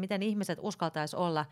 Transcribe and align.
että 0.00 0.14
miten 0.14 0.22
ihmiset 0.22 0.58
uskaltaisi 0.62 1.16
olla 1.16 1.46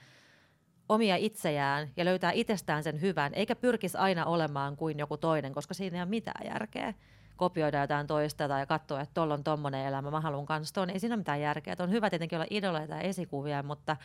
omia 0.89 1.17
itseään 1.17 1.89
ja 1.97 2.05
löytää 2.05 2.31
itsestään 2.33 2.83
sen 2.83 3.01
hyvän, 3.01 3.35
eikä 3.35 3.57
pyrkisi 3.57 3.99
aina 3.99 4.25
olemaan 4.25 4.77
kuin 4.77 4.99
joku 4.99 5.17
toinen, 5.17 5.55
koska 5.55 5.75
siinä 5.75 5.97
ei 5.97 6.03
ole 6.03 6.09
mitään 6.09 6.47
järkeä 6.47 6.95
kopioida 7.37 7.81
jotain 7.81 8.07
toista 8.07 8.49
tai 8.49 8.67
katsoa, 8.67 9.01
että 9.01 9.15
tuolla 9.15 9.35
on 9.35 9.45
tommonen 9.45 9.87
elämä, 9.87 10.11
mä 10.11 10.21
haluan 10.21 10.47
kanssa 10.47 10.75
tuon. 10.75 10.91
Ei 10.91 10.99
siinä 10.99 11.15
ole 11.15 11.21
mitään 11.21 11.41
järkeä. 11.41 11.73
Et 11.73 11.81
on 11.81 11.91
hyvä 11.91 12.11
tietenkin 12.11 12.37
olla 12.37 12.47
idoleita 12.51 12.95
ja 12.95 13.01
esikuvia, 13.01 13.63
mutta, 13.63 13.97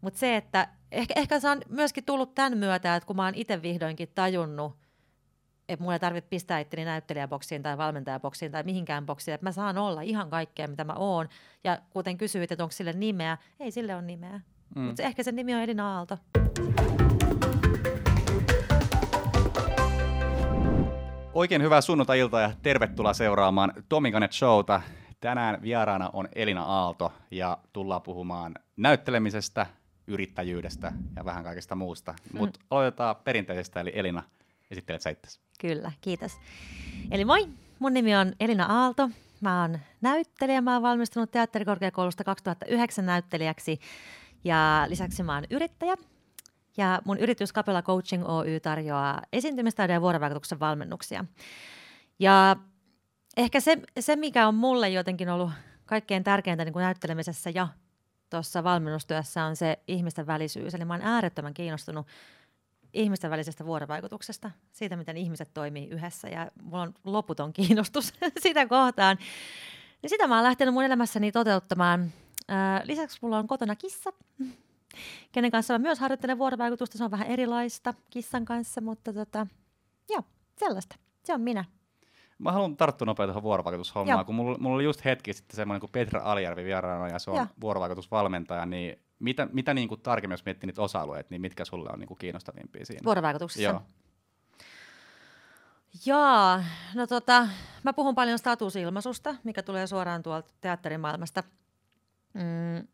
mutta 0.00 0.18
se, 0.18 0.36
että 0.36 0.68
ehkä, 0.92 1.14
ehkä 1.16 1.40
se 1.40 1.48
on 1.48 1.60
myöskin 1.68 2.04
tullut 2.04 2.34
tämän 2.34 2.58
myötä, 2.58 2.96
että 2.96 3.06
kun 3.06 3.16
mä 3.16 3.24
oon 3.24 3.34
itse 3.34 3.62
vihdoinkin 3.62 4.08
tajunnut, 4.14 4.76
että 5.68 5.82
mulla 5.82 5.94
ei 5.94 6.00
tarvitse 6.00 6.28
pistää 6.28 6.58
itteni 6.58 6.84
näyttelijäboksiin 6.84 7.62
tai 7.62 7.78
valmentajaboksiin 7.78 8.52
tai 8.52 8.62
mihinkään 8.62 9.06
boksiin, 9.06 9.34
että 9.34 9.46
mä 9.46 9.52
saan 9.52 9.78
olla 9.78 10.00
ihan 10.00 10.30
kaikkea, 10.30 10.68
mitä 10.68 10.84
mä 10.84 10.92
oon. 10.92 11.28
Ja 11.64 11.78
kuten 11.90 12.18
kysyit, 12.18 12.52
että 12.52 12.64
onko 12.64 12.72
sille 12.72 12.92
nimeä, 12.92 13.38
ei 13.60 13.70
sille 13.70 13.94
ole 13.94 14.02
nimeä. 14.02 14.40
Mm. 14.76 14.82
Mutta 14.82 15.02
ehkä 15.02 15.22
sen 15.22 15.36
nimi 15.36 15.54
on 15.54 15.60
Elina 15.60 15.96
Aalto. 15.96 16.18
Oikein 21.34 21.62
hyvää 21.62 21.80
sunnuntai-iltaa 21.80 22.40
ja 22.40 22.52
tervetuloa 22.62 23.14
seuraamaan 23.14 23.72
Tomikanet 23.88 24.32
Showta. 24.32 24.80
Tänään 25.20 25.62
vieraana 25.62 26.10
on 26.12 26.28
Elina 26.34 26.62
Aalto 26.62 27.12
ja 27.30 27.58
tullaan 27.72 28.02
puhumaan 28.02 28.54
näyttelemisestä, 28.76 29.66
yrittäjyydestä 30.06 30.92
ja 31.16 31.24
vähän 31.24 31.44
kaikesta 31.44 31.74
muusta. 31.74 32.14
Mm. 32.32 32.38
Mutta 32.38 32.60
aloitetaan 32.70 33.16
perinteisestä, 33.16 33.80
eli 33.80 33.92
Elina, 33.94 34.22
esittelet 34.70 35.02
sä 35.02 35.10
Kyllä, 35.62 35.92
kiitos. 36.00 36.32
Eli 37.10 37.24
moi, 37.24 37.48
mun 37.78 37.94
nimi 37.94 38.16
on 38.16 38.32
Elina 38.40 38.66
Aalto. 38.66 39.10
Mä 39.40 39.60
oon 39.60 39.78
näyttelijä, 40.00 40.60
mä 40.60 40.72
oon 40.72 40.82
valmistunut 40.82 41.30
teatterikorkeakoulusta 41.30 42.24
2009 42.24 43.06
näyttelijäksi 43.06 43.80
ja 44.44 44.84
lisäksi 44.88 45.22
mä 45.22 45.34
oon 45.34 45.44
yrittäjä. 45.50 45.94
Ja 46.76 47.02
mun 47.04 47.18
yritys 47.18 47.52
Capella 47.52 47.82
Coaching 47.82 48.28
Oy 48.28 48.60
tarjoaa 48.60 49.22
esiintymistaidon 49.32 49.94
ja 49.94 50.00
vuorovaikutuksen 50.00 50.60
valmennuksia. 50.60 51.24
Ja 52.18 52.56
ehkä 53.36 53.60
se, 53.60 53.78
se, 54.00 54.16
mikä 54.16 54.48
on 54.48 54.54
mulle 54.54 54.88
jotenkin 54.88 55.28
ollut 55.28 55.50
kaikkein 55.86 56.24
tärkeintä 56.24 56.64
niin 56.64 56.72
kuin 56.72 56.82
näyttelemisessä 56.82 57.50
ja 57.54 57.68
tuossa 58.30 58.64
valmennustyössä 58.64 59.44
on 59.44 59.56
se 59.56 59.78
ihmisten 59.88 60.26
välisyys. 60.26 60.74
Eli 60.74 60.84
mä 60.84 60.94
oon 60.94 61.02
äärettömän 61.02 61.54
kiinnostunut 61.54 62.06
ihmisten 62.92 63.30
välisestä 63.30 63.66
vuorovaikutuksesta, 63.66 64.50
siitä 64.72 64.96
miten 64.96 65.16
ihmiset 65.16 65.54
toimii 65.54 65.88
yhdessä 65.88 66.28
ja 66.28 66.50
mulla 66.62 66.82
on 66.82 66.94
loputon 67.04 67.52
kiinnostus 67.52 68.12
sitä 68.42 68.66
kohtaan. 68.66 69.18
Ja 70.02 70.08
sitä 70.08 70.26
mä 70.26 70.34
oon 70.34 70.44
lähtenyt 70.44 70.74
mun 70.74 70.84
elämässäni 70.84 71.32
toteuttamaan. 71.32 72.12
lisäksi 72.84 73.18
mulla 73.22 73.38
on 73.38 73.46
kotona 73.46 73.76
kissa, 73.76 74.12
kenen 75.32 75.50
kanssa 75.50 75.74
mä 75.74 75.78
myös 75.78 75.98
harjoittelen 75.98 76.38
vuorovaikutusta. 76.38 76.98
Se 76.98 77.04
on 77.04 77.10
vähän 77.10 77.26
erilaista 77.26 77.94
kissan 78.10 78.44
kanssa, 78.44 78.80
mutta 78.80 79.12
tota, 79.12 79.46
joo, 80.10 80.22
sellaista. 80.58 80.96
Se 81.24 81.34
on 81.34 81.40
minä. 81.40 81.64
Mä 82.38 82.52
haluan 82.52 82.76
tarttua 82.76 83.06
nopeasti 83.06 83.28
tuohon 83.28 83.42
vuorovaikutushommaan, 83.42 84.18
Joo. 84.18 84.24
kun 84.24 84.34
mulla, 84.34 84.58
mulla 84.58 84.74
oli 84.74 84.84
just 84.84 85.04
hetki 85.04 85.32
sitten 85.32 85.56
semmoinen 85.56 85.80
kuin 85.80 85.90
Petra 85.92 86.20
Alijärvi 86.24 86.64
vieraana 86.64 87.08
ja 87.08 87.18
se 87.18 87.30
on 87.30 87.36
Joo. 87.36 87.46
vuorovaikutusvalmentaja, 87.60 88.66
niin 88.66 88.98
mitä, 89.22 89.48
mitä 89.52 89.74
niin 89.74 89.88
kuin 89.88 90.00
tarkemmin, 90.00 90.32
jos 90.32 90.44
miettii 90.44 90.66
niitä 90.66 90.82
osa-alueita, 90.82 91.26
niin 91.30 91.40
mitkä 91.40 91.64
sulle 91.64 91.90
on 91.92 91.98
niin 91.98 92.08
kuin 92.08 92.18
kiinnostavimpia 92.18 92.86
siinä? 92.86 93.04
Vuorovaikutuksessa? 93.04 93.62
Joo. 93.62 93.82
Jaa, 96.06 96.64
no 96.94 97.06
tota, 97.06 97.48
mä 97.82 97.92
puhun 97.92 98.14
paljon 98.14 98.38
statusilmaisusta, 98.38 99.34
mikä 99.44 99.62
tulee 99.62 99.86
suoraan 99.86 100.22
tuolta 100.22 100.52
teatterimaailmasta. 100.60 101.42
Mm, 102.34 102.88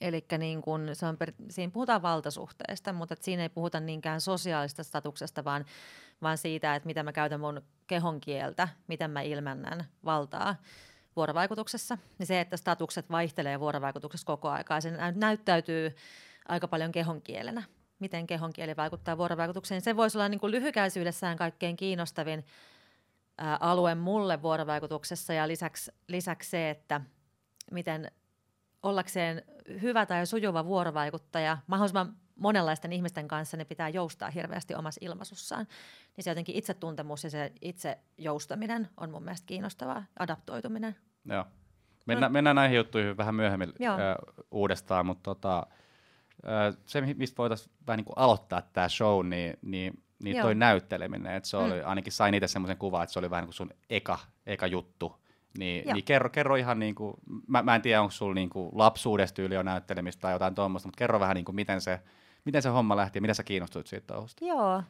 Eli 0.00 0.24
niin 0.38 0.62
kun 0.62 0.90
se 0.92 1.06
on 1.06 1.16
per, 1.16 1.32
siinä 1.50 1.70
puhutaan 1.70 2.02
valtasuhteista, 2.02 2.92
mutta 2.92 3.14
siinä 3.20 3.42
ei 3.42 3.48
puhuta 3.48 3.80
niinkään 3.80 4.20
sosiaalista 4.20 4.82
statuksesta, 4.82 5.44
vaan, 5.44 5.64
vaan 6.22 6.38
siitä, 6.38 6.74
että 6.74 6.86
mitä 6.86 7.02
mä 7.02 7.12
käytän 7.12 7.40
mun 7.40 7.62
kehon 7.86 8.20
kieltä, 8.20 8.68
miten 8.86 9.10
mä 9.10 9.20
ilmennän 9.20 9.84
valtaa 10.04 10.56
vuorovaikutuksessa. 11.16 11.98
Ja 12.18 12.26
se, 12.26 12.40
että 12.40 12.56
statukset 12.56 13.10
vaihtelee 13.10 13.60
vuorovaikutuksessa 13.60 14.26
koko 14.26 14.48
aikaa, 14.48 14.80
se 14.80 14.90
näyttäytyy 15.14 15.96
aika 16.48 16.68
paljon 16.68 16.92
kehon 16.92 17.22
kielenä. 17.22 17.62
Miten 17.98 18.26
kehon 18.26 18.52
kieli 18.52 18.76
vaikuttaa 18.76 19.18
vuorovaikutukseen. 19.18 19.80
Se 19.80 19.96
voisi 19.96 20.18
olla 20.18 20.28
niin 20.28 20.40
kuin 20.40 20.50
lyhykäisyydessään 20.50 21.36
kaikkein 21.36 21.76
kiinnostavin 21.76 22.46
ää, 23.38 23.56
alue 23.60 23.94
mulle 23.94 24.42
vuorovaikutuksessa 24.42 25.32
ja 25.32 25.48
lisäksi, 25.48 25.92
lisäksi 26.08 26.50
se, 26.50 26.70
että 26.70 27.00
miten 27.72 28.10
ollakseen 28.82 29.42
hyvä 29.82 30.06
tai 30.06 30.26
sujuva 30.26 30.64
vuorovaikuttaja 30.64 31.58
mahdollisimman 31.66 32.16
monenlaisten 32.36 32.92
ihmisten 32.92 33.28
kanssa 33.28 33.56
ne 33.56 33.64
pitää 33.64 33.88
joustaa 33.88 34.30
hirveästi 34.30 34.74
omassa 34.74 34.98
ilmaisussaan. 35.02 35.66
Niin 36.16 36.24
se 36.24 36.30
jotenkin 36.30 36.56
itsetuntemus 36.56 37.24
ja 37.24 37.30
se 37.30 37.52
itse 37.60 37.98
joustaminen 38.18 38.88
on 38.96 39.10
mun 39.10 39.22
mielestä 39.22 39.46
kiinnostavaa, 39.46 40.04
adaptoituminen. 40.18 40.96
Joo. 41.28 41.44
Mennään, 42.06 42.32
no. 42.32 42.32
mennään 42.32 42.56
näihin 42.56 42.76
juttuihin 42.76 43.16
vähän 43.16 43.34
myöhemmin 43.34 43.72
äh, 43.82 43.96
uudestaan, 44.50 45.06
mutta 45.06 45.22
tota, 45.22 45.66
äh, 46.48 46.76
se, 46.86 47.00
mistä 47.00 47.36
voitaisiin 47.36 47.72
vähän 47.86 47.96
niin 47.96 48.04
kuin 48.04 48.18
aloittaa 48.18 48.62
tämä 48.62 48.88
show, 48.88 49.26
niin, 49.26 49.58
niin, 49.62 50.02
niin 50.22 50.42
toi 50.42 50.54
näytteleminen, 50.54 51.34
että 51.34 51.48
se 51.48 51.56
oli, 51.56 51.80
mm. 51.80 51.88
ainakin 51.88 52.12
sain 52.12 52.34
itse 52.34 52.48
semmoisen 52.48 52.76
kuvan, 52.76 53.02
että 53.02 53.12
se 53.12 53.18
oli 53.18 53.30
vähän 53.30 53.42
niin 53.42 53.48
kuin 53.48 53.54
sun 53.54 53.70
eka, 53.90 54.18
eka 54.46 54.66
juttu, 54.66 55.16
niin, 55.58 55.94
niin 55.94 56.04
kerro, 56.04 56.30
kerro 56.30 56.56
ihan 56.56 56.78
niin 56.78 56.94
kuin, 56.94 57.14
mä, 57.46 57.62
mä 57.62 57.74
en 57.74 57.82
tiedä 57.82 58.00
onko 58.00 58.10
sulla 58.10 58.34
niin 58.34 58.50
kuin 58.50 58.70
lapsuudesta 58.72 59.42
yli 59.42 59.56
on 59.56 59.64
näyttelemistä 59.64 60.20
tai 60.20 60.32
jotain 60.32 60.54
tuommoista, 60.54 60.88
mutta 60.88 60.98
kerro 60.98 61.20
vähän 61.20 61.34
niin 61.34 61.44
kuin 61.44 61.56
miten 61.56 61.80
se, 61.80 62.00
miten 62.44 62.62
se 62.62 62.68
homma 62.68 62.96
lähti 62.96 63.16
ja 63.16 63.20
mitä 63.20 63.34
sä 63.34 63.42
kiinnostuit 63.42 63.86
siitä 63.86 64.06
touhusta? 64.06 64.44
Joo. 64.44 64.82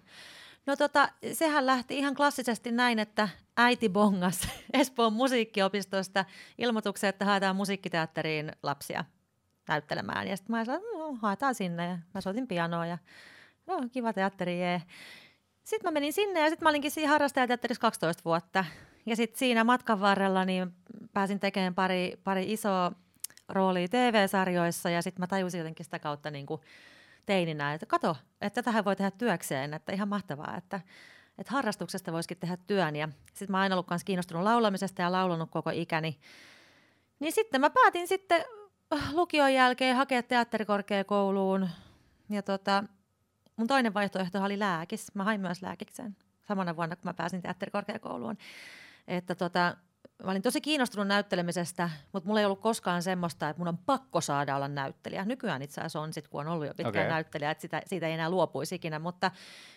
No 0.66 0.77
tota, 0.77 1.09
sehän 1.32 1.66
lähti 1.66 1.99
ihan 1.99 2.15
klassisesti 2.15 2.72
näin, 2.72 2.99
että 2.99 3.28
äiti 3.56 3.88
bongas 3.88 4.49
Espoon 4.72 5.12
musiikkiopistosta 5.12 6.25
ilmoituksen, 6.59 7.09
että 7.09 7.25
haetaan 7.25 7.56
musiikkiteatteriin 7.56 8.53
lapsia 8.62 9.04
näyttelemään. 9.69 10.28
Ja 10.28 10.37
sitten 10.37 10.56
mä 10.56 10.65
sanoin, 10.65 10.99
no, 10.99 11.19
haetaan 11.22 11.54
sinne 11.54 11.87
ja 11.87 11.99
mä 12.15 12.21
soitin 12.21 12.49
pianoa 12.49 12.87
ja 12.87 12.99
no, 13.66 13.81
kiva 13.93 14.12
teatteri, 14.12 14.60
jee. 14.60 14.82
Sitten 15.65 15.88
mä 15.88 15.94
menin 15.94 16.12
sinne 16.12 16.41
ja 16.41 16.49
sitten 16.49 16.66
mä 16.66 16.71
olinkin 16.71 16.91
siinä 16.91 17.10
harrastajateatterissa 17.10 17.81
12 17.81 18.25
vuotta. 18.25 18.65
Ja 19.06 19.16
sitten 19.16 19.38
siinä 19.38 19.65
matkan 19.65 20.00
varrella 20.00 20.44
niin 20.44 20.75
pääsin 21.12 21.41
tekemään 21.41 21.75
pari, 21.75 22.21
pari 22.25 22.53
isoa 22.53 22.93
roolia 23.48 23.88
TV-sarjoissa 23.88 24.91
ja 24.91 25.03
sitten 25.03 25.22
mä 25.22 25.27
tajusin 25.27 25.59
jotenkin 25.59 25.84
sitä 25.84 25.98
kautta 25.98 26.31
niin 26.31 26.47
kuin 26.47 26.60
teininä, 27.27 27.75
että 27.75 27.87
kato, 27.87 28.17
että 28.41 28.63
tähän 28.63 28.85
voi 28.85 28.97
tehdä 28.97 29.11
työkseen, 29.11 29.75
että 29.75 29.93
ihan 29.93 30.09
mahtavaa, 30.09 30.57
että, 30.57 30.81
että 31.39 31.53
harrastuksesta 31.53 32.13
voisikin 32.13 32.39
tehdä 32.39 32.57
työn. 32.67 32.97
Ja 32.97 33.09
sitten 33.27 33.51
mä 33.51 33.57
oon 33.57 33.63
aina 33.63 33.75
ollut 33.75 33.91
myös 33.91 34.05
kiinnostunut 34.05 34.45
laulamisesta 34.45 35.03
ja 35.03 35.13
laulanut 35.13 35.51
koko 35.51 35.71
ikäni. 35.71 36.19
Niin 37.21 37.33
sitten 37.33 37.61
mä 37.61 37.71
päätin 37.71 38.09
sitten 38.09 38.45
lukion 39.13 39.55
jälkeen 39.55 39.97
hakea 39.97 40.23
teatterikorkeakouluun. 40.23 41.69
Ja 42.31 42.43
tota, 42.43 42.85
mun 43.57 43.67
toinen 43.67 43.95
vaihtoehto 43.95 44.43
oli 44.43 44.59
lääkis. 44.59 45.15
Mä 45.15 45.25
hain 45.25 45.41
myös 45.41 45.63
lääkikseen 45.63 46.17
samana 46.49 46.77
vuonna, 46.77 46.97
kun 46.97 47.05
mä 47.05 47.15
pääsin 47.15 47.43
teatterikorkeakouluun 47.43 48.37
että 49.09 49.35
tota, 49.35 49.77
mä 50.25 50.31
olin 50.31 50.43
tosi 50.43 50.60
kiinnostunut 50.60 51.06
näyttelemisestä, 51.06 51.91
mutta 52.12 52.27
mulla 52.27 52.41
ei 52.41 52.47
ollut 52.47 52.60
koskaan 52.60 53.03
semmoista, 53.03 53.49
että 53.49 53.60
mun 53.60 53.69
on 53.69 53.78
pakko 53.78 54.21
saada 54.21 54.56
olla 54.56 54.69
näyttelijä. 54.69 55.25
Nykyään 55.25 55.62
itse 55.62 55.81
asiassa 55.81 56.00
on, 56.00 56.12
sit, 56.12 56.28
kun 56.28 56.41
on 56.41 56.49
ollut 56.49 56.66
jo 56.66 56.75
pitkään 56.75 57.06
okay. 57.06 57.09
näyttelijä, 57.09 57.50
että 57.50 57.62
sitä, 57.62 57.82
siitä 57.87 58.06
ei 58.06 58.12
enää 58.12 58.31
luopuisi 58.31 58.75
ikinä, 58.75 58.99
mutta, 58.99 59.31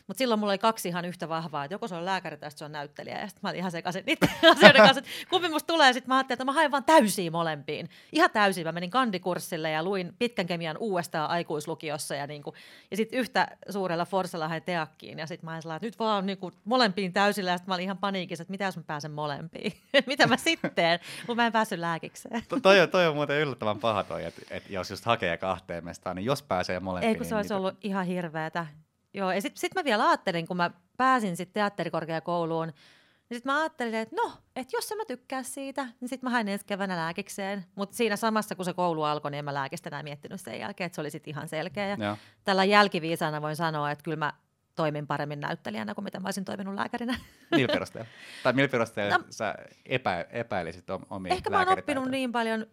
mutta 0.07 0.17
silloin 0.17 0.39
mulla 0.39 0.51
oli 0.51 0.57
kaksi 0.57 0.89
ihan 0.89 1.05
yhtä 1.05 1.29
vahvaa, 1.29 1.66
että 1.66 1.75
joko 1.75 1.88
se 1.88 1.95
on 1.95 2.05
lääkäri 2.05 2.38
tai 2.38 2.51
se 2.51 2.66
on 2.66 2.72
näyttelijä. 2.72 3.19
Ja 3.19 3.27
sitten 3.27 3.39
mä 3.44 3.50
olin 3.50 3.59
ihan 3.59 3.72
sekaisin 3.72 4.03
niiden 4.05 4.29
asioiden 4.57 4.81
kanssa, 4.81 5.00
että 5.00 5.11
kumpi 5.29 5.50
musta 5.50 5.67
tulee. 5.67 5.94
Sitten 5.94 6.09
mä 6.09 6.17
ajattelin, 6.17 6.35
että 6.35 6.45
mä 6.45 6.51
haen 6.51 6.71
vaan 6.71 6.83
täysiä 6.83 7.31
molempiin. 7.31 7.89
Ihan 8.11 8.31
täysiä. 8.31 8.63
Mä 8.63 8.71
menin 8.71 8.89
kandikurssille 8.89 9.71
ja 9.71 9.83
luin 9.83 10.13
pitkän 10.19 10.47
kemian 10.47 10.77
uudestaan 10.77 11.30
aikuislukiossa 11.30 12.15
ja, 12.15 12.27
niin 12.27 12.44
kuin, 12.44 12.56
ja 12.92 12.97
sitten 12.97 13.19
yhtä 13.19 13.47
suurella 13.69 14.06
Forsella 14.06 14.47
hain 14.47 14.63
teakkiin. 14.63 15.19
Ja 15.19 15.27
sitten 15.27 15.45
mä 15.45 15.51
ajattelin, 15.51 15.75
että 15.75 15.88
nyt 15.88 16.00
vaan 16.00 16.25
niin 16.25 16.38
kuin 16.38 16.53
molempiin 16.65 17.13
täysillä. 17.13 17.51
Ja 17.51 17.57
sitten 17.57 17.71
mä 17.71 17.75
olin 17.75 17.83
ihan 17.83 17.97
paniikissa, 17.97 18.42
että 18.42 18.51
mitä 18.51 18.65
jos 18.65 18.77
mä 18.77 18.83
pääsen 18.88 19.12
molempiin. 19.12 19.74
mitä 20.07 20.29
mä 20.30 20.38
sitten 20.38 21.00
mutta 21.28 21.36
mä 21.36 21.46
en 21.46 21.52
päässyt 21.52 21.80
lääkikseen. 21.80 22.44
To, 22.50 22.60
toi, 22.60 22.80
on, 22.80 22.90
toi 22.90 23.08
on 23.08 23.16
muuten 23.16 23.42
yllättävän 23.42 23.80
paha 23.80 24.04
toi, 24.04 24.26
että 24.26 24.42
et 24.50 24.70
jos 24.70 24.90
just 24.90 25.06
hakee 25.06 25.38
kahteen 25.38 25.86
mestaan, 25.86 26.16
niin 26.16 26.26
jos 26.26 26.44
pääsee 26.44 26.80
molempiin. 26.80 27.10
Ei 27.10 27.16
kun 27.16 27.26
se 27.26 27.36
olisi 27.36 27.50
niin 27.50 27.58
ollut 27.58 27.78
ihan 27.81 28.06
hirveätä. 28.06 28.68
Joo, 29.14 29.31
ja 29.31 29.42
sitten 29.42 29.60
sit 29.60 29.76
mä 29.76 29.84
vielä 29.84 30.08
ajattelin, 30.08 30.48
kun 30.48 30.58
mä 30.58 30.72
pääsin 30.98 31.38
sitten 31.38 31.54
teatterikorkeakouluun, 31.54 32.68
niin 32.68 33.36
sitten 33.36 33.54
mä 33.54 33.60
ajattelin, 33.60 33.96
että 33.96 34.16
no, 34.16 34.31
että 34.56 34.78
jos 34.78 34.94
mä 34.98 35.06
tykkää 35.06 35.44
siitä, 35.44 35.84
niin 35.84 36.10
sitten 36.10 36.28
mä 36.28 36.31
hain 36.31 36.48
ensi 36.48 36.66
keväänä 36.66 36.98
lääkikseen. 36.98 37.66
Mutta 37.76 37.96
siinä 37.96 38.16
samassa, 38.16 38.56
kun 38.56 38.66
se 38.66 38.74
koulu 38.74 39.04
alkoi, 39.04 39.31
niin 39.31 39.40
en 39.40 39.46
mä 39.46 39.54
lääkistä 39.54 39.90
enää 39.90 40.04
miettinyt 40.04 40.42
sen 40.42 40.60
jälkeen, 40.60 40.86
että 40.86 40.96
se 40.96 41.02
oli 41.02 41.10
sitten 41.10 41.31
ihan 41.31 41.48
selkeä. 41.48 41.88
Ja 41.88 42.18
tällä 42.44 42.64
jälkiviisana 42.64 43.42
voin 43.42 43.56
sanoa, 43.56 43.92
että 43.92 44.04
kyllä 44.04 44.18
mä 44.18 44.34
toimin 44.80 45.08
paremmin 45.08 45.40
näyttelijänä 45.40 45.96
kuin 45.96 46.04
mitä 46.04 46.20
mä 46.20 46.28
olisin 46.28 46.46
toiminut 46.46 46.76
lääkärinä. 46.76 47.16
Millä 47.56 47.74
perusteella? 47.74 48.10
Tai 48.44 48.54
millä 48.54 48.70
perusteella 48.70 49.18
no, 49.18 49.24
sä 49.30 49.56
epä, 49.86 50.26
epäilisit 50.30 50.86
omia 51.10 51.34
Ehkä 51.34 51.50
mä 51.50 51.60
oon 51.60 51.80
oppinut 51.80 52.10
niin 52.10 52.31
paljon 52.31 52.66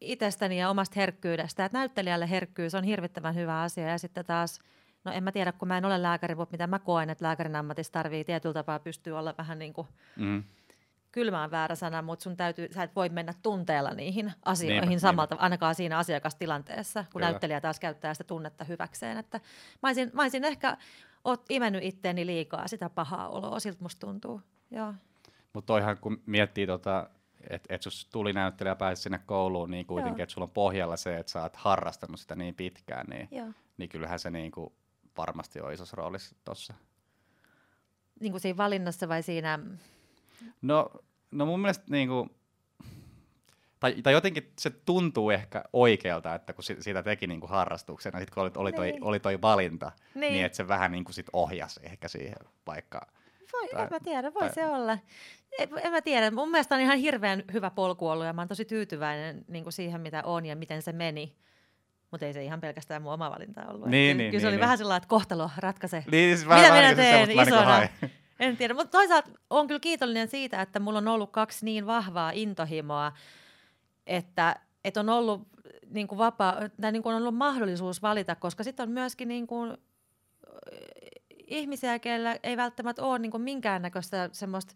itsestäni 0.00 0.60
ja 0.60 0.70
omasta 0.70 1.00
herkkyydestä. 1.00 1.64
Että 1.64 1.78
näyttelijälle 1.78 2.30
herkkyys 2.30 2.74
on 2.74 2.84
hirvittävän 2.84 3.34
hyvä 3.34 3.62
asia 3.62 3.88
ja 3.88 3.98
sitten 3.98 4.24
taas, 4.24 4.60
no 5.04 5.12
en 5.12 5.24
mä 5.24 5.32
tiedä, 5.32 5.52
kun 5.52 5.68
mä 5.68 5.78
en 5.78 5.84
ole 5.84 6.02
lääkäri, 6.02 6.34
mutta 6.34 6.52
mitä 6.52 6.66
mä 6.66 6.78
koen, 6.78 7.10
että 7.10 7.24
lääkärin 7.24 7.56
ammatissa 7.56 7.92
tarvii 7.92 8.24
tietyllä 8.24 8.54
tapaa 8.54 8.78
pystyy 8.78 9.18
olla 9.18 9.34
vähän 9.38 9.58
niin 9.58 9.72
kuin 9.72 9.88
mm. 10.16 10.44
kylmään 11.12 11.50
väärä 11.50 11.74
sana, 11.74 12.02
mutta 12.02 12.22
sun 12.22 12.36
täytyy, 12.36 12.68
sä 12.74 12.82
et 12.82 12.96
voi 12.96 13.08
mennä 13.08 13.34
tunteella 13.42 13.94
niihin 13.94 14.32
asioihin 14.44 14.88
niinpä, 14.88 15.00
samalta, 15.00 15.34
niinpä. 15.34 15.42
ainakaan 15.42 15.74
siinä 15.74 15.98
asiakastilanteessa, 15.98 17.02
kun 17.02 17.12
Kyllä. 17.12 17.30
näyttelijä 17.30 17.60
taas 17.60 17.80
käyttää 17.80 18.14
sitä 18.14 18.24
tunnetta 18.24 18.64
hyväkseen. 18.64 19.18
Että 19.18 19.40
mä 19.82 19.88
olisin, 19.88 20.10
mä 20.12 20.22
olisin 20.22 20.44
ehkä 20.44 20.76
oot 21.26 21.44
imennyt 21.50 21.84
itteeni 21.84 22.26
liikaa 22.26 22.68
sitä 22.68 22.90
pahaa 22.90 23.28
oloa, 23.28 23.60
siltä 23.60 23.78
musta 23.82 24.06
tuntuu. 24.06 24.40
Joo. 24.70 24.94
Mutta 25.52 25.66
toihan 25.66 25.98
kun 25.98 26.22
miettii 26.26 26.66
tota, 26.66 27.10
että 27.50 27.74
et 27.74 27.84
jos 27.84 28.08
tuli 28.12 28.32
näyttelijä 28.32 28.70
ja 28.70 28.76
pääsit 28.76 29.02
sinne 29.02 29.20
kouluun, 29.26 29.70
niin 29.70 29.86
kuitenkin, 29.86 30.22
että 30.22 30.32
sulla 30.32 30.44
on 30.44 30.50
pohjalla 30.50 30.96
se, 30.96 31.16
että 31.16 31.32
sä 31.32 31.42
oot 31.42 31.56
harrastanut 31.56 32.20
sitä 32.20 32.34
niin 32.34 32.54
pitkään, 32.54 33.06
niin, 33.06 33.28
niin 33.76 33.88
kyllähän 33.88 34.18
se 34.18 34.30
niin 34.30 34.50
kuin 34.50 34.72
varmasti 35.16 35.60
on 35.60 35.72
isossa 35.72 35.96
roolissa 35.96 36.36
tuossa. 36.44 36.74
Niin 38.20 38.32
kuin 38.32 38.40
siinä 38.40 38.56
valinnassa 38.56 39.08
vai 39.08 39.22
siinä? 39.22 39.58
No, 40.62 40.90
no 41.30 41.46
mun 41.46 41.60
mielestä 41.60 41.84
niin 41.90 42.08
kuin, 42.08 42.30
tai, 43.92 44.02
tai 44.02 44.12
jotenkin 44.12 44.52
se 44.58 44.70
tuntuu 44.70 45.30
ehkä 45.30 45.64
oikealta, 45.72 46.34
että 46.34 46.52
kun 46.52 46.64
siitä 46.64 47.02
teki 47.02 47.26
niin 47.26 47.40
kuin 47.40 47.50
harrastuksena, 47.50 48.20
sit 48.20 48.30
kun 48.30 48.42
oli, 48.42 48.50
oli, 48.56 48.72
toi, 48.72 48.90
niin. 48.90 49.04
oli 49.04 49.20
toi 49.20 49.42
valinta, 49.42 49.92
niin. 50.14 50.32
niin 50.32 50.44
että 50.44 50.56
se 50.56 50.68
vähän 50.68 50.92
niin 50.92 51.04
kuin 51.04 51.14
sit 51.14 51.26
ohjasi 51.32 51.80
ehkä 51.82 52.08
siihen 52.08 52.36
vaikka. 52.66 53.06
Voi, 53.52 53.68
tai, 53.68 53.82
en 53.82 53.88
mä 53.90 54.00
tiedä, 54.00 54.34
voi 54.34 54.40
tai, 54.40 54.54
se 54.54 54.66
olla. 54.66 54.98
En, 55.58 55.68
en 55.82 55.92
mä 55.92 56.02
tiedä, 56.02 56.30
mun 56.30 56.50
mielestä 56.50 56.74
on 56.74 56.80
ihan 56.80 56.98
hirveän 56.98 57.44
hyvä 57.52 57.70
polku 57.70 58.08
ollut 58.08 58.26
ja 58.26 58.32
mä 58.32 58.40
oon 58.40 58.48
tosi 58.48 58.64
tyytyväinen 58.64 59.44
niin 59.48 59.64
kuin 59.64 59.72
siihen, 59.72 60.00
mitä 60.00 60.22
on 60.24 60.46
ja 60.46 60.56
miten 60.56 60.82
se 60.82 60.92
meni. 60.92 61.36
Mutta 62.10 62.26
ei 62.26 62.32
se 62.32 62.44
ihan 62.44 62.60
pelkästään 62.60 63.02
mun 63.02 63.12
oma 63.12 63.30
valinta 63.30 63.66
ollut. 63.68 63.88
Niin, 63.88 64.16
niin, 64.16 64.30
kyllä 64.30 64.40
se 64.40 64.46
niin, 64.46 64.48
oli 64.48 64.56
niin. 64.56 64.60
vähän 64.60 64.78
sellainen, 64.78 64.96
että 64.96 65.08
kohtalo 65.08 65.50
ratkaisee. 65.56 66.04
Niin, 66.10 66.36
siis 66.36 66.48
Mitä 66.48 66.72
minä 66.72 66.94
teen 66.94 67.30
isona? 67.30 67.88
En 68.40 68.56
tiedä, 68.56 68.74
mutta 68.74 68.98
toisaalta 68.98 69.30
on 69.50 69.66
kyllä 69.66 69.80
kiitollinen 69.80 70.28
siitä, 70.28 70.62
että 70.62 70.80
mulla 70.80 70.98
on 70.98 71.08
ollut 71.08 71.30
kaksi 71.30 71.64
niin 71.64 71.86
vahvaa 71.86 72.30
intohimoa, 72.34 73.12
että, 74.06 74.56
että 74.84 75.00
on 75.00 75.08
ollut 75.08 75.48
niin 75.90 76.08
kuin 76.08 76.18
vapaa, 76.18 76.56
tai 76.80 76.92
niin 76.92 77.02
kuin 77.02 77.14
on 77.14 77.22
ollut 77.22 77.34
mahdollisuus 77.34 78.02
valita, 78.02 78.34
koska 78.34 78.64
sitten 78.64 78.88
on 78.88 78.90
myöskin 78.92 79.28
niin 79.28 79.46
kuin, 79.46 79.76
ihmisiä, 81.46 81.98
keillä 81.98 82.36
ei 82.42 82.56
välttämättä 82.56 83.02
ole 83.02 83.18
niin 83.18 83.30
kuin 83.30 83.42
minkäännäköistä 83.42 84.28
semmoista 84.32 84.74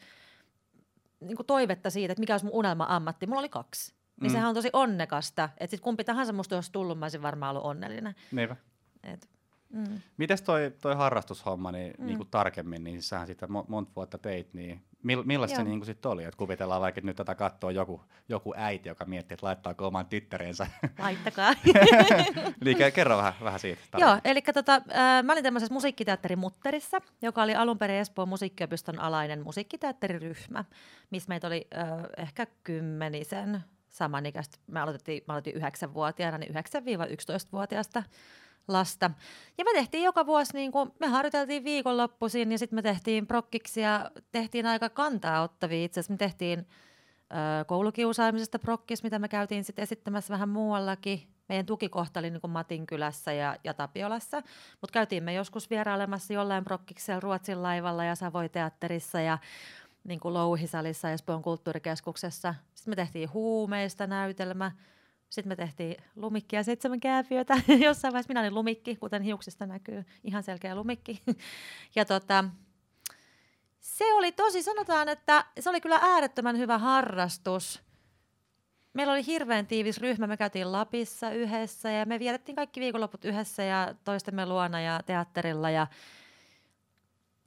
niin 1.20 1.36
kuin 1.36 1.46
toivetta 1.46 1.90
siitä, 1.90 2.12
että 2.12 2.20
mikä 2.20 2.34
olisi 2.34 2.46
mun 2.46 2.54
unelma-ammatti. 2.54 3.26
Mulla 3.26 3.40
oli 3.40 3.48
kaksi. 3.48 3.94
Niin 4.20 4.30
mm. 4.30 4.32
sehän 4.32 4.48
on 4.48 4.54
tosi 4.54 4.70
onnekasta. 4.72 5.44
Että 5.44 5.70
sitten 5.70 5.84
kumpi 5.84 6.04
tahansa 6.04 6.32
musta 6.32 6.54
olisi 6.54 6.72
tullut, 6.72 6.98
mä 6.98 7.04
olisin 7.04 7.22
varmaan 7.22 7.56
ollut 7.56 7.70
onnellinen. 7.70 8.14
Niinpä. 8.32 8.56
Et, 9.02 9.28
mm. 9.68 10.00
Mites 10.16 10.42
toi, 10.42 10.72
toi 10.82 10.94
harrastushomma 10.94 11.72
niin, 11.72 11.94
mm. 11.98 12.06
niin 12.06 12.16
kuin 12.16 12.28
tarkemmin, 12.30 12.84
niin 12.84 13.02
sähän 13.02 13.26
sitä 13.26 13.46
monta 13.46 13.92
vuotta 13.96 14.18
teit, 14.18 14.54
niin 14.54 14.82
Mill, 15.02 15.22
millaista 15.22 15.56
se 15.56 15.64
niin 15.64 15.84
sitten 15.84 16.10
oli? 16.10 16.24
Että 16.24 16.36
kuvitellaan 16.36 16.80
vaikka, 16.80 16.98
että 16.98 17.06
nyt 17.06 17.16
tätä 17.16 17.34
katsoo 17.34 17.70
joku, 17.70 18.04
joku 18.28 18.54
äiti, 18.56 18.88
joka 18.88 19.04
miettii, 19.04 19.34
että 19.34 19.46
laittaako 19.46 19.86
oman 19.86 20.06
tyttärensä. 20.06 20.66
Laittakaa. 20.98 21.54
eli 22.62 22.92
kerro 22.94 23.16
vähän, 23.16 23.32
vähän 23.44 23.60
siitä. 23.60 23.98
Joo, 23.98 24.18
eli 24.24 24.42
tota, 24.42 24.74
äh, 24.74 25.22
mä 25.22 25.32
olin 25.32 25.44
tämmöisessä 25.44 25.74
musiikkiteatterin 25.74 26.38
Mutterissa, 26.38 27.00
joka 27.22 27.42
oli 27.42 27.54
alun 27.54 27.78
perin 27.78 27.96
Espoon 27.96 28.28
musiikkiopiston 28.28 28.98
alainen 28.98 29.42
musiikkiteatteriryhmä, 29.42 30.64
missä 31.10 31.28
meitä 31.28 31.46
oli 31.46 31.68
äh, 31.78 31.88
ehkä 32.16 32.46
kymmenisen 32.64 33.60
samanikäistä. 33.88 34.58
Me 34.66 34.80
aloitettiin, 34.80 35.22
mä 35.26 35.32
aloitin 35.32 35.54
yhdeksänvuotiaana, 35.54 36.38
niin 36.38 36.54
9-11-vuotiaasta 36.54 38.02
lasta. 38.68 39.10
Ja 39.58 39.64
me 39.64 39.70
tehtiin 39.72 40.04
joka 40.04 40.26
vuosi, 40.26 40.52
niin 40.54 40.72
kuin, 40.72 40.90
me 41.00 41.06
harjoiteltiin 41.06 41.64
viikonloppuisin 41.64 42.52
ja 42.52 42.58
sitten 42.58 42.76
me 42.76 42.82
tehtiin 42.82 43.26
prokkiksia, 43.26 44.10
tehtiin 44.32 44.66
aika 44.66 44.88
kantaa 44.88 45.42
ottavia. 45.42 45.84
Itse 45.84 46.00
asiassa 46.00 46.12
me 46.12 46.16
tehtiin 46.16 46.58
ö, 46.58 47.64
koulukiusaamisesta 47.64 48.58
prokkis, 48.58 49.02
mitä 49.02 49.18
me 49.18 49.28
käytiin 49.28 49.64
sitten 49.64 49.82
esittämässä 49.82 50.32
vähän 50.32 50.48
muuallakin. 50.48 51.22
Meidän 51.48 51.66
tukikohta 51.66 52.20
oli 52.20 52.30
niin 52.30 52.40
kuin 52.40 52.50
Matin 52.50 52.86
kylässä 52.86 53.32
ja, 53.32 53.56
ja 53.64 53.74
Tapiolassa, 53.74 54.42
mutta 54.80 54.92
käytiin 54.92 55.24
me 55.24 55.34
joskus 55.34 55.70
vierailemassa 55.70 56.32
jollain 56.32 56.64
prokkiksella 56.64 57.20
Ruotsin 57.20 57.62
laivalla 57.62 58.04
ja 58.04 58.14
Savoi-teatterissa 58.14 59.20
ja 59.20 59.38
niin 60.04 60.20
kuin 60.20 60.34
Louhisalissa 60.34 61.10
Espoon 61.10 61.42
kulttuurikeskuksessa. 61.42 62.54
Sitten 62.74 62.92
me 62.92 62.96
tehtiin 62.96 63.32
huumeista 63.32 64.06
näytelmä. 64.06 64.72
Sitten 65.30 65.48
me 65.48 65.56
tehtiin 65.56 65.96
lumikkia 66.16 66.62
seitsemän 66.62 67.00
kääpiötä. 67.00 67.54
Jossain 67.86 68.12
vaiheessa 68.12 68.30
minä 68.30 68.40
olin 68.40 68.54
lumikki, 68.54 68.96
kuten 68.96 69.22
hiuksista 69.22 69.66
näkyy. 69.66 70.04
Ihan 70.24 70.42
selkeä 70.42 70.74
lumikki. 70.74 71.22
ja 71.96 72.04
tota, 72.04 72.44
se 73.80 74.14
oli 74.14 74.32
tosi, 74.32 74.62
sanotaan, 74.62 75.08
että 75.08 75.44
se 75.60 75.70
oli 75.70 75.80
kyllä 75.80 75.98
äärettömän 76.02 76.58
hyvä 76.58 76.78
harrastus. 76.78 77.82
Meillä 78.92 79.12
oli 79.12 79.26
hirveän 79.26 79.66
tiivis 79.66 79.98
ryhmä, 79.98 80.26
me 80.26 80.36
käytiin 80.36 80.72
Lapissa 80.72 81.30
yhdessä 81.30 81.90
ja 81.90 82.06
me 82.06 82.18
vietettiin 82.18 82.56
kaikki 82.56 82.80
viikonloput 82.80 83.24
yhdessä 83.24 83.62
ja 83.62 83.94
toistemme 84.04 84.46
luona 84.46 84.80
ja 84.80 85.00
teatterilla 85.06 85.70
ja 85.70 85.86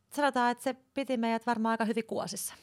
sanotaan, 0.09 0.51
että 0.51 0.63
se 0.63 0.75
piti 0.93 1.17
meidät 1.17 1.45
varmaan 1.45 1.71
aika 1.71 1.85
hyvin 1.85 2.05
kuosissa. 2.05 2.53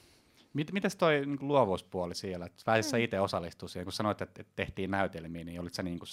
Mit, 0.52 0.72
mites 0.72 0.96
toi 0.96 1.26
niin 1.26 1.38
luovuuspuoli 1.40 2.14
siellä? 2.14 2.48
Pääsit 2.64 2.92
mm. 2.92 2.98
itse 2.98 3.20
osallistua 3.20 3.68
siihen, 3.68 3.84
kun 3.84 3.92
sanoit, 3.92 4.22
että, 4.22 4.44
tehtiin 4.56 4.90
näytelmiä, 4.90 5.44
niin 5.44 5.60
olitko 5.60 5.74
sä 5.74 5.82
niin 5.82 5.98
kuin 5.98 6.08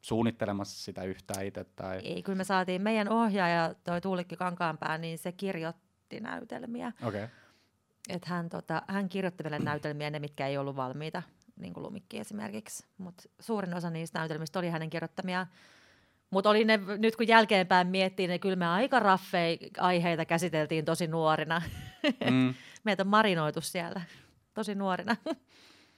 suunnittelemassa 0.00 0.84
sitä 0.84 1.02
yhtään 1.02 1.46
itse? 1.46 1.64
Tai? 1.76 1.98
Ei, 1.98 2.22
kyllä 2.22 2.36
me 2.36 2.44
saatiin 2.44 2.82
meidän 2.82 3.08
ohjaaja, 3.08 3.74
toi 3.84 4.00
Tuulikki 4.00 4.36
Kankaanpää, 4.36 4.98
niin 4.98 5.18
se 5.18 5.32
kirjoitti 5.32 6.20
näytelmiä. 6.20 6.92
Okay. 7.02 7.28
Et 8.08 8.24
hän, 8.24 8.48
tota, 8.48 8.82
hän 8.88 9.08
kirjoitti 9.08 9.44
meille 9.44 9.58
näytelmiä, 9.58 10.10
ne 10.10 10.18
mitkä 10.18 10.46
ei 10.46 10.58
ollut 10.58 10.76
valmiita, 10.76 11.22
niin 11.56 11.74
kuin 11.74 11.84
Lumikki 11.84 12.18
esimerkiksi. 12.18 12.86
Mutta 12.98 13.22
suurin 13.40 13.74
osa 13.74 13.90
niistä 13.90 14.18
näytelmistä 14.18 14.58
oli 14.58 14.68
hänen 14.68 14.90
kirjoittamia 14.90 15.46
mutta 16.30 16.50
oli 16.50 16.64
ne, 16.64 16.80
nyt 16.98 17.16
kun 17.16 17.28
jälkeenpäin 17.28 17.86
miettii, 17.86 18.28
niin 18.28 18.40
kyllä 18.40 18.56
me 18.56 18.66
aika 18.66 19.00
raffei 19.00 19.58
aiheita 19.78 20.24
käsiteltiin 20.24 20.84
tosi 20.84 21.06
nuorina. 21.06 21.62
Mm. 22.30 22.54
Meitä 22.84 23.02
on 23.02 23.06
marinoitu 23.06 23.60
siellä 23.60 24.00
tosi 24.54 24.74
nuorina. 24.74 25.16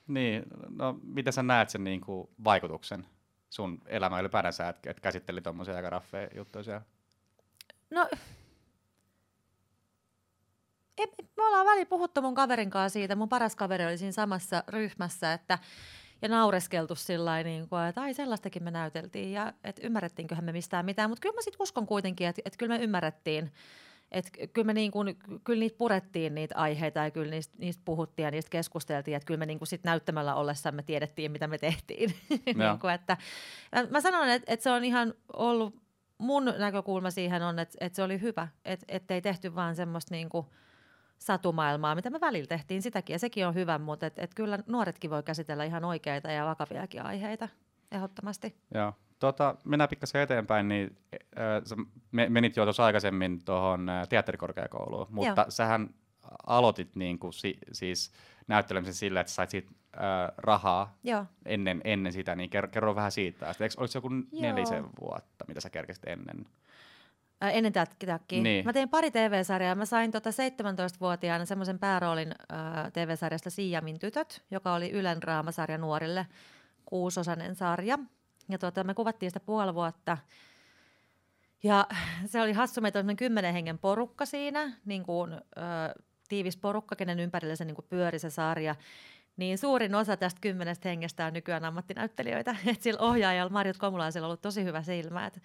niin, 0.08 0.42
no 0.68 0.98
miten 1.02 1.32
sä 1.32 1.42
näet 1.42 1.70
sen 1.70 1.84
niin 1.84 2.00
kuin, 2.00 2.28
vaikutuksen 2.44 3.06
sun 3.50 3.82
elämään 3.86 4.20
ylipäänsä, 4.20 4.68
että 4.68 4.90
et 4.90 5.00
käsitteli 5.00 5.40
tuommoisia 5.40 5.76
aika 5.76 5.90
raffeja 5.90 6.28
juttuja 6.36 6.62
siellä? 6.62 6.82
No, 7.90 8.08
me 11.36 11.46
ollaan 11.46 11.66
väliin 11.66 11.86
puhuttu 11.86 12.22
mun 12.22 12.34
kaverin 12.34 12.70
kanssa 12.70 12.92
siitä, 12.92 13.16
mun 13.16 13.28
paras 13.28 13.56
kaveri 13.56 13.86
oli 13.86 13.98
siinä 13.98 14.12
samassa 14.12 14.64
ryhmässä, 14.68 15.32
että 15.32 15.58
ja 16.22 16.28
naureskeltu 16.28 16.94
sillä 16.94 17.42
niin 17.42 17.68
kuin, 17.68 17.82
että 17.82 18.00
ai 18.00 18.14
sellaistakin 18.14 18.64
me 18.64 18.70
näyteltiin 18.70 19.32
ja 19.32 19.52
että 19.64 19.82
ymmärrettiinköhän 19.84 20.44
me 20.44 20.52
mistään 20.52 20.84
mitään, 20.84 21.10
mutta 21.10 21.20
kyllä 21.20 21.34
mä 21.34 21.42
sitten 21.42 21.62
uskon 21.62 21.86
kuitenkin, 21.86 22.26
että, 22.26 22.42
että 22.44 22.58
kyllä 22.58 22.78
me 22.78 22.84
ymmärrettiin, 22.84 23.52
että 24.12 24.30
kyllä 24.52 24.66
me 24.66 24.72
niin 24.72 24.90
kuin, 24.90 25.18
kyllä 25.44 25.60
niitä 25.60 25.78
purettiin 25.78 26.34
niitä 26.34 26.54
aiheita 26.56 27.00
ja 27.00 27.10
kyllä 27.10 27.30
niistä, 27.30 27.54
niistä 27.58 27.82
puhuttiin 27.84 28.24
ja 28.24 28.30
niistä 28.30 28.50
keskusteltiin, 28.50 29.16
että 29.16 29.26
kyllä 29.26 29.38
me 29.38 29.46
niin 29.46 29.58
kuin 29.58 29.68
sit 29.68 29.84
näyttämällä 29.84 30.34
ollessamme 30.34 30.82
tiedettiin, 30.82 31.32
mitä 31.32 31.46
me 31.46 31.58
tehtiin. 31.58 32.14
niin 32.30 32.78
kuin, 32.80 32.94
että, 32.94 33.16
mä 33.90 34.00
sanon, 34.00 34.28
että, 34.28 34.52
että 34.52 34.64
se 34.64 34.70
on 34.70 34.84
ihan 34.84 35.14
ollut, 35.32 35.74
mun 36.18 36.44
näkökulma 36.58 37.10
siihen 37.10 37.42
on, 37.42 37.58
että, 37.58 37.78
että 37.80 37.96
se 37.96 38.02
oli 38.02 38.20
hyvä, 38.20 38.48
että 38.88 39.14
ei 39.14 39.22
tehty 39.22 39.54
vaan 39.54 39.76
semmoista 39.76 40.14
niin 40.14 40.28
kuin, 40.28 40.46
satumaailmaa, 41.18 41.94
mitä 41.94 42.10
me 42.10 42.20
välillä 42.20 42.46
tehtiin 42.46 42.82
sitäkin, 42.82 43.14
ja 43.14 43.18
sekin 43.18 43.46
on 43.46 43.54
hyvä, 43.54 43.78
mutta 43.78 44.06
et, 44.06 44.18
et 44.18 44.34
kyllä 44.34 44.58
nuoretkin 44.66 45.10
voi 45.10 45.22
käsitellä 45.22 45.64
ihan 45.64 45.84
oikeita 45.84 46.30
ja 46.30 46.46
vakaviakin 46.46 47.02
aiheita, 47.02 47.48
ehdottomasti. 47.92 48.56
Joo. 48.74 48.92
Tota, 49.18 49.54
mennään 49.64 49.88
pikkasen 49.88 50.20
eteenpäin, 50.20 50.68
niin 50.68 50.96
äh, 51.14 51.62
sä 51.64 51.76
menit 52.10 52.56
jo 52.56 52.64
tuossa 52.64 52.84
aikaisemmin 52.84 53.44
tuohon 53.44 53.88
äh, 53.88 54.08
teatterikorkeakouluun, 54.08 55.06
mutta 55.10 55.40
Joo. 55.40 55.50
sähän 55.50 55.94
aloitit 56.46 56.96
niin 56.96 57.18
kuin, 57.18 57.32
si, 57.32 57.58
siis 57.72 58.12
näyttelemisen 58.48 58.94
sillä, 58.94 59.20
että 59.20 59.32
sait 59.32 59.50
siitä 59.50 59.70
äh, 59.94 60.02
rahaa 60.36 60.98
Joo. 61.04 61.24
Ennen, 61.44 61.80
ennen 61.84 62.12
sitä, 62.12 62.34
niin 62.34 62.50
kerro, 62.50 62.68
kerro 62.68 62.94
vähän 62.94 63.12
siitä. 63.12 63.46
Eikö, 63.46 63.74
oliko 63.76 63.86
se 63.86 63.98
joku 63.98 64.08
Joo. 64.08 64.42
nelisen 64.42 64.84
vuotta, 65.00 65.44
mitä 65.48 65.60
sä 65.60 65.70
kerkesit 65.70 66.04
ennen? 66.06 66.46
Ää, 67.40 67.50
ennen 67.50 67.72
tätäkin. 67.72 68.42
Niin. 68.42 68.64
Mä 68.64 68.72
tein 68.72 68.88
pari 68.88 69.10
TV-sarjaa. 69.10 69.74
Mä 69.74 69.84
sain 69.84 70.12
tota 70.12 70.30
17-vuotiaana 70.30 71.44
semmoisen 71.44 71.78
pääroolin 71.78 72.34
äh, 72.52 72.92
TV-sarjasta 72.92 73.50
Siiamin 73.50 73.98
tytöt, 73.98 74.42
joka 74.50 74.74
oli 74.74 74.90
Ylen 74.90 75.22
raamasarja 75.22 75.78
nuorille, 75.78 76.26
kuusosainen 76.84 77.54
sarja. 77.54 77.98
Ja 78.48 78.58
tota, 78.58 78.84
me 78.84 78.94
kuvattiin 78.94 79.30
sitä 79.30 79.40
puoli 79.40 79.74
vuotta. 79.74 80.18
Ja 81.62 81.86
se 82.26 82.42
oli 82.42 82.52
hassu, 82.52 82.80
meitä 82.80 82.98
oli 82.98 83.14
kymmenen 83.14 83.52
hengen 83.52 83.78
porukka 83.78 84.26
siinä, 84.26 84.72
niin 84.84 85.02
kuin, 85.02 85.32
äh, 85.32 85.40
tiivis 86.28 86.56
porukka, 86.56 86.96
kenen 86.96 87.20
ympärillä 87.20 87.56
se 87.56 87.64
niin 87.64 87.74
kuin 87.74 87.86
pyöri 87.88 88.18
se 88.18 88.30
sarja. 88.30 88.74
niin 89.36 89.58
suurin 89.58 89.94
osa 89.94 90.16
tästä 90.16 90.40
kymmenestä 90.40 90.88
hengestä 90.88 91.26
on 91.26 91.32
nykyään 91.32 91.64
ammattinäyttelijöitä. 91.64 92.56
Et 92.66 92.82
sillä 92.82 93.00
ohjaajalla 93.00 93.52
Marjut 93.52 93.78
Komulaisella 93.78 94.26
on 94.26 94.28
ollut 94.28 94.42
tosi 94.42 94.64
hyvä 94.64 94.82
silmä. 94.82 95.26
Et, 95.26 95.42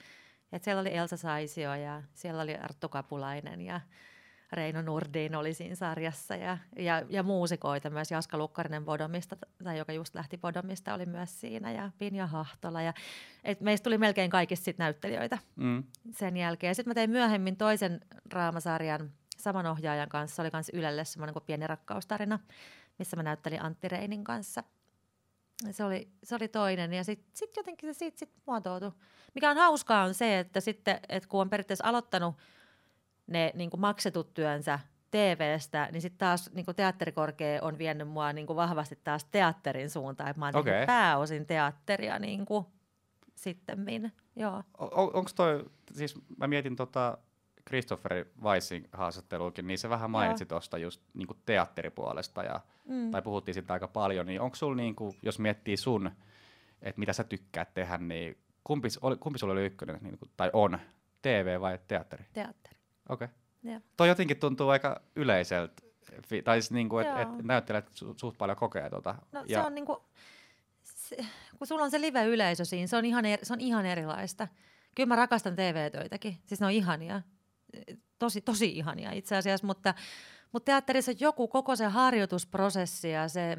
et 0.52 0.64
siellä 0.64 0.82
oli 0.82 0.96
Elsa 0.96 1.18
Saisio 1.18 1.76
ja 1.76 2.04
siellä 2.14 2.42
oli 2.42 2.56
Arttu 2.56 2.90
Kapulainen 2.90 3.62
ja 3.62 3.82
Reino 4.52 4.82
Nurdin 4.82 5.36
oli 5.36 5.54
siinä 5.54 5.76
sarjassa 5.76 6.36
ja, 6.36 6.58
ja, 6.76 7.04
ja 7.10 7.24
muusikoita 7.24 7.90
myös. 7.90 8.12
Jaska 8.12 8.38
Lukkarinen 8.38 8.86
Bodomista, 8.86 9.38
tai 9.64 9.78
joka 9.78 9.94
just 9.94 10.16
lähti 10.16 10.38
Bodomista, 10.38 10.94
oli 10.94 11.06
myös 11.06 11.42
siinä 11.42 11.72
ja 11.72 11.92
Pinja 11.98 12.28
Hahtola. 12.28 12.82
Ja, 12.82 12.94
et 13.44 13.62
meistä 13.62 13.84
tuli 13.84 13.98
melkein 13.98 14.30
kaikista 14.30 14.64
sit 14.66 14.78
näyttelijöitä 14.78 15.38
mm. 15.56 15.84
sen 16.12 16.38
jälkeen. 16.38 16.76
Sitten 16.76 16.90
mä 16.90 16.96
tein 16.96 17.10
myöhemmin 17.10 17.58
toisen 17.58 18.02
raamasarjan 18.34 19.12
saman 19.38 19.66
ohjaajan 19.66 20.10
kanssa. 20.10 20.36
Se 20.36 20.42
oli 20.42 20.50
myös 20.54 20.72
Ylelle 20.74 21.06
semmoinen 21.06 21.34
kuin 21.34 21.46
pieni 21.46 21.68
rakkaustarina, 21.68 22.40
missä 23.00 23.18
mä 23.18 23.24
näyttelin 23.24 23.62
Antti 23.62 23.88
Reinin 23.88 24.24
kanssa. 24.24 24.64
Se 25.72 25.84
oli, 25.84 26.10
se 26.24 26.36
oli 26.36 26.48
toinen 26.48 26.94
ja 26.94 27.04
sitten 27.04 27.32
sit 27.34 27.58
jotenkin 27.58 27.94
se 27.94 27.98
siitä 27.98 28.20
sit 28.20 28.32
muotoutui. 28.46 28.92
Mikä 29.36 29.50
on 29.50 29.58
hauskaa 29.58 30.04
on 30.04 30.14
se, 30.14 30.40
että 30.40 30.60
sitten, 30.60 31.00
että 31.10 31.30
kun 31.30 31.42
on 31.42 31.50
periaatteessa 31.50 31.88
aloittanut– 31.88 32.36
ne 33.32 33.52
niin 33.56 33.70
kuin 33.70 33.82
maksetut 33.82 34.34
työnsä 34.34 34.80
TVstä, 35.12 35.90
niin 35.92 36.02
sitten 36.02 36.18
taas 36.18 36.50
niin 36.54 36.66
kuin 36.66 36.76
teatterikorkea 36.76 37.60
on 37.62 37.78
vienyt 37.78 38.08
mua 38.08 38.34
niin 38.34 38.48
kuin 38.48 38.58
vahvasti 38.58 39.00
taas 39.04 39.26
teatterin 39.26 39.90
suuntaan. 39.90 40.34
Mä 40.38 40.46
oon 40.46 40.56
okay. 40.56 40.86
pääosin 40.86 41.46
teatteria 41.46 42.20
niin 42.20 42.46
kuin 42.46 42.66
sittemmin. 43.36 44.12
Joo. 44.36 44.64
On, 44.78 44.90
Onko 44.94 45.30
toi, 45.36 45.66
siis 45.94 46.16
mä 46.38 46.48
mietin 46.48 46.76
tota 46.76 47.18
Christopher 47.68 48.26
Weissin 48.42 48.90
haastatteluukin, 48.92 49.68
niin 49.68 49.78
se 49.78 49.90
vähän 49.90 50.12
mainitsi 50.12 50.46
tuosta 50.46 50.78
just 50.78 51.02
niin 51.14 51.28
kuin 51.28 51.40
teatteripuolesta, 51.46 52.44
ja, 52.44 52.60
mm. 52.88 53.12
tai 53.12 53.22
puhuttiin 53.22 53.54
siitä 53.54 53.74
aika 53.74 53.88
paljon, 53.88 54.26
niin 54.26 54.42
onko 54.42 54.56
sulla, 54.56 54.76
niin 54.76 54.96
kuin, 54.96 55.18
jos 55.22 55.40
miettii 55.40 55.78
sun, 55.78 56.12
että 56.82 57.00
mitä 57.00 57.14
sä 57.14 57.24
tykkäät 57.24 57.74
tehdä, 57.74 57.98
niin 57.98 58.38
kumpi, 58.64 58.88
kumpi 59.20 59.40
sulla 59.40 59.54
oli 59.54 59.66
ykkönen, 59.66 60.00
niin 60.02 60.18
kuin, 60.18 60.32
tai 60.38 60.50
on, 60.54 60.80
TV 61.22 61.60
vai 61.60 61.80
teatteri? 61.88 62.26
Teatteri. 62.34 62.76
Okei. 63.10 63.28
Okay. 63.64 63.82
Toi 63.98 64.08
jotenkin 64.08 64.38
tuntuu 64.38 64.70
aika 64.70 65.02
yleiseltä, 65.16 65.82
tai 66.44 66.62
siis 66.62 66.72
niinku, 66.72 66.98
että 66.98 67.22
et 67.22 67.30
näyttelijät 67.44 67.90
su- 67.90 68.14
suht 68.18 68.38
paljon 68.38 68.58
kokee 68.58 68.90
tota. 68.90 69.16
No 69.32 69.44
ja... 69.48 69.62
se 69.62 69.68
on 69.68 69.76
niinku, 69.76 70.04
se, 70.84 71.18
kun 71.58 71.68
sulla 71.68 71.84
on 71.84 71.92
se 71.92 72.02
live-yleisö 72.02 72.66
siinä, 72.66 72.88
se 72.88 72.98
on, 72.98 73.06
ihan 73.06 73.26
eri, 73.26 73.46
se 73.46 73.54
on 73.54 73.62
ihan 73.62 73.86
erilaista. 73.86 74.48
Kyllä 74.96 75.08
mä 75.08 75.16
rakastan 75.16 75.56
TV-töitäkin, 75.56 76.38
siis 76.46 76.60
ne 76.60 76.66
on 76.66 76.72
ihania, 76.72 77.22
tosi, 78.20 78.42
tosi 78.42 78.78
ihania 78.78 79.12
itse 79.12 79.36
asiassa, 79.36 79.68
mutta, 79.68 79.94
mutta 80.52 80.66
teatterissa 80.66 81.12
joku 81.20 81.48
koko 81.48 81.76
se 81.76 81.86
harjoitusprosessi 81.86 83.10
ja 83.10 83.28
se, 83.28 83.58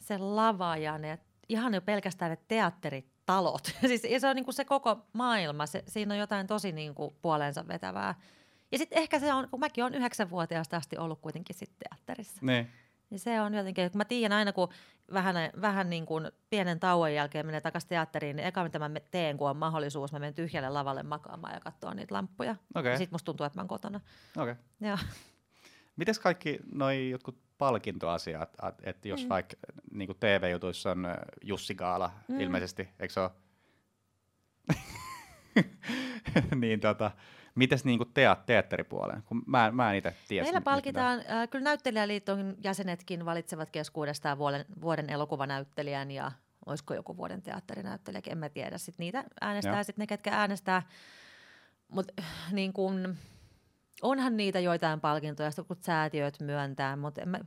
se 0.00 0.18
lava 0.18 0.76
ja 0.76 0.98
ne, 0.98 1.18
ihan 1.48 1.74
jo 1.74 1.80
pelkästään 1.80 2.30
ne 2.30 2.38
teatterit 2.48 3.06
talot. 3.26 3.64
siis 3.86 4.02
se 4.18 4.28
on 4.28 4.36
niinku 4.36 4.52
se 4.52 4.64
koko 4.64 5.06
maailma, 5.12 5.66
se, 5.66 5.84
siinä 5.86 6.14
on 6.14 6.20
jotain 6.20 6.46
tosi 6.46 6.72
niinku 6.72 7.16
puoleensa 7.22 7.68
vetävää. 7.68 8.14
Ja 8.72 8.78
sitten 8.78 8.98
ehkä 8.98 9.18
se 9.18 9.32
on, 9.32 9.48
kun 9.50 9.60
mäkin 9.60 9.84
olen 9.84 9.94
yhdeksänvuotiaasta 9.94 10.76
asti 10.76 10.96
ollut 10.98 11.20
kuitenkin 11.20 11.56
sitten 11.56 11.88
teatterissa. 11.88 12.46
Niin. 12.46 12.70
Ja 13.10 13.18
se 13.18 13.40
on 13.40 13.54
jotenkin, 13.54 13.90
kun 13.90 13.98
mä 13.98 14.04
tiedän 14.04 14.38
aina, 14.38 14.52
kun 14.52 14.68
vähän, 15.12 15.36
vähän 15.60 15.90
niin 15.90 16.06
kuin 16.06 16.28
pienen 16.50 16.80
tauon 16.80 17.14
jälkeen 17.14 17.46
menee 17.46 17.60
takaisin 17.60 17.88
teatteriin, 17.88 18.36
niin 18.36 18.46
eka 18.46 18.64
mitä 18.64 18.78
mä 18.78 18.90
teen, 19.10 19.36
kun 19.36 19.50
on 19.50 19.56
mahdollisuus, 19.56 20.12
mä 20.12 20.18
menen 20.18 20.34
tyhjälle 20.34 20.68
lavalle 20.68 21.02
makaamaan 21.02 21.54
ja 21.54 21.60
katsoa 21.60 21.94
niitä 21.94 22.14
lamppuja. 22.14 22.56
Okay. 22.74 22.92
Ja 22.92 22.98
sitten 22.98 23.14
musta 23.14 23.24
tuntuu, 23.24 23.46
että 23.46 23.58
mä 23.58 23.60
oon 23.60 23.68
kotona. 23.68 24.00
Okei. 24.36 24.54
Okay. 24.80 24.96
Mites 25.96 26.18
kaikki 26.18 26.58
noi 26.72 27.10
jotkut 27.10 27.38
palkintoasiat, 27.58 28.56
että 28.82 29.08
jos 29.08 29.22
mm. 29.22 29.28
vaikka 29.28 29.56
niin 29.92 30.16
TV-jutuissa 30.20 30.90
on 30.90 31.06
Jussi 31.42 31.74
Gaala 31.74 32.12
mm. 32.28 32.40
ilmeisesti, 32.40 32.88
eikö 32.98 33.14
se 33.14 33.20
ole? 33.20 33.30
niin 36.60 36.80
tota, 36.80 37.10
Mites 37.54 37.84
niinku 37.84 38.04
teat, 38.04 38.46
teatteripuolen? 38.46 39.22
Kun 39.22 39.42
mä, 39.46 39.70
mä 39.70 39.90
en 39.90 39.98
itse 39.98 40.14
tiedä. 40.28 40.44
Meillä 40.44 40.60
palkitaan, 40.60 41.18
äh, 41.18 41.48
kyllä 41.48 41.64
näyttelijäliiton 41.64 42.56
jäsenetkin 42.64 43.24
valitsevat 43.24 43.70
keskuudestaan 43.70 44.38
vuoden, 44.38 44.64
vuoden 44.80 45.10
elokuvanäyttelijän 45.10 46.10
ja 46.10 46.32
olisiko 46.66 46.94
joku 46.94 47.16
vuoden 47.16 47.42
teatterinäyttelijä, 47.42 48.22
en 48.26 48.38
mä 48.38 48.48
tiedä. 48.48 48.78
Sitten 48.78 49.04
niitä 49.04 49.24
äänestää 49.40 49.82
sitten 49.82 50.02
ne, 50.02 50.06
ketkä 50.06 50.30
äänestää. 50.32 50.82
Mutta 51.88 52.22
niin 52.52 52.72
kun, 52.72 53.16
onhan 54.02 54.36
niitä 54.36 54.60
joitain 54.60 55.00
palkintoja, 55.00 55.50
kun 55.68 55.76
säätiöt 55.80 56.40
myöntää, 56.40 56.96
mutta 56.96 57.22
en 57.22 57.28
mä, 57.28 57.38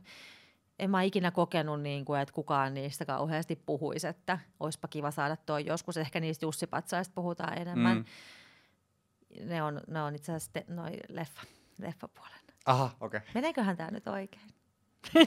en 0.78 0.90
mä 0.90 1.02
ikinä 1.02 1.30
kokenut, 1.30 1.80
niin 1.80 2.04
kuin, 2.04 2.20
että 2.20 2.34
kukaan 2.34 2.74
niistä 2.74 3.04
kauheasti 3.04 3.62
puhuisi, 3.66 4.06
että 4.06 4.38
olisipa 4.60 4.88
kiva 4.88 5.10
saada 5.10 5.36
toi 5.36 5.66
joskus. 5.66 5.96
Ehkä 5.96 6.20
niistä 6.20 6.46
Jussi-patsaista 6.46 7.12
puhutaan 7.14 7.58
enemmän. 7.58 7.96
Mm 7.96 8.04
ne 9.44 9.62
on, 9.62 9.80
ne 9.88 10.02
on 10.02 10.14
itse 10.14 10.32
asiassa 10.32 10.52
te, 10.52 10.64
noi 10.68 10.92
leffa, 11.08 11.42
leffapuolen. 11.78 12.38
Aha, 12.66 12.90
okei. 13.00 13.18
Okay. 13.18 13.30
Meneeköhän 13.34 13.76
tämä 13.76 13.90
nyt 13.90 14.08
oikein? 14.08 14.54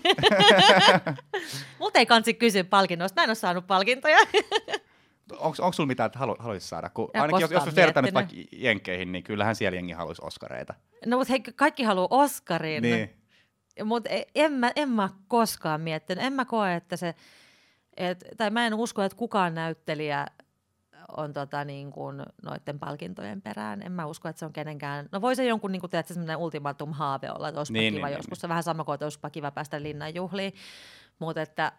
Multa 1.80 2.00
ei 2.00 2.06
kansi 2.06 2.34
kysyä 2.34 2.64
palkinnosta. 2.64 3.22
Mä 3.22 3.24
en 3.24 3.30
ole 3.30 3.36
saanut 3.36 3.68
palkintoja. 3.68 4.18
onko 5.40 5.74
sulla 5.74 5.88
mitään, 5.88 6.08
että 6.08 6.20
halu, 6.20 6.36
haluaisi 6.40 6.68
saada? 6.68 6.90
Kun 6.90 7.10
ainakin 7.14 7.42
jos, 7.42 7.52
jos 7.52 7.76
vertaa 7.76 8.04
nyt 8.04 8.14
vaikka 8.14 8.34
Jenkkeihin, 8.52 9.12
niin 9.12 9.24
kyllähän 9.24 9.56
siellä 9.56 9.76
jengi 9.76 9.94
haluaisi 9.94 10.22
Oskareita. 10.26 10.74
No 11.06 11.18
mutta 11.18 11.32
hei, 11.32 11.42
kaikki 11.56 11.84
haluaa 11.84 12.08
Oskarin. 12.10 12.82
Niin. 12.82 13.10
Mutta 13.86 14.10
e, 14.10 14.24
en 14.36 14.52
mä, 14.52 14.72
en 14.76 14.90
mä 14.90 15.10
koskaan 15.28 15.82
miettinyt. 15.82 16.24
En 16.24 16.34
mä 16.34 16.46
koe, 16.46 16.76
että 16.76 16.98
se, 16.98 17.16
et, 17.98 18.26
tai 18.38 18.50
mä 18.50 18.68
en 18.68 18.74
usko, 18.74 19.04
että 19.04 19.18
kukaan 19.18 19.54
näyttelijä 19.56 20.28
on 21.18 21.34
tota, 21.34 21.66
niin 21.66 21.92
kuin 21.92 22.24
noiden 22.44 22.80
palkintojen 22.80 23.42
perään. 23.42 23.82
En 23.82 23.92
mä 23.92 24.06
usko, 24.06 24.30
että 24.30 24.40
se 24.40 24.46
on 24.46 24.54
kenenkään. 24.54 25.10
No 25.12 25.22
voi 25.22 25.36
se 25.36 25.46
jonkun 25.46 25.72
niin 25.72 25.80
kuin, 25.80 25.90
teet, 25.90 26.08
semmoinen 26.08 26.38
ultimatum 26.38 26.94
haave 26.94 27.32
olla, 27.32 27.48
että 27.48 27.60
olisipa 27.60 27.80
niin, 27.80 27.94
kiva 27.94 28.08
niin, 28.08 28.16
joskus. 28.16 28.38
Niin. 28.38 28.42
Se 28.42 28.50
vähän 28.50 28.64
sama 28.64 28.84
kuin, 28.84 28.94
että 28.94 29.06
olisipa 29.06 29.30
kiva 29.30 29.52
päästä 29.52 29.84
linnanjuhliin. 29.84 30.54
Mutta 31.20 31.42
että 31.42 31.72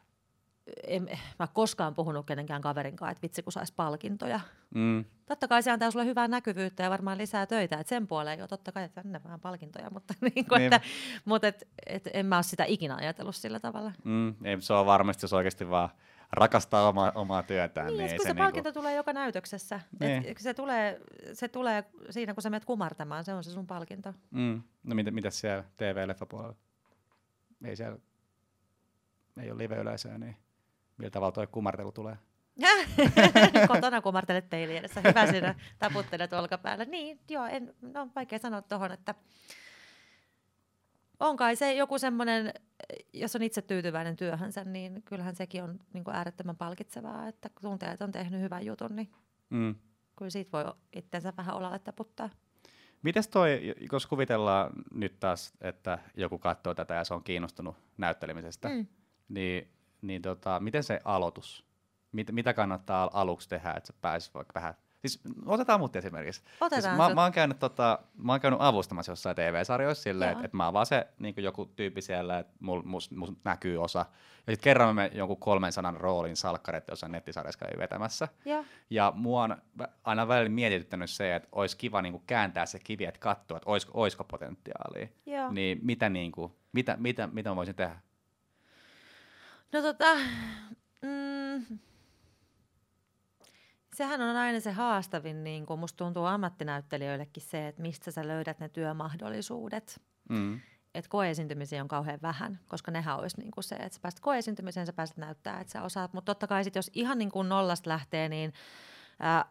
en 0.86 1.08
mä 1.38 1.46
koskaan 1.46 1.94
puhunut 1.94 2.26
kenenkään 2.26 2.62
kaverin 2.62 2.96
kanssa, 2.96 3.10
että 3.10 3.22
vitsi 3.22 3.42
kun 3.42 3.52
saisi 3.52 3.72
palkintoja. 3.76 4.40
Mm. 4.74 5.04
Totta 5.26 5.48
kai 5.48 5.62
se 5.62 5.70
antaa 5.70 5.90
sulle 5.90 6.04
hyvää 6.04 6.28
näkyvyyttä 6.28 6.82
ja 6.82 6.90
varmaan 6.90 7.18
lisää 7.18 7.46
töitä, 7.46 7.76
että 7.76 7.88
sen 7.88 8.06
puoleen 8.06 8.38
jo 8.38 8.46
totta 8.46 8.72
kai, 8.72 8.84
että 8.84 9.02
tänne 9.02 9.20
vähän 9.24 9.40
palkintoja, 9.40 9.90
mutta, 9.90 10.14
niin 10.34 10.46
kuin, 10.48 10.58
niin. 10.58 10.72
Että, 10.72 10.88
mutta 11.24 11.48
et, 11.48 11.68
et, 11.86 12.08
en 12.12 12.26
mä 12.26 12.36
ole 12.36 12.42
sitä 12.42 12.64
ikinä 12.64 12.96
ajatellut 12.96 13.36
sillä 13.36 13.60
tavalla. 13.60 13.92
Mm, 14.04 14.34
ei, 14.44 14.60
se 14.60 14.72
on 14.72 14.86
varmasti, 14.86 15.24
jos 15.24 15.32
oikeasti 15.32 15.70
vaan 15.70 15.88
rakastaa 16.32 16.88
oma, 16.88 17.12
omaa 17.14 17.42
työtään. 17.42 17.86
Niin, 17.86 17.98
niin 17.98 18.16
kun 18.16 18.26
se, 18.26 18.28
se 18.28 18.34
palkinto 18.34 18.68
niinku... 18.68 18.80
tulee 18.80 18.94
joka 18.94 19.12
näytöksessä. 19.12 19.80
Niin. 20.00 20.24
Et 20.26 20.38
se, 20.38 20.54
tulee, 20.54 21.00
se 21.32 21.48
tulee 21.48 21.84
siinä, 22.10 22.34
kun 22.34 22.42
sä 22.42 22.50
menet 22.50 22.64
kumartamaan, 22.64 23.24
se 23.24 23.34
on 23.34 23.44
se 23.44 23.50
sun 23.50 23.66
palkinto. 23.66 24.14
Mm. 24.30 24.62
No 24.84 24.94
mitä, 24.94 25.10
mitä 25.10 25.30
siellä 25.30 25.64
TV-leffapuolella? 25.76 26.56
Ei 27.64 27.76
siellä, 27.76 27.98
ei 29.42 29.50
ole 29.50 29.62
live-yleisöä, 29.62 30.18
niin 30.18 30.36
millä 30.98 31.10
tavalla 31.10 31.32
tuo 31.32 31.46
kumartelu 31.46 31.92
tulee? 31.92 32.16
Kotona 33.68 34.00
kumartelet 34.00 34.50
peili 34.50 34.76
edessä. 34.76 35.00
Hyvä 35.00 35.26
siinä 35.26 35.54
taputtelet 35.78 36.32
olkapäällä. 36.32 36.84
Niin, 36.84 37.20
joo, 37.28 37.46
en, 37.46 37.74
no, 37.80 38.08
vaikea 38.16 38.38
sanoa 38.38 38.62
tuohon, 38.62 38.92
että 38.92 39.14
on 41.20 41.36
kai 41.36 41.56
se 41.56 41.74
joku 41.74 41.98
semmoinen, 41.98 42.52
jos 43.12 43.36
on 43.36 43.42
itse 43.42 43.62
tyytyväinen 43.62 44.16
työhönsä, 44.16 44.64
niin 44.64 45.02
kyllähän 45.02 45.36
sekin 45.36 45.62
on 45.62 45.80
niin 45.92 46.04
kuin 46.04 46.16
äärettömän 46.16 46.56
palkitsevaa, 46.56 47.28
että 47.28 47.48
kun 47.48 47.70
tuntee, 47.70 47.90
että 47.90 48.04
on 48.04 48.12
tehnyt 48.12 48.40
hyvän 48.40 48.66
jutun, 48.66 48.96
niin 48.96 49.10
mm. 49.50 49.74
kyllä 50.16 50.30
siitä 50.30 50.52
voi 50.52 50.74
itsensä 50.92 51.32
vähän 51.36 51.56
olalle 51.56 51.78
taputtaa. 51.78 52.30
Mites 53.02 53.28
toi, 53.28 53.74
jos 53.92 54.06
kuvitellaan 54.06 54.72
nyt 54.94 55.20
taas, 55.20 55.52
että 55.60 55.98
joku 56.16 56.38
katsoo 56.38 56.74
tätä 56.74 56.94
ja 56.94 57.04
se 57.04 57.14
on 57.14 57.24
kiinnostunut 57.24 57.76
näyttelemisestä, 57.96 58.68
mm. 58.68 58.86
niin, 59.28 59.68
niin 60.02 60.22
tota, 60.22 60.60
miten 60.60 60.84
se 60.84 61.00
aloitus, 61.04 61.64
mit, 62.12 62.32
mitä 62.32 62.54
kannattaa 62.54 63.10
aluksi 63.12 63.48
tehdä, 63.48 63.72
että 63.72 63.86
sä 63.86 63.92
pääsis 64.00 64.34
vaikka 64.34 64.54
vähän 64.54 64.74
Siis 65.00 65.20
otetaan 65.46 65.80
mut 65.80 65.96
esimerkiksi. 65.96 66.42
Otetaan 66.60 66.82
siis 66.82 67.08
mä, 67.08 67.14
mä, 67.14 67.22
oon 67.22 67.32
käynyt, 67.32 67.58
tota, 67.58 67.98
mä 68.16 68.32
oon 68.32 68.40
käynyt 68.40 68.60
avustamassa 68.62 69.12
jossain 69.12 69.36
TV-sarjoissa 69.36 70.02
silleen, 70.02 70.32
että 70.32 70.44
et 70.44 70.52
mä 70.52 70.64
oon 70.64 70.72
vaan 70.74 70.86
se 70.86 71.06
niin 71.18 71.34
joku 71.36 71.64
tyyppi 71.64 72.02
siellä, 72.02 72.38
että 72.38 72.52
mul, 72.60 72.82
mus, 72.84 73.10
mus 73.10 73.32
näkyy 73.44 73.82
osa. 73.82 73.98
Ja 74.46 74.52
sitten 74.52 74.64
kerran 74.64 74.94
me 74.94 75.10
jonkun 75.14 75.36
300 75.36 75.94
roolin 75.98 76.36
salkkaret 76.36 76.84
jossain 76.88 77.12
nettisarjassa 77.12 77.58
käy 77.58 77.78
vetämässä. 77.78 78.28
Ja. 78.44 78.64
ja 78.90 79.12
mua 79.16 79.42
on 79.42 79.56
aina 80.04 80.28
välillä 80.28 80.48
mietityttänyt 80.48 81.10
se, 81.10 81.34
että 81.34 81.48
olisi 81.52 81.76
kiva 81.76 82.02
niin 82.02 82.22
kääntää 82.26 82.66
se 82.66 82.78
kivi, 82.78 83.04
että 83.04 83.20
katsoa, 83.20 83.56
että 83.56 83.70
olisiko, 83.70 83.92
olisiko 83.94 84.24
potentiaalia. 84.24 85.08
Joo. 85.26 85.52
Niin 85.52 85.78
mitä, 85.82 86.08
niin 86.08 86.32
kuin, 86.32 86.52
mitä, 86.72 86.96
mitä, 87.00 87.26
mitä 87.32 87.50
mä 87.50 87.56
voisin 87.56 87.74
tehdä? 87.74 87.96
No 89.72 89.82
tota, 89.82 90.14
mm, 91.02 91.78
sehän 93.98 94.20
on 94.20 94.36
aina 94.36 94.60
se 94.60 94.72
haastavin, 94.72 95.44
niin 95.44 95.66
kuin 95.66 95.80
musta 95.80 95.96
tuntuu 95.96 96.24
ammattinäyttelijöillekin 96.24 97.42
se, 97.42 97.68
että 97.68 97.82
mistä 97.82 98.10
sä 98.10 98.28
löydät 98.28 98.60
ne 98.60 98.68
työmahdollisuudet. 98.68 100.00
Mm. 100.28 100.60
että 100.94 101.08
koeesiintymisiä 101.08 101.82
on 101.82 101.88
kauhean 101.88 102.18
vähän, 102.22 102.58
koska 102.68 102.90
nehän 102.90 103.18
olisi 103.18 103.40
niin 103.40 103.50
kuin 103.50 103.64
se, 103.64 103.74
että 103.74 103.94
sä 103.94 104.00
pääset 104.02 104.20
koeesiintymiseen, 104.20 104.86
sä 104.86 104.92
pääset 104.92 105.16
näyttää, 105.16 105.60
että 105.60 105.72
sä 105.72 105.82
osaat. 105.82 106.12
Mutta 106.12 106.34
totta 106.34 106.46
kai 106.46 106.64
sit, 106.64 106.74
jos 106.74 106.90
ihan 106.94 107.18
niin 107.18 107.30
kuin 107.30 107.48
nollasta 107.48 107.90
lähtee, 107.90 108.28
niin 108.28 108.52
ää, 109.20 109.44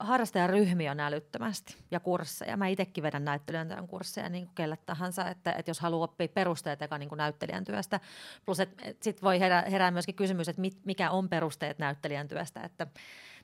harrastajaryhmiä 0.00 0.92
on 0.92 1.00
älyttömästi 1.00 1.76
ja 1.90 2.00
kursseja. 2.00 2.56
Mä 2.56 2.66
itsekin 2.66 3.04
vedän 3.04 3.24
näyttelijän 3.24 3.88
kursseja 3.88 4.28
niin 4.28 4.46
kuin 4.46 4.54
kelle 4.54 4.76
tahansa, 4.76 5.28
että, 5.28 5.52
että 5.52 5.70
jos 5.70 5.80
haluaa 5.80 6.04
oppia 6.04 6.28
perusteet 6.28 6.82
eka 6.82 6.98
niin 6.98 7.08
kuin 7.08 7.16
näyttelijän 7.16 7.64
työstä. 7.64 8.00
Plus, 8.44 8.60
että 8.60 8.82
et 8.88 9.02
sitten 9.02 9.22
voi 9.22 9.40
herää, 9.40 9.64
herää 9.70 9.90
myöskin 9.90 10.14
kysymys, 10.14 10.48
että 10.48 10.60
mit, 10.60 10.78
mikä 10.84 11.10
on 11.10 11.28
perusteet 11.28 11.78
näyttelijän 11.78 12.28
työstä, 12.28 12.60
että 12.60 12.86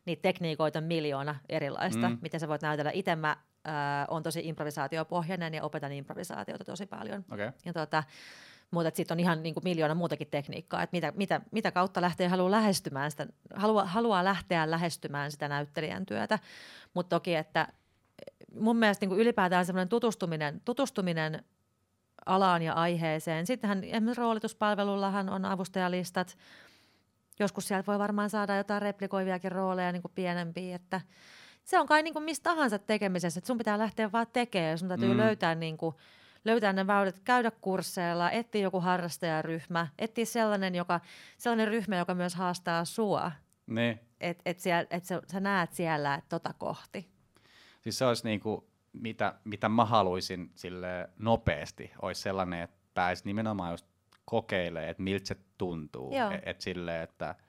niitä 0.09 0.23
tekniikoita 0.23 0.79
on 0.79 0.85
miljoona 0.85 1.35
erilaista, 1.49 2.09
mm. 2.09 2.19
miten 2.23 2.41
sä 2.41 2.49
voit 2.49 2.63
näytellä. 2.63 2.91
Itse 2.95 3.17
mä 3.17 3.31
äh, 3.31 3.75
on 4.09 4.23
tosi 4.23 4.41
improvisaatiopohjainen 4.45 5.55
ja 5.55 5.65
opetan 5.65 5.93
improvisaatiota 5.93 6.65
tosi 6.65 6.87
paljon. 6.87 7.25
Okay. 7.33 7.53
Ja 7.65 7.73
tuota, 7.73 8.05
mutta 8.71 8.97
sitten 8.97 9.15
on 9.15 9.21
ihan 9.21 9.43
niin 9.43 9.55
kuin 9.55 9.65
miljoona 9.65 9.95
muutakin 9.95 10.29
tekniikkaa, 10.31 10.83
että 10.83 10.97
mitä, 10.97 11.13
mitä, 11.17 11.41
mitä 11.51 11.73
kautta 11.73 12.01
lähtee 12.01 12.29
haluaa 12.29 12.51
lähestymään 12.51 13.11
sitä, 13.11 13.27
haluaa, 13.55 13.85
haluaa 13.85 14.25
lähteä 14.25 14.71
lähestymään 14.71 15.31
sitä 15.31 15.49
näyttelijän 15.49 16.07
työtä. 16.07 16.39
Mutta 16.95 17.17
toki, 17.17 17.35
että 17.35 17.69
mun 18.55 18.77
mielestä 18.77 19.03
niin 19.03 19.09
kuin 19.09 19.21
ylipäätään 19.21 19.67
semmoinen 19.67 19.89
tutustuminen, 19.89 20.61
tutustuminen 20.65 21.45
alaan 22.27 22.63
ja 22.63 22.73
aiheeseen. 22.73 23.47
Sittenhän 23.47 23.85
esimerkiksi 23.85 24.21
roolituspalvelullahan 24.21 25.29
on 25.29 25.45
avustajalistat. 25.45 26.37
Joskus 27.39 27.69
sieltä 27.69 27.87
voi 27.87 27.99
varmaan 27.99 28.31
saada 28.31 28.57
jotain 28.57 28.83
replikoiviakin 28.83 29.53
rooleja 29.53 29.93
niin 29.93 30.03
kuin 30.03 30.13
pienempiä, 30.15 30.77
että– 30.77 31.01
se 31.69 31.79
on 31.79 31.87
kai 31.87 32.03
niin 32.03 32.15
kuin 32.15 32.23
mistä 32.23 32.51
tahansa 32.51 32.79
tekemisessä, 32.79 33.39
että 33.39 33.47
sun 33.47 33.59
pitää 33.59 33.79
lähteä 33.79 34.13
vaan 34.13 34.27
tekemään, 34.33 34.79
sun 34.79 34.89
täytyy 34.89 35.09
mm. 35.09 35.17
löytää, 35.17 35.55
niin 35.55 35.77
kuin, 35.77 35.97
löytää 36.45 36.73
ne 36.73 36.87
väylät, 36.87 37.21
käydä 37.25 37.51
kursseilla, 37.51 38.31
etsiä 38.31 38.63
joku 38.63 38.81
harrastajaryhmä, 38.81 39.89
etsiä 39.99 40.25
sellainen, 40.25 40.75
joka, 40.75 41.01
sellainen 41.39 41.69
ryhmä, 41.69 41.97
joka 41.97 42.15
myös 42.15 42.35
haastaa 42.35 42.85
sua. 42.85 43.33
Niin. 43.67 44.01
Että 44.21 44.43
et 44.47 44.59
siellä, 44.61 44.87
et 44.91 45.05
sä, 45.05 45.23
sä 45.33 45.41
näet 45.41 45.73
siellä 45.73 46.15
et 46.15 46.25
tota 46.29 46.53
kohti. 46.59 47.09
Siis 47.81 47.99
se 47.99 48.07
olisi 48.07 48.25
niin 48.25 48.41
kuin, 48.41 48.65
mitä, 48.93 49.35
mitä 49.45 49.69
mä 49.69 49.85
haluaisin 49.85 50.51
sille 50.55 51.11
nopeasti, 51.19 51.91
olisi 52.03 52.23
sellainen, 52.23 52.63
että 52.63 52.77
pääisi 52.95 53.23
nimenomaan 53.25 53.71
just 53.71 53.87
kokeilemaan, 54.31 54.89
että 54.89 55.03
miltä 55.03 55.27
se 55.27 55.37
tuntuu. 55.59 56.13
Että 56.13 56.51
et 56.51 56.61
sille, 56.61 57.03
että– 57.03 57.35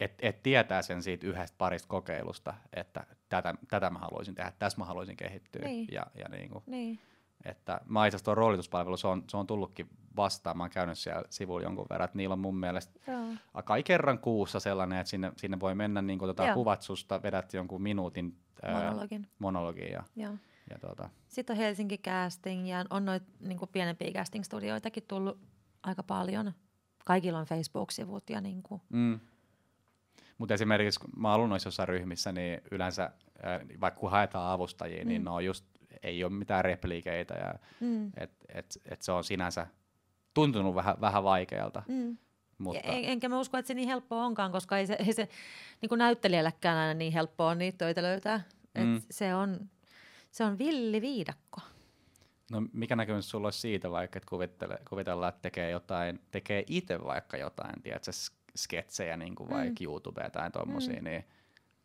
et, 0.00 0.12
et 0.22 0.42
tietää 0.42 0.82
sen 0.82 1.02
siitä 1.02 1.26
yhdestä 1.26 1.54
parista 1.58 1.88
kokeilusta, 1.88 2.54
että 2.72 3.06
tätä, 3.28 3.54
tätä 3.68 3.90
mä 3.90 3.98
haluaisin 3.98 4.34
tehdä, 4.34 4.52
tässä 4.58 4.78
mä 4.78 4.84
haluaisin 4.84 5.16
kehittyä. 5.16 5.62
Niin. 5.64 5.88
Ja, 5.90 6.06
ja 6.14 6.28
niin 6.28 6.50
kuin, 6.50 6.64
niin. 6.66 6.98
Että 7.44 7.80
mä 7.84 8.06
itse 8.06 8.16
asiassa 8.16 8.34
roolituspalvelu, 8.34 8.96
se 8.96 9.08
on, 9.08 9.24
se 9.28 9.36
on 9.36 9.46
tullutkin 9.46 9.88
vastaan, 10.16 10.56
mä 10.56 10.62
oon 10.62 10.70
käynyt 10.70 10.98
siellä 10.98 11.22
sivulla 11.30 11.62
jonkun 11.62 11.86
verran, 11.90 12.04
että 12.04 12.16
niillä 12.16 12.32
on 12.32 12.38
mun 12.38 12.56
mielestä 12.56 13.00
Joo. 13.06 13.62
kai 13.64 13.82
kerran 13.82 14.18
kuussa 14.18 14.60
sellainen, 14.60 14.98
että 14.98 15.10
sinne, 15.10 15.32
sinne 15.36 15.60
voi 15.60 15.74
mennä 15.74 16.02
niin 16.02 16.18
kuin 16.18 16.28
tota 16.28 16.54
kuvat 16.54 16.82
susta, 16.82 17.22
vedät 17.22 17.54
jonkun 17.54 17.82
minuutin 17.82 18.36
monologin, 18.72 19.22
ää, 19.22 19.30
monologin 19.38 19.92
ja, 19.92 20.02
Joo. 20.16 20.32
ja 20.70 20.78
tuota. 20.78 21.10
Sitten 21.28 21.54
on 21.54 21.58
Helsinki 21.58 21.98
Casting 21.98 22.68
ja 22.68 22.84
on 22.90 23.04
noita 23.04 23.26
niin 23.40 23.58
pienempiä 23.72 24.10
casting-studioitakin 24.10 25.04
tullut 25.08 25.38
aika 25.82 26.02
paljon. 26.02 26.52
Kaikilla 27.04 27.38
on 27.38 27.46
Facebook-sivut 27.46 28.30
ja 28.30 28.40
niin 28.40 28.62
kuin, 28.62 28.80
mm 28.88 29.20
mutta 30.38 30.54
esimerkiksi 30.54 31.00
kun 31.00 31.10
mä 31.16 31.34
ollut 31.34 31.48
noissa 31.48 31.66
jossain 31.66 31.88
ryhmissä, 31.88 32.32
niin 32.32 32.60
yleensä 32.70 33.04
äh, 33.04 33.80
vaikka 33.80 34.00
kun 34.00 34.10
haetaan 34.10 34.52
avustajia, 34.52 34.96
niin 34.96 35.04
mm. 35.04 35.08
niin 35.08 35.24
ne 35.24 35.30
on 35.30 35.44
just, 35.44 35.64
ei 36.02 36.24
ole 36.24 36.32
mitään 36.32 36.64
repliikeitä. 36.64 37.34
Ja 37.34 37.54
mm. 37.80 38.06
et, 38.16 38.30
et, 38.48 38.78
et 38.84 39.02
se 39.02 39.12
on 39.12 39.24
sinänsä 39.24 39.66
tuntunut 40.34 40.74
vähän, 40.74 41.00
vähän 41.00 41.24
vaikealta. 41.24 41.82
Mm. 41.88 42.18
Mutta... 42.58 42.80
En, 42.80 43.04
enkä 43.04 43.28
mä 43.28 43.38
usko, 43.38 43.58
että 43.58 43.66
se 43.66 43.74
niin 43.74 43.88
helppoa 43.88 44.24
onkaan, 44.24 44.52
koska 44.52 44.78
ei 44.78 44.86
se, 44.86 44.96
ei 45.06 45.12
se 45.12 45.28
niin 45.80 45.88
kuin 45.88 45.98
näyttelijälläkään 45.98 46.78
aina 46.78 46.94
niin 46.94 47.12
helppoa 47.12 47.54
niitä 47.54 47.78
töitä 47.78 48.02
löytää. 48.02 48.40
Et 48.74 48.86
mm. 48.86 49.02
se, 49.10 49.34
on, 49.34 49.70
se 50.30 50.44
on 50.44 50.58
villi 50.58 51.00
viidakko. 51.00 51.60
No 52.50 52.62
mikä 52.72 52.96
näkemys 52.96 53.30
sulla 53.30 53.46
olisi 53.46 53.60
siitä 53.60 53.90
vaikka, 53.90 54.18
että 54.18 54.78
kuvitellaan, 54.88 55.28
että 55.28 55.42
tekee 55.42 55.70
jotain, 55.70 56.20
tekee 56.30 56.64
itse 56.66 57.04
vaikka 57.04 57.36
jotain, 57.36 57.82
tiedätkö, 57.82 58.10
sketsejä 58.56 59.16
niin 59.16 59.34
kuin 59.34 59.50
vaikka 59.50 59.80
mm. 59.80 59.84
YouTubea 59.84 60.30
tai 60.30 60.50
tuommoisia, 60.50 60.98
mm. 60.98 61.04
niin, 61.04 61.24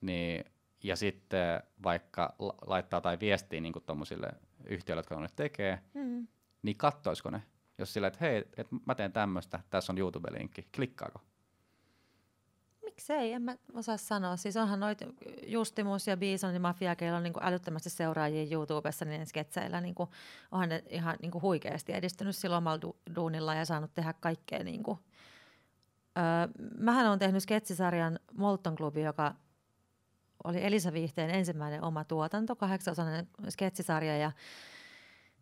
niin, 0.01 0.45
ja 0.83 0.95
sitten 0.95 1.63
vaikka 1.83 2.35
laittaa 2.67 3.01
tai 3.01 3.19
viestiä 3.19 3.61
niin 3.61 3.73
tuommoisille 3.85 4.33
yhtiöille, 4.65 4.99
jotka 4.99 5.19
nyt 5.19 5.35
tekee, 5.35 5.79
mm. 5.93 6.27
niin 6.61 6.77
kattoisiko 6.77 7.29
ne? 7.29 7.43
Jos 7.77 7.93
sillä, 7.93 8.07
että 8.07 8.19
hei, 8.21 8.43
et 8.57 8.67
mä 8.85 8.95
teen 8.95 9.11
tämmöistä, 9.11 9.59
tässä 9.69 9.93
on 9.93 9.97
YouTube-linkki, 9.97 10.67
klikkaako? 10.75 11.21
Miksei, 12.93 13.33
en 13.33 13.41
mä 13.41 13.55
osaa 13.73 13.97
sanoa. 13.97 14.37
Siis 14.37 14.57
onhan 14.57 14.79
noit 14.79 14.99
Justimus 15.47 16.07
ja 16.07 16.17
Bison 16.17 16.53
ja 16.53 16.59
Mafia, 16.59 16.95
keillä 16.95 17.17
on 17.17 17.23
niin 17.23 17.33
älyttömästi 17.41 17.89
seuraajia 17.89 18.47
YouTubessa 18.51 19.05
niin 19.05 19.25
sketseillä. 19.25 19.81
Niin 19.81 19.95
kuin, 19.95 20.09
onhan 20.51 20.69
ne 20.69 20.83
ihan 20.89 21.15
niin 21.21 21.31
kuin 21.31 21.41
huikeasti 21.41 21.93
edistynyt 21.93 22.35
silloin 22.35 22.57
omalla 22.57 22.79
du- 22.85 23.13
duunilla 23.15 23.55
ja 23.55 23.65
saanut 23.65 23.93
tehdä 23.95 24.13
kaikkea 24.13 24.63
niin 24.63 24.83
kuin, 24.83 24.99
Öö, 26.17 26.67
mähän 26.77 27.07
olen 27.07 27.19
tehnyt 27.19 27.43
sketsisarjan 27.43 28.19
Molton 28.33 28.75
Klubi, 28.75 29.01
joka 29.01 29.35
oli 30.43 30.65
Elisa 30.65 30.93
Viihteen 30.93 31.29
ensimmäinen 31.29 31.83
oma 31.83 32.03
tuotanto, 32.03 32.55
kahdeksasosainen 32.55 33.27
sketsisarja 33.49 34.17
ja 34.17 34.31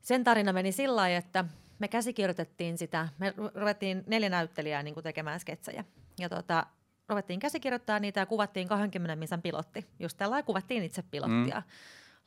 sen 0.01 0.23
tarina 0.23 0.53
meni 0.53 0.71
sillä 0.71 0.95
lailla, 0.95 1.17
että 1.17 1.45
me 1.79 1.87
käsikirjoitettiin 1.87 2.77
sitä, 2.77 3.09
me 3.17 3.33
ruvettiin 3.55 4.03
neljä 4.07 4.29
näyttelijää 4.29 4.83
niin 4.83 4.93
kuin 4.93 5.03
tekemään 5.03 5.39
sketsejä 5.39 5.83
ja 6.19 6.29
tota, 6.29 6.65
ruvettiin 7.11 7.39
käsikirjoittaa 7.39 7.99
niitä 7.99 8.19
ja 8.19 8.25
kuvattiin 8.25 8.67
20 8.67 9.15
misan 9.15 9.41
pilotti. 9.41 9.87
Just 9.99 10.17
tällä 10.17 10.43
kuvattiin 10.43 10.83
itse 10.83 11.01
pilottia, 11.01 11.59
mm. 11.59 11.71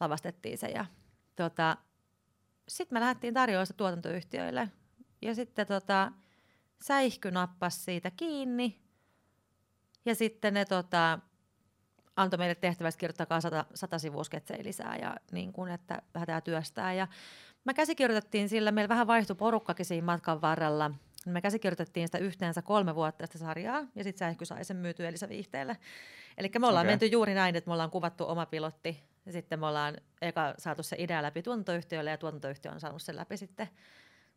lavastettiin 0.00 0.58
se 0.58 0.68
ja 0.68 0.86
tota, 1.36 1.76
sitten 2.68 2.96
me 2.96 3.00
lähdettiin 3.00 3.34
tarjoamaan 3.34 3.66
tuotantoyhtiöille 3.76 4.70
ja 5.22 5.34
sitten 5.34 5.66
tota, 5.66 6.12
säihky 6.82 7.30
nappasi 7.30 7.80
siitä 7.80 8.10
kiinni 8.10 8.80
ja 10.04 10.14
sitten 10.14 10.54
ne 10.54 10.64
tota, 10.64 11.18
antoi 12.16 12.38
meille 12.38 12.54
tehtäväksi 12.54 12.98
kirjoittakaa 12.98 13.40
sata, 13.40 13.64
sata 13.74 13.98
sivua 13.98 14.24
sketsejä 14.24 14.64
lisää 14.64 14.96
ja 14.96 15.16
niin 15.32 15.52
kuin, 15.52 15.72
että 15.72 16.02
lähdetään 16.14 16.42
työstää. 16.42 16.94
Ja 16.94 17.08
mä 17.64 17.74
käsikirjoitettiin 17.74 18.48
sillä, 18.48 18.72
meillä 18.72 18.88
vähän 18.88 19.06
vaihtui 19.06 19.36
porukkakin 19.36 19.86
siinä 19.86 20.04
matkan 20.04 20.40
varrella. 20.40 20.90
Me 21.26 21.40
käsikirjoitettiin 21.40 22.08
sitä 22.08 22.18
yhteensä 22.18 22.62
kolme 22.62 22.94
vuotta 22.94 23.26
sitä 23.26 23.38
sarjaa 23.38 23.86
ja 23.94 24.04
sitten 24.04 24.18
Säihky 24.18 24.44
sai 24.44 24.64
sen 24.64 24.76
myytyä 24.76 25.08
Elisa 25.08 25.28
Viihteelle. 25.28 25.76
Eli 26.38 26.50
me 26.58 26.66
ollaan 26.66 26.86
okay. 26.86 26.92
menty 26.92 27.06
juuri 27.06 27.34
näin, 27.34 27.56
että 27.56 27.68
me 27.68 27.72
ollaan 27.72 27.90
kuvattu 27.90 28.28
oma 28.28 28.46
pilotti 28.46 29.04
ja 29.26 29.32
sitten 29.32 29.60
me 29.60 29.66
ollaan 29.66 29.96
eka 30.22 30.54
saatu 30.58 30.82
se 30.82 30.96
idea 30.98 31.22
läpi 31.22 31.42
tuotantoyhtiölle 31.42 32.10
ja 32.10 32.18
tuotantoyhtiö 32.18 32.72
on 32.72 32.80
saanut 32.80 33.02
sen 33.02 33.16
läpi 33.16 33.36
sitten 33.36 33.68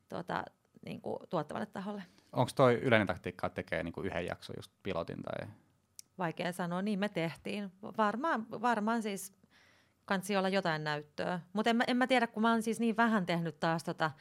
tuota, 0.10 0.44
niin 0.86 1.02
kuin 1.02 1.20
tuottavalle 1.30 1.66
taholle. 1.66 2.04
Onko 2.32 2.52
toi 2.56 2.74
yleinen 2.74 3.08
taktiikka, 3.08 3.48
että 3.48 3.56
tekee 3.56 3.84
niin 3.84 3.94
kuin 3.94 4.08
yhden 4.08 4.26
jakson 4.26 4.56
just 4.58 4.72
pilotin 4.84 5.24
tai? 5.24 5.48
Vaikea 6.18 6.52
sanoa, 6.52 6.82
niin 6.82 7.00
me 7.00 7.10
tehtiin. 7.10 7.72
Varmaan, 7.98 8.46
varmaan 8.50 9.02
siis 9.02 9.34
kansi 10.06 10.38
olla 10.38 10.50
jotain 10.50 10.84
näyttöä. 10.84 11.40
Mutta 11.54 11.70
en, 11.70 11.84
en 11.88 11.98
mä 11.98 12.08
tiedä, 12.08 12.28
kun 12.28 12.42
mä 12.42 12.52
oon 12.52 12.62
siis 12.62 12.80
niin 12.80 12.98
vähän 12.98 13.26
tehnyt 13.26 13.60
taas 13.60 13.84
tota 13.84 14.12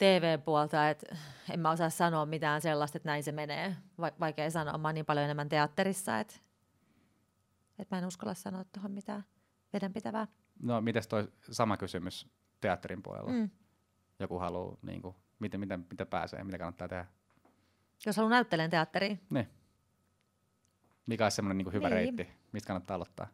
TV-puolta, 0.00 0.90
että 0.90 1.16
en 1.50 1.60
mä 1.60 1.70
osaa 1.70 1.90
sanoa 1.90 2.26
mitään 2.26 2.60
sellaista, 2.60 2.98
että 2.98 3.08
näin 3.08 3.22
se 3.22 3.32
menee. 3.32 3.76
Va- 4.00 4.12
vaikea 4.20 4.50
sanoa, 4.50 4.78
mä 4.78 4.88
oon 4.88 4.94
niin 4.94 5.06
paljon 5.06 5.24
enemmän 5.24 5.48
teatterissa, 5.48 6.18
että, 6.18 6.34
että 7.78 7.96
mä 7.96 7.98
en 7.98 8.06
uskalla 8.06 8.34
sanoa 8.34 8.64
tuohon 8.64 8.90
mitään 8.90 9.24
vedenpitävää. 9.72 10.26
No, 10.62 10.80
mites 10.80 11.08
toi 11.08 11.32
sama 11.50 11.76
kysymys 11.76 12.28
teatterin 12.60 13.02
puolella? 13.02 13.32
Mm. 13.32 13.50
Joku 14.18 14.38
haluaa 14.38 14.76
niin 14.82 15.02
kuin, 15.02 15.16
miten, 15.38 15.60
miten, 15.60 15.86
miten 15.90 16.06
pääsee, 16.06 16.44
mitä 16.44 16.58
kannattaa 16.58 16.88
tehdä? 16.88 17.06
Jos 18.06 18.16
haluaa 18.16 18.30
näyttelemään 18.30 18.70
teatteriin. 18.70 19.20
Niin. 19.30 19.48
Mikä 21.06 21.24
olisi 21.24 21.34
semmoinen 21.34 21.58
niin 21.58 21.72
hyvä 21.72 21.88
niin. 21.88 21.96
reitti, 21.96 22.28
mistä 22.52 22.66
kannattaa 22.66 22.94
aloittaa? 22.94 23.28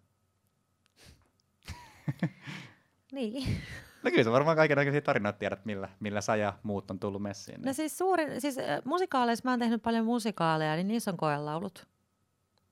niin. 3.13 3.63
No 4.03 4.11
kyllä 4.11 4.25
sä 4.25 4.33
varmaan 4.33 4.57
kaikenlaisia 4.57 5.01
tarinoita 5.01 5.39
tiedät, 5.39 5.65
millä, 5.65 5.89
millä 6.01 6.21
sä 6.21 6.37
ja 6.37 6.53
muut 6.63 6.91
on 6.91 6.99
tullut 6.99 7.23
messiin. 7.23 7.55
Niin. 7.55 7.67
No 7.67 7.73
siis, 7.73 7.99
suuri, 7.99 8.41
siis 8.41 8.59
äh, 8.59 8.65
musikaaleissa 8.85 9.43
mä 9.45 9.53
oon 9.53 9.59
tehnyt 9.59 9.83
paljon 9.83 10.05
musikaaleja, 10.05 10.77
niin 10.77 10.89
niissä 10.89 11.11
on 11.11 11.17
koelaulut. 11.17 11.87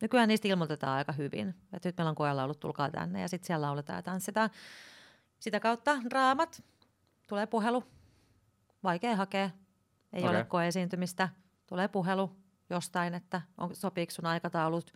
Nykyään 0.03 0.29
niistä 0.29 0.49
ilmoitetaan 0.49 0.99
aika 0.99 1.13
hyvin. 1.13 1.55
Että 1.73 1.89
nyt 1.89 1.97
meillä 1.97 2.11
on 2.11 2.15
koelaulut, 2.15 2.61
tulkaa 2.61 2.91
tänne 2.91 3.21
ja 3.21 3.29
sitten 3.29 3.47
siellä 3.47 3.67
lauletaan 3.67 3.97
ja 3.97 4.03
tanssitaan. 4.03 4.51
Sitä 5.39 5.61
kautta 5.61 5.97
draamat, 6.11 6.63
tulee 7.29 7.47
puhelu, 7.47 7.85
vaikea 8.83 9.17
hakea, 9.17 9.51
ei 10.13 10.23
okay. 10.23 10.37
ole 10.37 10.45
koeesiintymistä, 10.45 11.29
tulee 11.67 11.89
puhelu 11.89 12.37
jostain, 12.71 13.15
että 13.15 13.43
on, 13.59 13.77
sopiiko 13.77 14.11
sun 14.11 14.27
aikataulut. 14.27 14.93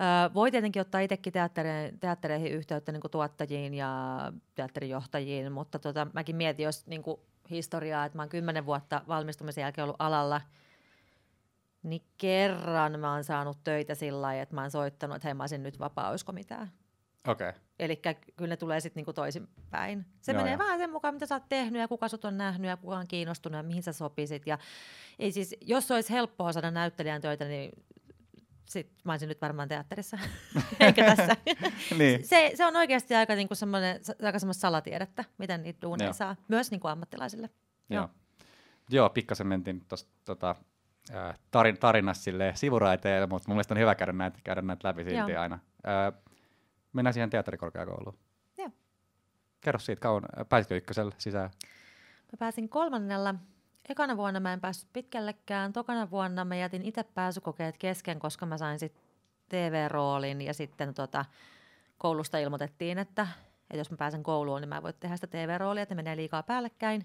Öö, 0.00 0.34
voi 0.34 0.50
tietenkin 0.50 0.80
ottaa 0.80 1.00
itsekin 1.00 1.32
teattereihin, 1.32 1.98
teattereihin 1.98 2.52
yhteyttä 2.52 2.92
niin 2.92 3.02
tuottajiin 3.10 3.74
ja 3.74 4.20
teatterijohtajiin, 4.54 5.52
mutta 5.52 5.78
tota, 5.78 6.06
mäkin 6.12 6.36
mietin, 6.36 6.64
jos 6.64 6.86
niin 6.86 7.02
kuin, 7.02 7.20
historiaa, 7.50 8.04
että 8.04 8.18
mä 8.18 8.22
oon 8.22 8.28
kymmenen 8.28 8.66
vuotta 8.66 9.02
valmistumisen 9.08 9.62
jälkeen 9.62 9.82
ollut 9.82 9.96
alalla, 9.98 10.40
niin 11.82 12.02
kerran 12.18 13.00
mä 13.00 13.12
oon 13.12 13.24
saanut 13.24 13.64
töitä 13.64 13.94
sillä 13.94 14.22
lailla, 14.22 14.42
että 14.42 14.54
mä 14.54 14.60
oon 14.60 14.70
soittanut, 14.70 15.16
että 15.16 15.28
hei 15.28 15.34
mä 15.34 15.42
olisin 15.42 15.62
nyt 15.62 15.78
vapaa, 15.78 16.10
olisiko 16.10 16.32
mitään. 16.32 16.72
Okei. 17.28 17.48
Okay. 17.48 17.60
Eli 17.78 17.96
kyllä 18.36 18.48
ne 18.48 18.56
tulee 18.56 18.80
sitten 18.80 19.00
niinku 19.00 19.12
toisinpäin. 19.12 20.06
Se 20.20 20.32
joo, 20.32 20.40
menee 20.40 20.52
joo. 20.52 20.58
vähän 20.58 20.78
sen 20.78 20.90
mukaan, 20.90 21.14
mitä 21.14 21.26
sä 21.26 21.34
oot 21.34 21.48
tehnyt 21.48 21.80
ja 21.80 21.88
kuka 21.88 22.08
sut 22.08 22.24
on 22.24 22.38
nähnyt 22.38 22.68
ja 22.68 22.76
kuka 22.76 22.96
on 22.96 23.08
kiinnostunut 23.08 23.56
ja 23.56 23.62
mihin 23.62 23.82
sä 23.82 23.92
sopisit. 23.92 24.46
Ja 24.46 24.58
ei 25.18 25.32
siis, 25.32 25.56
jos 25.60 25.90
olisi 25.90 26.12
helppoa 26.12 26.52
saada 26.52 26.70
näyttelijän 26.70 27.20
töitä, 27.20 27.44
niin 27.44 27.70
sit 28.66 28.92
mä 29.04 29.12
olisin 29.12 29.28
nyt 29.28 29.40
varmaan 29.40 29.68
teatterissa, 29.68 30.18
eikä 30.80 31.04
tässä. 31.04 31.36
niin. 31.98 32.26
se, 32.26 32.52
se, 32.54 32.66
on 32.66 32.76
oikeasti 32.76 33.14
aika, 33.14 33.34
niinku 33.34 33.54
semmoinen, 33.54 34.00
aika 34.22 34.38
semmoista 34.38 34.60
salatiedettä, 34.60 35.24
miten 35.38 35.62
niitä 35.62 35.82
duuneja 35.82 36.12
saa, 36.12 36.36
myös 36.48 36.70
niinku 36.70 36.88
ammattilaisille. 36.88 37.50
Joo, 37.90 38.00
joo. 38.00 38.08
joo 38.90 39.10
pikkasen 39.10 39.46
mentiin 39.46 39.84
tuosta 39.88 40.10
tota, 40.24 40.56
tarin, 41.50 41.78
tarinassa 41.78 42.30
sivuraiteille, 42.54 43.26
mutta 43.26 43.48
mun 43.48 43.54
mielestä 43.54 43.74
on 43.74 43.80
hyvä 43.80 43.94
käydä 43.94 44.12
näitä, 44.12 44.38
käydä 44.44 44.62
näitä 44.62 44.88
läpi 44.88 45.04
silti 45.04 45.32
joo. 45.32 45.40
aina. 45.40 45.58
Ö, 46.08 46.12
mennään 46.92 47.14
siihen 47.14 47.30
teatterikorkeakouluun. 47.30 48.18
Joo. 48.58 48.70
Kerro 49.60 49.78
siitä, 49.78 50.00
kauan, 50.00 50.22
pääsitkö 50.48 50.76
ykkösellä 50.76 51.12
sisään? 51.18 51.50
Mä 52.32 52.36
pääsin 52.38 52.68
kolmannella 52.68 53.34
ekana 53.88 54.16
vuonna 54.16 54.40
mä 54.40 54.52
en 54.52 54.60
päässyt 54.60 54.92
pitkällekään. 54.92 55.72
Tokana 55.72 56.10
vuonna 56.10 56.44
mä 56.44 56.56
jätin 56.56 56.82
itse 56.82 57.02
pääsykokeet 57.02 57.78
kesken, 57.78 58.18
koska 58.18 58.46
mä 58.46 58.58
sain 58.58 58.78
sitten 58.78 59.02
TV-roolin 59.48 60.42
ja 60.42 60.54
sitten 60.54 60.94
tota, 60.94 61.24
koulusta 61.98 62.38
ilmoitettiin, 62.38 62.98
että, 62.98 63.28
että 63.60 63.76
jos 63.76 63.90
mä 63.90 63.96
pääsen 63.96 64.22
kouluun, 64.22 64.60
niin 64.60 64.68
mä 64.68 64.82
voin 64.82 64.94
tehdä 65.00 65.16
sitä 65.16 65.26
TV-roolia, 65.26 65.82
että 65.82 65.94
menee 65.94 66.16
liikaa 66.16 66.42
päällekkäin. 66.42 67.00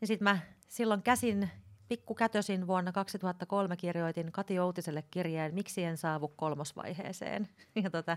Niin 0.00 0.08
sitten 0.08 0.24
mä 0.24 0.38
silloin 0.68 1.02
käsin 1.02 1.50
pikkukätösin 1.88 2.66
vuonna 2.66 2.92
2003 2.92 3.76
kirjoitin 3.76 4.32
Kati 4.32 4.58
Outiselle 4.58 5.04
kirjeen 5.10 5.54
Miksi 5.54 5.84
en 5.84 5.96
saavu 5.96 6.28
kolmosvaiheeseen. 6.28 7.48
Ja 7.82 7.90
tota, 7.90 8.16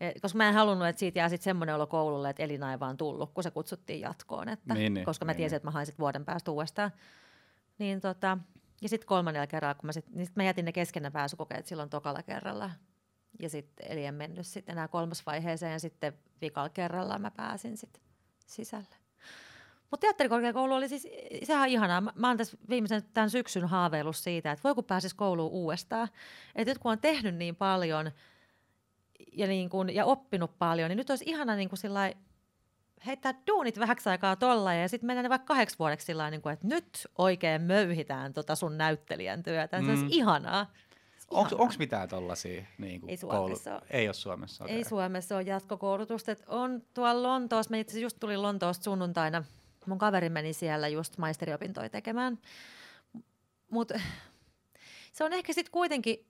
et, 0.00 0.20
koska 0.22 0.36
mä 0.36 0.48
en 0.48 0.54
halunnut, 0.54 0.88
että 0.88 1.00
siitä 1.00 1.18
jää 1.18 1.28
sitten 1.28 1.44
semmoinen 1.44 1.74
olo 1.74 1.86
koululle, 1.86 2.30
että 2.30 2.42
Elina 2.42 2.72
ei 2.72 2.80
vaan 2.80 2.96
tullut, 2.96 3.32
kun 3.34 3.44
se 3.44 3.50
kutsuttiin 3.50 4.00
jatkoon. 4.00 4.48
Että, 4.48 4.74
niin, 4.74 4.94
niin, 4.94 5.04
koska 5.04 5.24
mä 5.24 5.32
niin, 5.32 5.36
tiesin, 5.36 5.54
niin. 5.54 5.56
että 5.56 5.66
mä 5.66 5.70
hain 5.70 5.86
sit 5.86 5.98
vuoden 5.98 6.24
päästä 6.24 6.50
uudestaan. 6.50 6.90
Niin 7.78 8.00
tota, 8.00 8.38
ja 8.80 8.88
sitten 8.88 9.06
kolmannella 9.06 9.46
kerralla, 9.46 9.74
kun 9.74 9.86
mä, 9.86 9.92
sit, 9.92 10.10
niin 10.10 10.26
sit 10.26 10.36
mä 10.36 10.44
jätin 10.44 10.64
ne 10.64 10.72
kesken 10.72 11.12
pääsykokeet 11.12 11.66
silloin 11.66 11.90
tokalla 11.90 12.22
kerralla. 12.22 12.70
Ja 13.40 13.48
sitten, 13.48 13.86
eli 13.92 14.04
en 14.04 14.14
mennyt 14.14 14.46
sitten 14.46 14.72
enää 14.72 14.88
kolmosvaiheeseen 14.88 15.72
ja 15.72 15.78
sitten 15.78 16.12
vikalla 16.40 16.68
kerralla 16.68 17.18
mä 17.18 17.30
pääsin 17.30 17.76
sitten 17.76 18.02
sisälle. 18.46 18.96
Mutta 19.90 20.04
teatterikorkeakoulu 20.04 20.74
oli 20.74 20.88
siis, 20.88 21.08
sehän 21.44 21.62
on 21.62 21.68
ihanaa. 21.68 22.00
Mä, 22.00 22.12
mä 22.14 22.28
oon 22.28 22.36
tässä 22.36 22.56
viimeisen 22.68 23.02
tämän 23.14 23.30
syksyn 23.30 23.68
haaveillut 23.68 24.16
siitä, 24.16 24.52
että 24.52 24.64
voi 24.64 24.74
kun 24.74 24.84
pääsis 24.84 25.14
kouluun 25.14 25.52
uudestaan. 25.52 26.08
Että 26.54 26.70
nyt 26.70 26.78
kun 26.78 26.92
on 26.92 27.00
tehnyt 27.00 27.34
niin 27.34 27.56
paljon– 27.56 28.10
ja, 29.32 29.46
niin 29.46 29.70
kuin, 29.70 29.94
ja 29.94 30.04
oppinut 30.04 30.58
paljon, 30.58 30.88
niin 30.88 30.96
nyt 30.96 31.10
olisi 31.10 31.24
ihana 31.26 31.56
niin 31.56 31.68
kuin 31.68 31.78
sillai, 31.78 32.14
heittää 33.06 33.34
duunit 33.46 33.78
vähäksi 33.78 34.08
aikaa 34.08 34.36
tolla 34.36 34.74
ja 34.74 34.88
sitten 34.88 35.06
mennään 35.06 35.30
vaikka 35.30 35.46
kahdeksi 35.46 35.78
vuodeksi 35.78 36.06
sillä 36.06 36.30
niin 36.30 36.42
kuin, 36.42 36.52
että 36.52 36.66
nyt 36.66 37.06
oikein 37.18 37.62
möyhitään 37.62 38.34
tota 38.34 38.54
sun 38.54 38.78
näyttelijän 38.78 39.42
työtä. 39.42 39.80
Mm. 39.80 39.84
Se 39.84 39.90
olisi 39.90 40.04
mm. 40.04 40.10
ihanaa. 40.12 40.72
Onko 41.30 41.74
mitään 41.78 42.08
tollaisia 42.08 42.64
niin 42.78 43.00
ei 43.08 43.16
Suomessa 43.16 43.70
koulu... 43.70 43.86
Ei 43.90 44.08
ole 44.08 44.14
Suomessa. 44.14 44.64
Okay. 44.64 44.76
Ei 44.76 44.84
Suomessa 44.84 45.36
ole 45.36 45.42
jatkokoulutusta. 45.42 46.36
on 46.46 46.82
tuolla 46.94 47.22
Lontoossa, 47.22 47.70
mä 47.70 47.76
itse 47.76 48.00
just 48.00 48.16
tulin 48.20 48.42
Lontoosta 48.42 48.84
sunnuntaina, 48.84 49.44
mun 49.86 49.98
kaveri 49.98 50.28
meni 50.28 50.52
siellä 50.52 50.88
just 50.88 51.18
maisteriopintoja 51.18 51.88
tekemään. 51.88 52.38
Mutta 53.70 54.00
se 55.12 55.24
on 55.24 55.32
ehkä 55.32 55.52
sitten 55.52 55.72
kuitenkin 55.72 56.26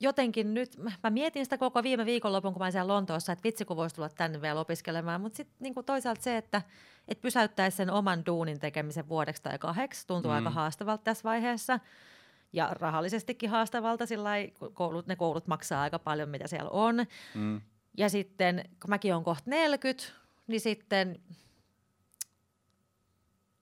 jotenkin 0.00 0.54
nyt, 0.54 0.76
mä 1.02 1.10
mietin 1.10 1.46
sitä 1.46 1.58
koko 1.58 1.82
viime 1.82 2.06
viikonlopun, 2.06 2.52
kun 2.52 2.60
mä 2.60 2.64
olin 2.64 2.72
siellä 2.72 2.92
Lontoossa, 2.92 3.32
että 3.32 3.44
vitsi 3.44 3.64
kun 3.64 3.76
voisi 3.76 3.94
tulla 3.94 4.08
tänne 4.08 4.40
vielä 4.40 4.60
opiskelemaan, 4.60 5.20
mutta 5.20 5.36
sitten 5.36 5.56
niin 5.60 5.74
toisaalta 5.86 6.22
se, 6.22 6.36
että 6.36 6.62
et 7.08 7.20
pysäyttäisi 7.20 7.76
sen 7.76 7.90
oman 7.90 8.26
duunin 8.26 8.60
tekemisen 8.60 9.08
vuodeksi 9.08 9.42
tai 9.42 9.58
kahdeksi, 9.58 10.06
tuntuu 10.06 10.30
mm. 10.30 10.34
aika 10.34 10.50
haastavalta 10.50 11.04
tässä 11.04 11.24
vaiheessa 11.24 11.80
ja 12.52 12.70
rahallisestikin 12.80 13.50
haastavalta, 13.50 14.06
sillä 14.06 14.30
koulut, 14.72 15.06
ne 15.06 15.16
koulut 15.16 15.46
maksaa 15.46 15.82
aika 15.82 15.98
paljon, 15.98 16.28
mitä 16.28 16.48
siellä 16.48 16.70
on. 16.70 16.96
Mm. 17.34 17.60
Ja 17.96 18.08
sitten, 18.08 18.64
kun 18.82 18.90
mäkin 18.90 19.14
olen 19.14 19.24
kohta 19.24 19.50
40, 19.50 20.04
niin 20.46 20.60
sitten 20.60 21.20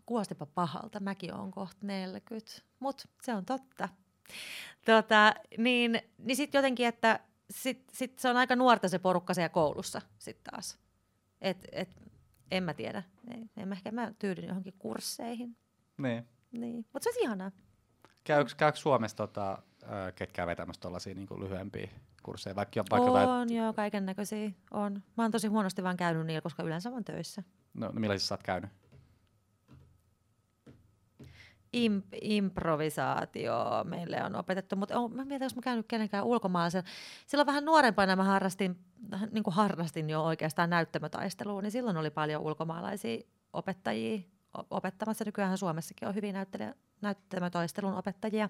kuostipa 0.06 0.46
pahalta, 0.46 1.00
mäkin 1.00 1.34
olen 1.34 1.50
kohta 1.50 1.86
40, 1.86 2.52
mutta 2.80 3.04
se 3.22 3.34
on 3.34 3.44
totta. 3.44 3.88
Tota, 4.84 5.34
niin 5.58 6.02
niin 6.18 6.36
sitten 6.36 6.58
jotenkin, 6.58 6.86
että 6.86 7.20
sit, 7.50 7.90
sit 7.92 8.18
se 8.18 8.28
on 8.28 8.36
aika 8.36 8.56
nuorta 8.56 8.88
se 8.88 8.98
porukka 8.98 9.34
siellä 9.34 9.48
koulussa 9.48 10.02
sitten 10.18 10.52
taas. 10.52 10.78
Et, 11.40 11.68
et, 11.72 11.88
en 12.50 12.62
mä 12.62 12.74
tiedä. 12.74 13.02
En, 13.34 13.50
en 13.56 13.68
mä 13.68 13.74
ehkä 13.74 13.90
mä 13.90 14.12
tyydyn 14.18 14.44
johonkin 14.44 14.74
kursseihin. 14.78 15.56
Niin. 15.98 16.28
niin. 16.52 16.86
Mutta 16.92 17.04
se 17.04 17.08
olisi 17.08 17.20
ihanaa. 17.20 17.50
Käykö, 18.24 18.50
käykö 18.56 18.78
Suomessa 18.78 19.16
tota, 19.16 19.62
ketkään 20.14 20.48
vetämässä 20.48 20.80
tuollaisia 20.80 21.14
niin 21.14 21.28
lyhyempiä 21.38 21.88
kursseja? 22.22 22.56
Vaikka, 22.56 22.84
vaikka 22.90 23.10
on, 23.10 23.48
tai... 23.48 23.56
joo, 23.56 23.72
kaiken 23.72 24.06
näköisiä 24.06 24.50
on. 24.70 25.02
Mä 25.16 25.24
oon 25.24 25.30
tosi 25.30 25.48
huonosti 25.48 25.82
vaan 25.82 25.96
käynyt 25.96 26.26
niillä, 26.26 26.40
koska 26.40 26.62
yleensä 26.62 26.90
on 26.90 27.04
töissä. 27.04 27.42
No, 27.74 27.86
no 27.86 28.00
millaisissa 28.00 28.28
sä 28.28 28.34
oot 28.34 28.42
käynyt? 28.42 28.70
Imp- 31.76 32.18
improvisaatio 32.20 33.84
meille 33.84 34.24
on 34.24 34.36
opetettu, 34.36 34.76
mutta 34.76 34.98
on, 34.98 35.16
mä 35.16 35.24
mietin, 35.24 35.44
jos 35.44 35.56
mä 35.56 35.62
käynyt 35.62 35.86
kenenkään 35.88 36.24
ulkomaalaisen. 36.24 36.84
Silloin 37.26 37.46
vähän 37.46 37.64
nuorempana 37.64 38.16
mä 38.16 38.24
harrastin, 38.24 38.78
niin 39.30 39.44
kuin 39.44 39.54
harrastin 39.54 40.10
jo 40.10 40.22
oikeastaan 40.22 40.70
näyttämötaistelua, 40.70 41.62
niin 41.62 41.70
silloin 41.70 41.96
oli 41.96 42.10
paljon 42.10 42.42
ulkomaalaisia 42.42 43.22
opettajia 43.52 44.20
opettamassa. 44.70 45.24
Nykyään 45.24 45.58
Suomessakin 45.58 46.08
on 46.08 46.14
hyvin 46.14 46.34
näyttämötaistelun 47.00 47.94
opettajia. 47.94 48.48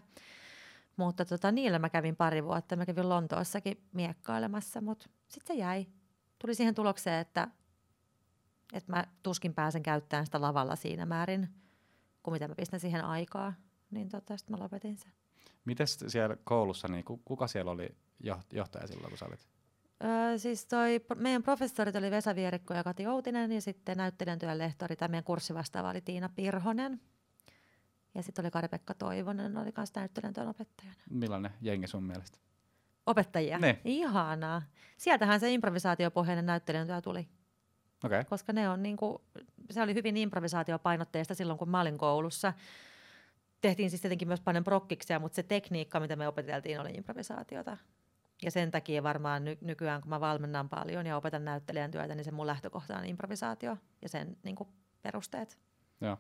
Mutta 0.97 1.25
tota, 1.25 1.53
niillä 1.53 1.79
mä 1.79 1.89
kävin 1.89 2.17
pari 2.17 2.45
vuotta. 2.45 2.77
Mä 2.77 2.87
kävin 2.87 3.09
Lontoossakin 3.09 3.89
miekkailemassa, 3.93 4.81
mutta 4.81 5.09
sitten 5.29 5.57
se 5.57 5.61
jäi. 5.61 5.87
Tuli 6.39 6.55
siihen 6.55 6.75
tulokseen, 6.75 7.21
että, 7.21 7.49
että 8.73 8.93
mä 8.93 9.05
tuskin 9.23 9.55
pääsen 9.55 9.83
käyttämään 9.83 10.27
sitä 10.27 10.41
lavalla 10.41 10.77
siinä 10.77 11.07
määrin– 11.07 11.49
kuin 12.23 12.33
mitä 12.33 12.49
mä 12.49 12.55
pistän 12.55 12.81
siihen 12.81 13.05
aikaa, 13.05 13.55
niin 13.91 14.09
tota, 14.09 14.37
sitten 14.37 14.57
mä 14.57 14.63
lopetin 14.63 14.97
sen. 14.97 15.13
Miten 15.65 15.87
siellä 15.87 16.37
koulussa, 16.45 16.89
niin 16.89 17.05
kuka 17.25 17.47
siellä 17.47 17.71
oli 17.71 17.97
johtaja 18.53 18.87
silloin, 18.87 19.09
kun 19.09 19.19
sä 19.19 19.27
olit? 19.27 19.49
Öö, 20.05 20.39
siis 20.39 20.67
toi, 20.67 21.01
meidän 21.17 21.43
professorit 21.43 21.97
oli 21.97 22.11
Vesa 22.11 22.35
Vierikko 22.35 22.75
ja 22.75 22.85
Kati 22.85 23.07
Outinen 23.07 23.53
ja 23.53 23.61
sitten 23.61 23.97
näyttelijän 23.97 24.39
työn 24.39 24.59
lehtori 24.59 24.97
tai 24.97 25.09
meidän 25.09 25.25
kurssivastaava 25.25 25.91
oli 25.91 26.01
Tiina 26.01 26.29
Pirhonen. 26.29 27.01
Ja 28.15 28.23
sitten 28.23 28.45
oli 28.45 28.51
Kari-Pekka 28.51 28.95
Toivonen, 28.95 29.57
oli 29.57 29.73
myös 29.77 29.95
näyttelijän 29.95 30.35
työn 30.35 30.49
opettajana. 30.49 30.97
Millainen 31.11 31.51
jengi 31.61 31.87
sun 31.87 32.03
mielestä? 32.05 32.39
Opettajia? 33.07 33.59
Ne. 33.59 33.81
Ihanaa. 33.85 34.63
Sieltähän 34.97 35.41
se 35.41 35.53
improvisaatiopohjainen 35.53 36.47
näyttelijän 36.47 36.87
työ 36.87 37.01
tuli. 37.01 37.29
Okay. 38.05 38.25
Koska 38.25 38.53
ne 38.53 38.69
on 38.69 38.83
niinku, 38.83 39.25
se 39.71 39.83
oli 39.83 39.95
hyvin 39.95 40.17
improvisaatiopainotteista 40.17 41.35
silloin, 41.35 41.59
kun 41.59 41.69
mä 41.69 41.81
olin 41.81 41.99
koulussa. 41.99 42.53
Tehtiin 43.61 43.91
siis 43.91 44.03
tietenkin 44.03 44.29
myös 44.29 44.41
paljon 44.41 44.65
prokkiksia, 44.65 45.19
mutta 45.19 45.37
se 45.37 45.43
tekniikka, 45.43 46.01
mitä 46.01 46.17
me 46.17 46.29
opeteltiin, 46.29 46.81
oli 46.81 46.91
improvisaatiota. 46.91 47.77
Ja 48.43 48.51
sen 48.51 48.71
takia 48.71 49.03
varmaan 49.03 49.45
ny- 49.45 49.59
nykyään, 49.61 50.01
kun 50.01 50.11
mä 50.11 50.21
valmennan 50.21 50.69
paljon 50.69 51.07
ja 51.07 51.17
opetan 51.17 51.45
näyttelijän 51.45 51.91
työtä, 51.91 52.15
niin 52.15 52.25
se 52.25 52.31
mun 52.31 52.47
lähtökohta 52.47 52.97
on 52.97 53.07
improvisaatio 53.07 53.77
ja 54.03 54.09
sen 54.09 54.37
niin 54.43 54.57
kuin, 54.57 54.69
perusteet. 55.03 55.59
Joo. 56.01 56.19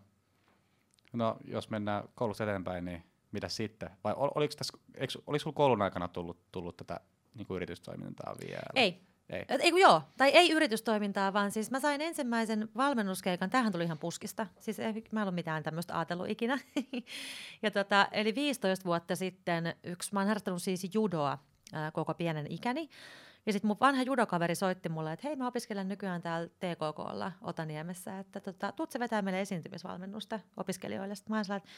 No, 1.12 1.36
jos 1.44 1.70
mennään 1.70 2.04
koulusta 2.14 2.44
eteenpäin, 2.44 2.84
niin 2.84 3.04
mitä 3.32 3.48
sitten? 3.48 3.90
Vai 4.04 4.14
ol, 4.16 4.30
oliko, 4.34 4.54
tässä, 4.58 4.78
eikö, 4.94 5.12
oliko 5.26 5.42
sulla 5.42 5.56
koulun 5.56 5.82
aikana 5.82 6.08
tullut, 6.08 6.52
tullut 6.52 6.76
tätä 6.76 7.00
niin 7.34 7.46
kuin 7.46 7.56
yritystoimintaa 7.56 8.34
vielä? 8.46 8.70
Ei, 8.74 9.00
ei. 9.32 9.70
kun 9.70 9.80
joo, 9.80 10.02
tai 10.16 10.30
ei 10.30 10.52
yritystoimintaa, 10.52 11.32
vaan 11.32 11.50
siis 11.50 11.70
mä 11.70 11.80
sain 11.80 12.00
ensimmäisen 12.00 12.68
valmennuskeikan, 12.76 13.50
tähän 13.50 13.72
tuli 13.72 13.84
ihan 13.84 13.98
puskista, 13.98 14.46
siis 14.58 14.78
ei, 14.78 15.04
mä 15.12 15.20
en 15.20 15.22
ollut 15.22 15.34
mitään 15.34 15.62
tämmöistä 15.62 15.98
ajatellut 15.98 16.28
ikinä. 16.28 16.58
ja 17.62 17.70
tota, 17.70 18.08
eli 18.12 18.34
15 18.34 18.84
vuotta 18.84 19.16
sitten 19.16 19.74
yksi, 19.84 20.10
mä 20.12 20.20
oon 20.20 20.26
harrastanut 20.26 20.62
siis 20.62 20.94
judoa 20.94 21.38
ää, 21.72 21.90
koko 21.90 22.14
pienen 22.14 22.46
ikäni, 22.50 22.88
ja 23.46 23.52
sitten 23.52 23.68
mun 23.68 23.76
vanha 23.80 24.02
judokaveri 24.02 24.54
soitti 24.54 24.88
mulle, 24.88 25.12
että 25.12 25.28
hei 25.28 25.36
mä 25.36 25.46
opiskelen 25.46 25.88
nykyään 25.88 26.22
täällä 26.22 26.48
TKKlla 26.48 27.32
Otaniemessä, 27.40 28.18
että 28.18 28.40
tota, 28.40 28.72
tuut 28.72 28.90
se 28.90 28.98
vetää 28.98 29.22
meille 29.22 29.40
esiintymisvalmennusta 29.40 30.40
opiskelijoille. 30.56 31.14
Sitten 31.14 31.32
mä 31.32 31.42
oon 31.48 31.56
että 31.56 31.70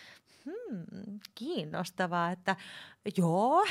hmm, 0.44 1.20
kiinnostavaa, 1.34 2.30
että 2.30 2.56
joo, 3.16 3.66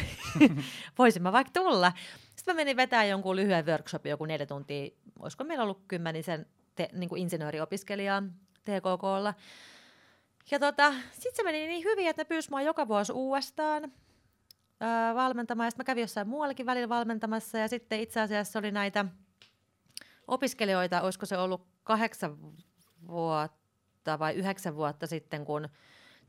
voisin 1.00 1.24
mä 1.24 1.32
vaikka 1.32 1.62
tulla. 1.62 1.94
Sitten 2.36 2.56
mä 2.56 2.60
menin 2.60 2.78
vetää 2.78 3.06
jonkun 3.06 3.36
lyhyen 3.36 3.66
workshopin, 3.66 4.10
joku 4.10 4.26
neljä 4.26 4.46
tuntia, 4.46 4.90
olisiko 5.20 5.44
meillä 5.44 5.64
ollut 5.64 5.84
kymmenisen 5.88 6.46
te, 6.76 6.90
niin 6.94 7.10
kuin 7.10 7.22
insinööriopiskelijaa 7.22 8.24
TKKlla. 8.64 9.34
Ja 10.52 10.60
tota, 10.60 10.94
sitten 11.12 11.36
se 11.36 11.44
meni 11.44 11.68
niin 11.68 11.84
hyvin, 11.84 12.08
että 12.08 12.20
ne 12.20 12.26
pyysi 12.26 12.50
mua 12.50 12.62
joka 12.62 12.88
vuosi 12.88 13.12
uudestaan 13.12 13.84
öö, 13.84 15.16
valmentamaan. 15.16 15.72
Sitten 15.72 15.84
mä 15.84 15.86
kävin 15.86 16.02
jossain 16.02 16.28
muuallakin 16.28 16.66
välillä 16.66 16.90
valmentamassa. 16.90 17.58
Ja 17.58 17.68
sitten 17.68 18.00
itse 18.00 18.22
asiassa 18.22 18.60
oli 18.60 18.72
näitä 18.72 19.06
opiskelijoita, 20.28 21.02
olisiko 21.02 21.26
se 21.26 21.38
ollut 21.38 21.68
kahdeksan 21.84 22.38
vuotta 23.08 24.20
vai 24.20 24.34
yhdeksän 24.34 24.76
vuotta 24.76 25.08
sitten, 25.08 25.46
kun 25.46 25.70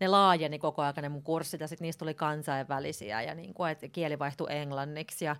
ne 0.00 0.08
laajeni 0.08 0.58
koko 0.58 0.82
ajan 0.82 0.94
ne 1.02 1.08
mun 1.08 1.22
kurssit 1.22 1.60
ja 1.60 1.68
sitten 1.68 1.86
niistä 1.86 1.98
tuli 1.98 2.14
kansainvälisiä 2.14 3.22
ja 3.22 3.34
niin 3.34 3.54
kuin, 3.54 3.70
että 3.70 3.88
kieli 3.88 4.18
vaihtui 4.18 4.46
englanniksi 4.50 5.24
ja 5.24 5.36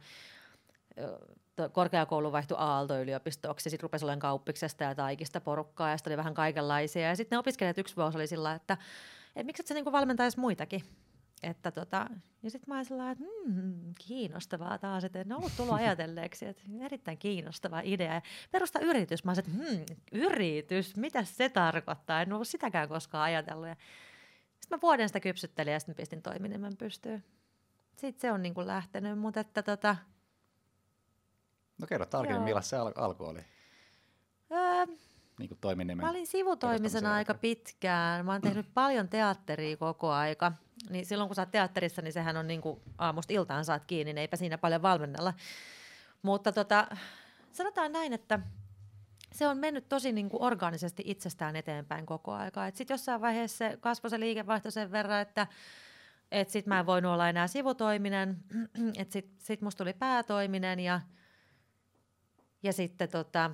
korkeakoulu 1.73 2.33
vaihtui 2.33 2.57
Aalto-yliopistoksi, 2.61 3.71
sitten 3.71 3.83
rupesi 3.83 4.05
olemaan 4.05 4.19
kauppiksesta 4.19 4.85
ja 4.85 4.95
taikista 4.95 5.41
porukkaa 5.41 5.91
ja 5.91 5.97
sitten 5.97 6.11
oli 6.11 6.17
vähän 6.17 6.35
kaikenlaisia. 6.35 7.09
Ja 7.09 7.17
sitten 7.17 7.37
ne 7.37 7.39
opiskelijat 7.39 7.79
yksi 7.79 7.97
vuosi 7.97 8.19
oli 8.19 8.27
sillä, 8.27 8.55
että, 8.55 8.77
että 9.27 9.45
miksi 9.45 9.63
et 9.63 9.67
sä 9.67 9.75
niin 9.75 9.93
valmentaisi 9.93 10.41
muitakin? 10.41 10.83
Että 11.43 11.71
tota, 11.71 12.07
ja 12.43 12.51
sitten 12.51 12.75
mä 12.75 12.75
olin 12.75 13.11
että 13.11 13.25
mm, 13.47 13.93
kiinnostavaa 14.07 14.79
taas, 14.79 15.05
että 15.05 15.21
en 15.21 15.33
ollut 15.33 15.53
tullut 15.57 15.75
ajatelleeksi, 15.75 16.47
että 16.47 16.63
erittäin 16.81 17.19
kiinnostava 17.19 17.81
idea. 17.85 18.15
Ja 18.15 18.23
perusta 18.51 18.81
yritys, 18.81 19.25
mä 19.25 19.33
olin, 19.33 19.39
että 19.39 19.51
hmm, 19.51 19.85
yritys, 20.13 20.97
mitä 20.97 21.25
se 21.25 21.49
tarkoittaa? 21.49 22.23
En 22.23 22.33
ollut 22.33 22.49
sitäkään 22.49 22.89
koskaan 22.89 23.25
ajatellut. 23.25 23.69
Ja 23.69 23.77
sitten 24.61 24.79
mä 24.79 24.83
vuoden 24.83 25.09
sitä 25.09 25.21
kypsyttelin 25.21 25.73
ja 25.73 25.81
sitten 25.81 25.95
pistin 25.95 26.23
toiminimen 26.23 26.77
pystyyn. 26.77 27.25
Sitten 27.97 28.21
se 28.21 28.33
on 28.33 28.43
niin 28.43 28.55
kuin 28.55 28.67
lähtenyt, 28.67 29.19
mutta 29.19 29.41
että 29.41 29.63
tota... 29.63 29.97
No 31.79 31.87
kerro 31.87 32.07
tarkemmin, 32.07 32.43
millaista 32.43 32.71
se 32.71 32.77
al- 32.77 32.93
alku 32.97 33.25
oli? 33.25 33.41
Öö, 34.53 34.87
niin 35.39 35.49
kuin 35.49 35.59
toiminimen 35.61 36.05
Mä 36.07 36.11
olin 36.11 36.27
sivutoimisena 36.27 37.15
aika 37.15 37.35
pitkään. 37.35 38.27
Mä 38.27 38.33
oon 38.33 38.41
tehnyt 38.41 38.67
paljon 38.75 39.09
teatteria 39.09 39.77
koko 39.77 40.11
aika. 40.11 40.53
Niin 40.91 41.07
silloin 41.07 41.29
kun 41.29 41.35
sä 41.35 41.43
oot 41.43 41.51
teatterissa, 41.51 42.03
niin 42.03 42.13
sehän 42.13 42.37
on 42.37 42.47
niin 42.47 42.61
kuin 42.61 42.81
aamusta 42.99 43.33
iltaan 43.33 43.65
saat 43.65 43.85
kiinni, 43.87 44.13
niin 44.13 44.19
eipä 44.19 44.37
siinä 44.37 44.59
paljon 44.59 44.83
valmennella. 44.83 45.35
Mutta 46.23 46.53
tota, 46.53 46.87
sanotaan 47.53 47.93
näin, 47.93 48.13
että 48.13 48.41
se 49.33 49.49
on 49.49 49.59
mennyt 49.59 49.89
tosi 49.89 50.13
niin 50.13 50.29
kuin 50.29 50.43
orgaanisesti 50.43 51.03
itsestään 51.07 51.57
eteenpäin 51.57 52.07
koko 52.07 52.33
aika. 52.33 52.71
Sitten 52.71 52.95
jossain 52.95 53.21
vaiheessa 53.21 53.57
se 53.57 53.77
kasvoi 53.81 54.11
se 54.11 54.21
liikevaihto 54.21 54.71
sen 54.71 54.93
verran, 54.93 55.21
että 55.21 55.47
et 56.33 56.51
sitten 56.51 56.69
mä 56.69 56.81
en 56.81 56.87
voinut 56.87 57.13
olla 57.13 57.29
enää 57.29 57.47
sivutoiminen, 57.47 58.37
että 59.01 59.13
sitten 59.13 59.37
sit 59.39 59.61
musta 59.61 59.85
tuli 59.85 59.93
päätoiminen 59.93 60.81
ja, 60.81 61.01
ja 62.65 62.73
sitten 62.73 63.09
tota, 63.09 63.51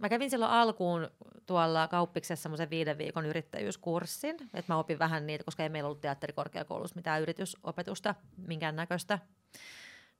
mä 0.00 0.08
kävin 0.08 0.30
silloin 0.30 0.50
alkuun 0.50 1.10
tuolla 1.46 1.88
kauppiksessa 1.88 2.42
semmoisen 2.42 2.70
viiden 2.70 2.98
viikon 2.98 3.26
yrittäjyyskurssin, 3.26 4.36
että 4.54 4.72
mä 4.72 4.78
opin 4.78 4.98
vähän 4.98 5.26
niitä, 5.26 5.44
koska 5.44 5.62
ei 5.62 5.68
meillä 5.68 5.86
ollut 5.86 6.00
teatterikorkeakoulussa 6.00 6.96
mitään 6.96 7.22
yritysopetusta 7.22 8.14
minkään 8.36 8.76
näköistä. 8.76 9.18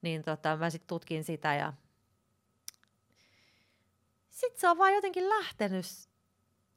Niin 0.02 0.22
tota, 0.22 0.56
mä 0.56 0.70
sitten 0.70 0.88
tutkin 0.88 1.24
sitä 1.24 1.54
ja 1.54 1.72
sitten 4.30 4.60
se 4.60 4.68
on 4.68 4.78
vaan 4.78 4.94
jotenkin 4.94 5.28
lähtenyt, 5.28 5.86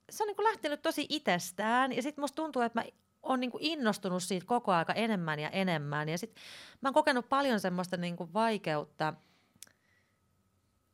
se 0.09 0.23
on 0.23 0.27
niin 0.27 0.35
kuin 0.35 0.43
lähtenyt 0.43 0.81
tosi 0.81 1.05
itsestään. 1.09 1.93
Ja 1.93 2.01
sitten 2.01 2.21
musta 2.23 2.35
tuntuu, 2.35 2.61
että 2.61 2.79
mä 2.79 2.85
oon 3.23 3.39
niin 3.39 3.51
innostunut 3.59 4.23
siitä 4.23 4.45
koko 4.45 4.71
aika 4.71 4.93
enemmän 4.93 5.39
ja 5.39 5.49
enemmän. 5.49 6.09
Ja 6.09 6.17
sitten 6.17 6.43
mä 6.81 6.89
oon 6.89 6.93
kokenut 6.93 7.29
paljon 7.29 7.59
semmoista 7.59 7.97
niin 7.97 8.15
kuin 8.15 8.33
vaikeutta 8.33 9.13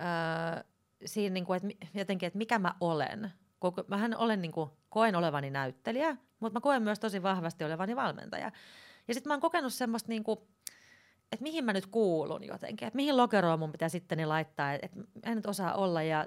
öö, 0.01 0.63
siinä, 1.05 1.33
niin 1.33 1.45
kuin, 1.45 1.57
että 1.57 1.87
jotenkin, 1.93 2.27
että 2.27 2.37
mikä 2.37 2.59
mä 2.59 2.75
olen. 2.81 3.31
Koko, 3.59 3.83
mähän 3.87 4.17
olen, 4.17 4.41
niin 4.41 4.51
kuin, 4.51 4.69
koen 4.89 5.15
olevani 5.15 5.49
näyttelijä, 5.49 6.17
mutta 6.39 6.59
mä 6.59 6.61
koen 6.61 6.83
myös 6.83 6.99
tosi 6.99 7.23
vahvasti 7.23 7.63
olevani 7.63 7.95
valmentaja. 7.95 8.51
Ja 9.07 9.13
sitten 9.13 9.29
mä 9.29 9.33
oon 9.33 9.41
kokenut 9.41 9.73
semmoista 9.73 10.09
niin 10.09 10.23
että 11.31 11.43
mihin 11.43 11.65
mä 11.65 11.73
nyt 11.73 11.85
kuulun 11.85 12.43
jotenkin, 12.43 12.87
että 12.87 12.95
mihin 12.95 13.17
lokeroon 13.17 13.59
mun 13.59 13.71
pitää 13.71 13.89
sitten 13.89 14.29
laittaa, 14.29 14.73
että 14.73 14.99
en 15.23 15.35
nyt 15.35 15.45
osaa 15.45 15.73
olla 15.73 16.03
ja 16.03 16.25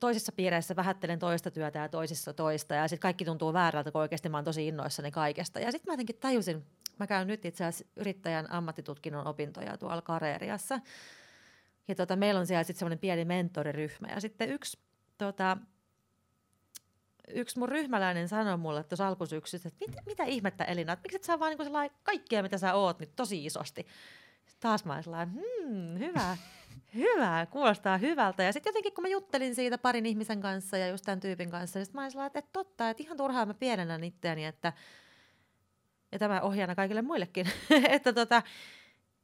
toisissa 0.00 0.32
piireissä 0.32 0.76
vähättelen 0.76 1.18
toista 1.18 1.50
työtä 1.50 1.78
ja 1.78 1.88
toisissa 1.88 2.32
toista 2.32 2.74
ja 2.74 2.88
sitten 2.88 3.02
kaikki 3.02 3.24
tuntuu 3.24 3.52
väärältä, 3.52 3.90
kun 3.90 4.00
oikeasti 4.00 4.28
mä 4.28 4.36
oon 4.36 4.44
tosi 4.44 4.68
innoissani 4.68 5.10
kaikesta. 5.10 5.60
Ja 5.60 5.72
sitten 5.72 5.90
mä 5.90 5.92
jotenkin 5.92 6.16
tajusin, 6.20 6.66
mä 6.98 7.06
käyn 7.06 7.26
nyt 7.26 7.44
itse 7.44 7.64
asiassa 7.64 7.92
yrittäjän 7.96 8.52
ammattitutkinnon 8.52 9.26
opintoja 9.26 9.76
tuolla 9.76 10.02
Kareeriassa 10.02 10.80
ja 11.88 11.94
tota, 11.94 12.16
meillä 12.16 12.40
on 12.40 12.46
siellä 12.46 12.64
sitten 12.64 12.78
semmoinen 12.78 12.98
pieni 12.98 13.24
mentoriryhmä 13.24 14.08
ja 14.08 14.20
sitten 14.20 14.50
yksi 14.50 14.78
tota, 15.18 15.56
yksi 17.28 17.58
mun 17.58 17.68
ryhmäläinen 17.68 18.28
sanoi 18.28 18.56
mulle 18.56 18.84
tuossa 18.84 19.08
alkusyksystä, 19.08 19.68
että 19.68 19.84
mitä, 19.86 20.02
mitä 20.06 20.24
ihmettä 20.24 20.64
Elina, 20.64 20.92
että 20.92 21.02
miksi 21.02 21.16
et 21.16 21.24
saa 21.24 21.40
vaan 21.40 21.56
niin 21.56 21.90
kaikkea, 22.02 22.42
mitä 22.42 22.58
sä 22.58 22.74
oot, 22.74 22.98
niin 22.98 23.12
tosi 23.16 23.44
isosti. 23.44 23.86
Sitten 24.46 24.60
taas 24.60 24.84
mä 24.84 24.94
olin 24.94 25.32
hmm, 25.32 25.98
hyvä, 25.98 26.36
hyvä, 26.94 27.46
kuulostaa 27.50 27.98
hyvältä. 27.98 28.42
Ja 28.42 28.52
sitten 28.52 28.70
jotenkin 28.70 28.94
kun 28.94 29.04
mä 29.04 29.08
juttelin 29.08 29.54
siitä 29.54 29.78
parin 29.78 30.06
ihmisen 30.06 30.40
kanssa 30.40 30.76
ja 30.76 30.88
just 30.88 31.04
tämän 31.04 31.20
tyypin 31.20 31.50
kanssa, 31.50 31.78
niin 31.78 31.88
mä 31.94 32.02
olin 32.02 32.26
että, 32.26 32.42
totta, 32.52 32.90
että 32.90 33.02
ihan 33.02 33.16
turhaa 33.16 33.46
mä 33.46 33.54
pienennän 33.54 34.04
itseäni, 34.04 34.44
että 34.44 34.72
ja 36.12 36.18
tämä 36.18 36.40
ohjaana 36.40 36.74
kaikille 36.74 37.02
muillekin, 37.02 37.46
että 37.88 38.12
tota, 38.12 38.42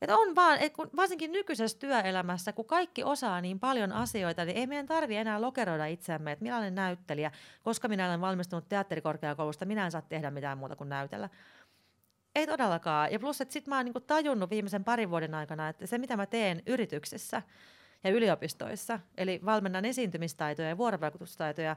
että 0.03 0.17
on 0.17 0.35
vaan, 0.35 0.59
et 0.59 0.73
kun 0.73 0.91
varsinkin 0.97 1.33
nykyisessä 1.33 1.79
työelämässä, 1.79 2.53
kun 2.53 2.65
kaikki 2.65 3.05
osaa 3.05 3.41
niin 3.41 3.61
paljon 3.61 3.93
asioita, 3.93 4.45
niin 4.45 4.57
ei 4.57 4.67
meidän 4.67 4.87
tarvi 4.87 5.17
enää 5.17 5.41
lokeroida 5.41 5.87
itseämme, 5.87 6.33
että 6.33 6.43
minä 6.43 6.59
olen 6.59 6.75
näyttelijä, 6.75 7.31
koska 7.63 7.89
minä 7.89 8.09
olen 8.09 8.21
valmistunut 8.21 8.69
teatterikorkeakoulusta, 8.69 9.65
minä 9.65 9.85
en 9.85 9.91
saa 9.91 10.03
tehdä 10.03 10.31
mitään 10.31 10.59
muuta 10.59 10.77
kuin 10.77 10.89
näytellä. 10.89 11.29
Ei 12.35 12.47
todellakaan. 12.47 13.13
Ja 13.13 13.19
plus, 13.19 13.41
että 13.41 13.53
sitten 13.53 13.71
mä 13.71 13.77
oon 13.77 13.85
niinku 13.85 14.01
tajunnut 14.01 14.51
viimeisen 14.51 14.85
parin 14.85 15.11
vuoden 15.11 15.35
aikana, 15.35 15.69
että 15.69 15.87
se 15.87 15.99
mitä 15.99 16.17
mä 16.17 16.27
teen 16.27 16.63
yrityksissä 16.67 17.43
ja 18.05 18.11
yliopistoissa, 18.11 19.01
eli 19.17 19.41
valmennan 19.45 19.85
esiintymistaitoja 19.85 20.69
ja 20.69 20.79
vuorovaikutustaitoja, 20.79 21.77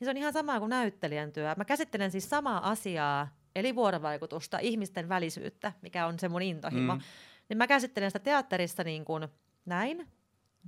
niin 0.00 0.06
se 0.06 0.10
on 0.10 0.16
ihan 0.16 0.32
sama 0.32 0.58
kuin 0.58 0.70
näyttelijän 0.70 1.32
työ. 1.32 1.54
Mä 1.56 1.64
käsittelen 1.64 2.10
siis 2.10 2.30
samaa 2.30 2.70
asiaa, 2.70 3.28
eli 3.54 3.74
vuorovaikutusta, 3.74 4.58
ihmisten 4.58 5.08
välisyyttä, 5.08 5.72
mikä 5.82 6.06
on 6.06 6.18
se 6.18 6.28
mun 6.28 6.42
intohimo. 6.42 6.94
Mm 6.94 7.00
niin 7.52 7.58
mä 7.58 7.66
käsittelen 7.66 8.10
sitä 8.10 8.18
teatterissa 8.18 8.84
niin 8.84 9.04
kuin 9.04 9.28
näin, 9.64 10.08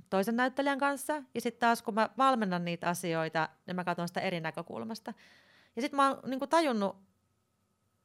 toisen 0.09 0.35
näyttelijän 0.35 0.79
kanssa, 0.79 1.23
ja 1.33 1.41
sitten 1.41 1.59
taas 1.59 1.81
kun 1.81 1.93
mä 1.93 2.09
valmennan 2.17 2.65
niitä 2.65 2.89
asioita, 2.89 3.49
niin 3.67 3.75
mä 3.75 3.83
katson 3.83 4.07
sitä 4.07 4.19
eri 4.19 4.41
näkökulmasta. 4.41 5.13
Ja 5.75 5.81
sitten 5.81 5.95
mä 5.95 6.09
oon 6.09 6.19
niin 6.29 6.39
kuin 6.39 6.49
tajunnut 6.49 6.97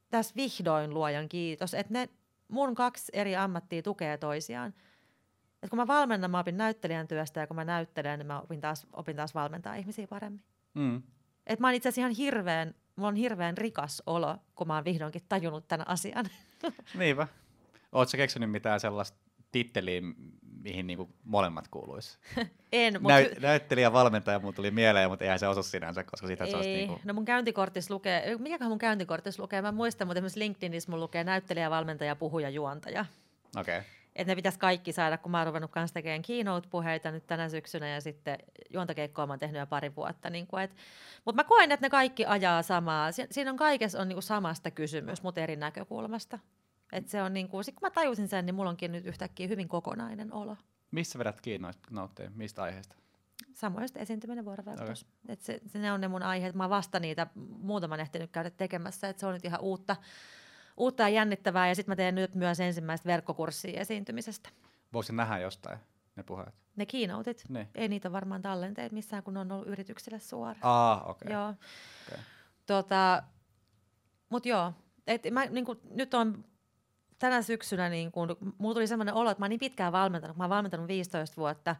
tässä 0.09 0.35
vihdoin 0.35 0.93
luojan 0.93 1.29
kiitos, 1.29 1.73
että 1.73 1.93
ne 1.93 2.09
mun 2.47 2.75
kaksi 2.75 3.11
eri 3.13 3.35
ammattia 3.35 3.81
tukee 3.81 4.17
toisiaan. 4.17 4.73
Et 5.63 5.69
kun 5.69 5.77
mä 5.77 5.87
valmennan, 5.87 6.31
mä 6.31 6.39
opin 6.39 6.57
näyttelijän 6.57 7.07
työstä, 7.07 7.39
ja 7.39 7.47
kun 7.47 7.55
mä 7.55 7.65
näyttelen, 7.65 8.19
niin 8.19 8.27
mä 8.27 8.41
opin 8.41 8.61
taas, 8.61 8.87
opin 8.93 9.15
taas 9.15 9.35
valmentaa 9.35 9.75
ihmisiä 9.75 10.07
paremmin. 10.07 10.43
Mm. 10.73 11.03
Et 11.47 11.59
mä 11.59 11.67
oon 11.67 11.73
itse 11.73 11.89
asiassa 11.89 12.01
ihan 12.01 12.11
hirveän, 12.11 12.75
mulla 12.95 13.09
on 13.09 13.15
hirveän 13.15 13.57
rikas 13.57 14.03
olo, 14.05 14.37
kun 14.55 14.67
mä 14.67 14.75
oon 14.75 14.85
vihdoinkin 14.85 15.25
tajunnut 15.29 15.67
tämän 15.67 15.87
asian. 15.87 16.25
Niinpä. 16.97 17.27
Oletko 17.91 18.17
keksinyt 18.17 18.51
mitään 18.51 18.79
sellaista 18.79 19.17
titteliä, 19.51 20.01
mihin 20.63 20.87
niinku 20.87 21.09
molemmat 21.23 21.67
kuuluisi? 21.67 22.17
en. 22.71 22.93
Mutta... 23.01 23.19
Näy- 23.19 23.39
näyttelijä, 23.39 23.93
valmentaja 23.93 24.39
mun 24.39 24.53
tuli 24.53 24.71
mieleen, 24.71 25.09
mutta 25.09 25.25
eihän 25.25 25.39
se 25.39 25.47
osu 25.47 25.63
sinänsä, 25.63 26.03
koska 26.03 26.27
sitä 26.27 26.43
Ei. 26.43 26.51
se 26.51 26.57
niinku... 26.57 26.99
No 27.03 27.13
mun 27.13 27.25
käyntikortissa 27.25 27.93
lukee, 27.93 28.37
mikäköhän 28.39 28.71
mun 28.71 28.79
käyntikortissa 28.79 29.43
lukee? 29.43 29.61
Mä 29.61 29.71
muistan, 29.71 30.07
mutta 30.07 30.17
esimerkiksi 30.17 30.39
LinkedInissä 30.39 30.91
mun 30.91 30.99
lukee 30.99 31.23
näyttelijä, 31.23 31.69
valmentaja, 31.69 32.15
puhuja, 32.15 32.49
juontaja. 32.49 33.05
Okei. 33.57 33.77
Okay. 33.77 33.89
Että 34.15 34.31
ne 34.31 34.35
pitäisi 34.35 34.59
kaikki 34.59 34.91
saada, 34.91 35.17
kun 35.17 35.31
mä 35.31 35.37
oon 35.37 35.47
ruvennut 35.47 35.71
kanssa 35.71 35.93
tekemään 35.93 36.21
keynote-puheita 36.21 37.11
nyt 37.11 37.27
tänä 37.27 37.49
syksynä 37.49 37.89
ja 37.89 38.01
sitten 38.01 38.37
juontakeikkoa 38.69 39.27
mä 39.27 39.33
oon 39.33 39.39
tehnyt 39.39 39.59
jo 39.59 39.67
pari 39.67 39.95
vuotta. 39.95 40.29
Niin 40.29 40.47
et, 40.63 40.75
mutta 41.25 41.43
mä 41.43 41.47
koen, 41.47 41.71
että 41.71 41.85
ne 41.85 41.89
kaikki 41.89 42.25
ajaa 42.25 42.61
samaa. 42.61 43.11
Si- 43.11 43.27
siinä 43.31 43.51
on 43.51 43.57
kaikessa 43.57 43.99
on 43.99 44.07
niin 44.07 44.15
kuin 44.15 44.23
samasta 44.23 44.71
kysymys, 44.71 45.23
mutta 45.23 45.41
eri 45.41 45.55
näkökulmasta. 45.55 46.39
Et 46.91 47.07
se 47.07 47.21
on 47.21 47.33
niinku, 47.33 47.63
sit 47.63 47.75
kun 47.75 47.85
mä 47.85 47.91
tajusin 47.91 48.27
sen, 48.27 48.45
niin 48.45 48.55
mulla 48.55 48.69
onkin 48.69 48.91
nyt 48.91 49.05
yhtäkkiä 49.05 49.47
hyvin 49.47 49.67
kokonainen 49.67 50.33
olo. 50.33 50.57
Missä 50.91 51.19
vedät 51.19 51.41
kiinni 51.41 51.67
nautteja? 51.89 52.31
Mistä 52.35 52.63
aiheesta? 52.63 52.95
Samoista 53.53 53.99
esiintyminen 53.99 54.45
vuorovaikutus. 54.45 55.03
Okay. 55.03 55.33
Et 55.33 55.41
se, 55.41 55.59
se, 55.67 55.79
ne 55.79 55.91
on 55.91 56.01
ne 56.01 56.07
mun 56.07 56.23
aiheet. 56.23 56.55
Mä 56.55 56.69
vasta 56.69 56.99
niitä 56.99 57.27
muutaman 57.35 57.99
ehtinyt 57.99 58.31
käydä 58.31 58.49
tekemässä, 58.49 59.09
että 59.09 59.19
se 59.19 59.25
on 59.25 59.33
nyt 59.33 59.45
ihan 59.45 59.61
uutta, 59.61 59.95
uutta 60.77 61.03
ja 61.03 61.09
jännittävää. 61.09 61.67
Ja 61.67 61.75
sitten 61.75 61.91
mä 61.91 61.95
teen 61.95 62.15
nyt 62.15 62.35
myös 62.35 62.59
ensimmäistä 62.59 63.07
verkkokurssia 63.07 63.81
esiintymisestä. 63.81 64.49
Voisin 64.93 65.15
nähdä 65.15 65.39
jostain 65.39 65.79
ne 66.15 66.23
puheet? 66.23 66.55
Ne 66.75 66.85
keynoteit. 66.85 67.43
Ne. 67.49 67.67
Ei 67.75 67.87
niitä 67.87 68.11
varmaan 68.11 68.41
tallenteet 68.41 68.91
missään, 68.91 69.23
kun 69.23 69.33
ne 69.33 69.39
on 69.39 69.51
ollut 69.51 69.67
yrityksille 69.67 70.19
suoraan. 70.19 70.59
Ah, 70.61 71.09
okei. 71.09 71.25
Okay. 71.25 71.33
Joo. 71.33 71.49
Okay. 71.49 72.23
Tota, 72.65 73.23
mut 74.29 74.45
joo, 74.45 74.73
et 75.07 75.21
mä, 75.31 75.45
niin 75.45 75.65
kun, 75.65 75.81
nyt 75.89 76.13
on 76.13 76.45
tänä 77.21 77.41
syksynä 77.41 77.89
niin 77.89 78.11
kun, 78.11 78.37
mulla 78.57 78.73
tuli 78.73 78.87
sellainen 78.87 79.13
olo, 79.13 79.29
että 79.29 79.41
mä 79.41 79.45
oon 79.45 79.49
niin 79.49 79.59
pitkään 79.59 79.93
valmentanut, 79.93 80.37
mä 80.37 80.43
oon 80.43 80.49
valmentanut 80.49 80.87
15 80.87 81.37
vuotta, 81.37 81.75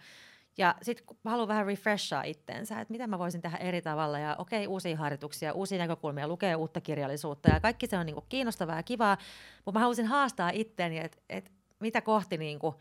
Ja 0.57 0.75
sitten 0.81 1.05
haluan 1.25 1.47
vähän 1.47 1.65
refreshaa 1.65 2.23
itteensä, 2.23 2.81
että 2.81 2.91
mitä 2.91 3.07
mä 3.07 3.19
voisin 3.19 3.41
tehdä 3.41 3.57
eri 3.57 3.81
tavalla 3.81 4.19
ja 4.19 4.35
okei, 4.39 4.65
okay, 4.65 4.73
uusia 4.73 4.97
harjoituksia, 4.97 5.53
uusia 5.53 5.77
näkökulmia, 5.77 6.27
lukea 6.27 6.57
uutta 6.57 6.81
kirjallisuutta 6.81 7.49
ja 7.49 7.59
kaikki 7.59 7.87
se 7.87 7.97
on 7.97 8.05
niinku 8.05 8.25
kiinnostavaa 8.29 8.75
ja 8.75 8.83
kivaa, 8.83 9.17
mutta 9.65 9.71
mä 9.71 9.79
haluaisin 9.79 10.05
haastaa 10.05 10.49
itteeni, 10.53 10.99
että 10.99 11.17
et 11.29 11.51
mitä 11.79 12.01
kohti 12.01 12.37
niinku, 12.37 12.75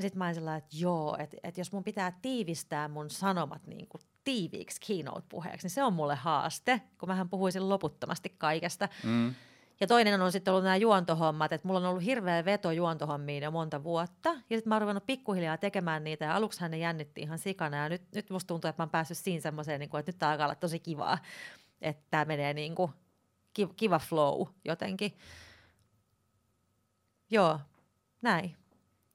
sitten 0.00 0.18
mä 0.18 0.26
olin 0.26 0.48
että 0.48 0.76
joo, 0.78 1.16
että 1.18 1.36
et 1.42 1.58
jos 1.58 1.72
mun 1.72 1.84
pitää 1.84 2.18
tiivistää 2.22 2.88
mun 2.88 3.10
sanomat 3.10 3.66
niinku 3.66 3.98
tiiviiksi 4.24 4.80
keynote-puheeksi, 4.86 5.64
niin 5.64 5.74
se 5.74 5.84
on 5.84 5.92
mulle 5.92 6.14
haaste, 6.14 6.80
kun 6.98 7.08
mähän 7.08 7.28
puhuisin 7.28 7.68
loputtomasti 7.68 8.34
kaikesta. 8.38 8.88
Mm. 9.04 9.34
Ja 9.80 9.86
toinen 9.86 10.22
on 10.22 10.32
sitten 10.32 10.52
ollut 10.52 10.64
nämä 10.64 10.76
juontohommat, 10.76 11.52
että 11.52 11.68
mulla 11.68 11.80
on 11.80 11.86
ollut 11.86 12.04
hirveä 12.04 12.44
veto 12.44 12.70
juontohommiin 12.70 13.42
jo 13.42 13.50
monta 13.50 13.84
vuotta. 13.84 14.28
Ja 14.28 14.56
sitten 14.56 14.68
mä 14.68 14.74
oon 14.74 14.82
ruvennut 14.82 15.06
pikkuhiljaa 15.06 15.58
tekemään 15.58 16.04
niitä 16.04 16.24
ja 16.24 16.36
aluksi 16.36 16.68
ne 16.68 16.78
jännitti 16.78 17.20
ihan 17.20 17.38
sikana. 17.38 17.76
Ja 17.76 17.88
nyt, 17.88 18.02
nyt 18.14 18.30
musta 18.30 18.48
tuntuu, 18.48 18.68
että 18.68 18.82
mä 18.82 18.84
oon 18.84 18.90
päässyt 18.90 19.18
siinä 19.18 19.40
semmoiseen, 19.40 19.80
niin 19.80 19.96
että 19.98 20.12
nyt 20.12 20.18
tää 20.18 20.30
alkaa 20.30 20.46
olla 20.46 20.54
tosi 20.54 20.78
kivaa. 20.78 21.18
Että 21.80 22.02
tämä 22.10 22.24
menee 22.24 22.54
niin 22.54 22.74
kuin 22.74 22.92
kiva 23.76 23.98
flow 23.98 24.46
jotenkin. 24.64 25.16
Joo, 27.30 27.60
näin. 28.22 28.56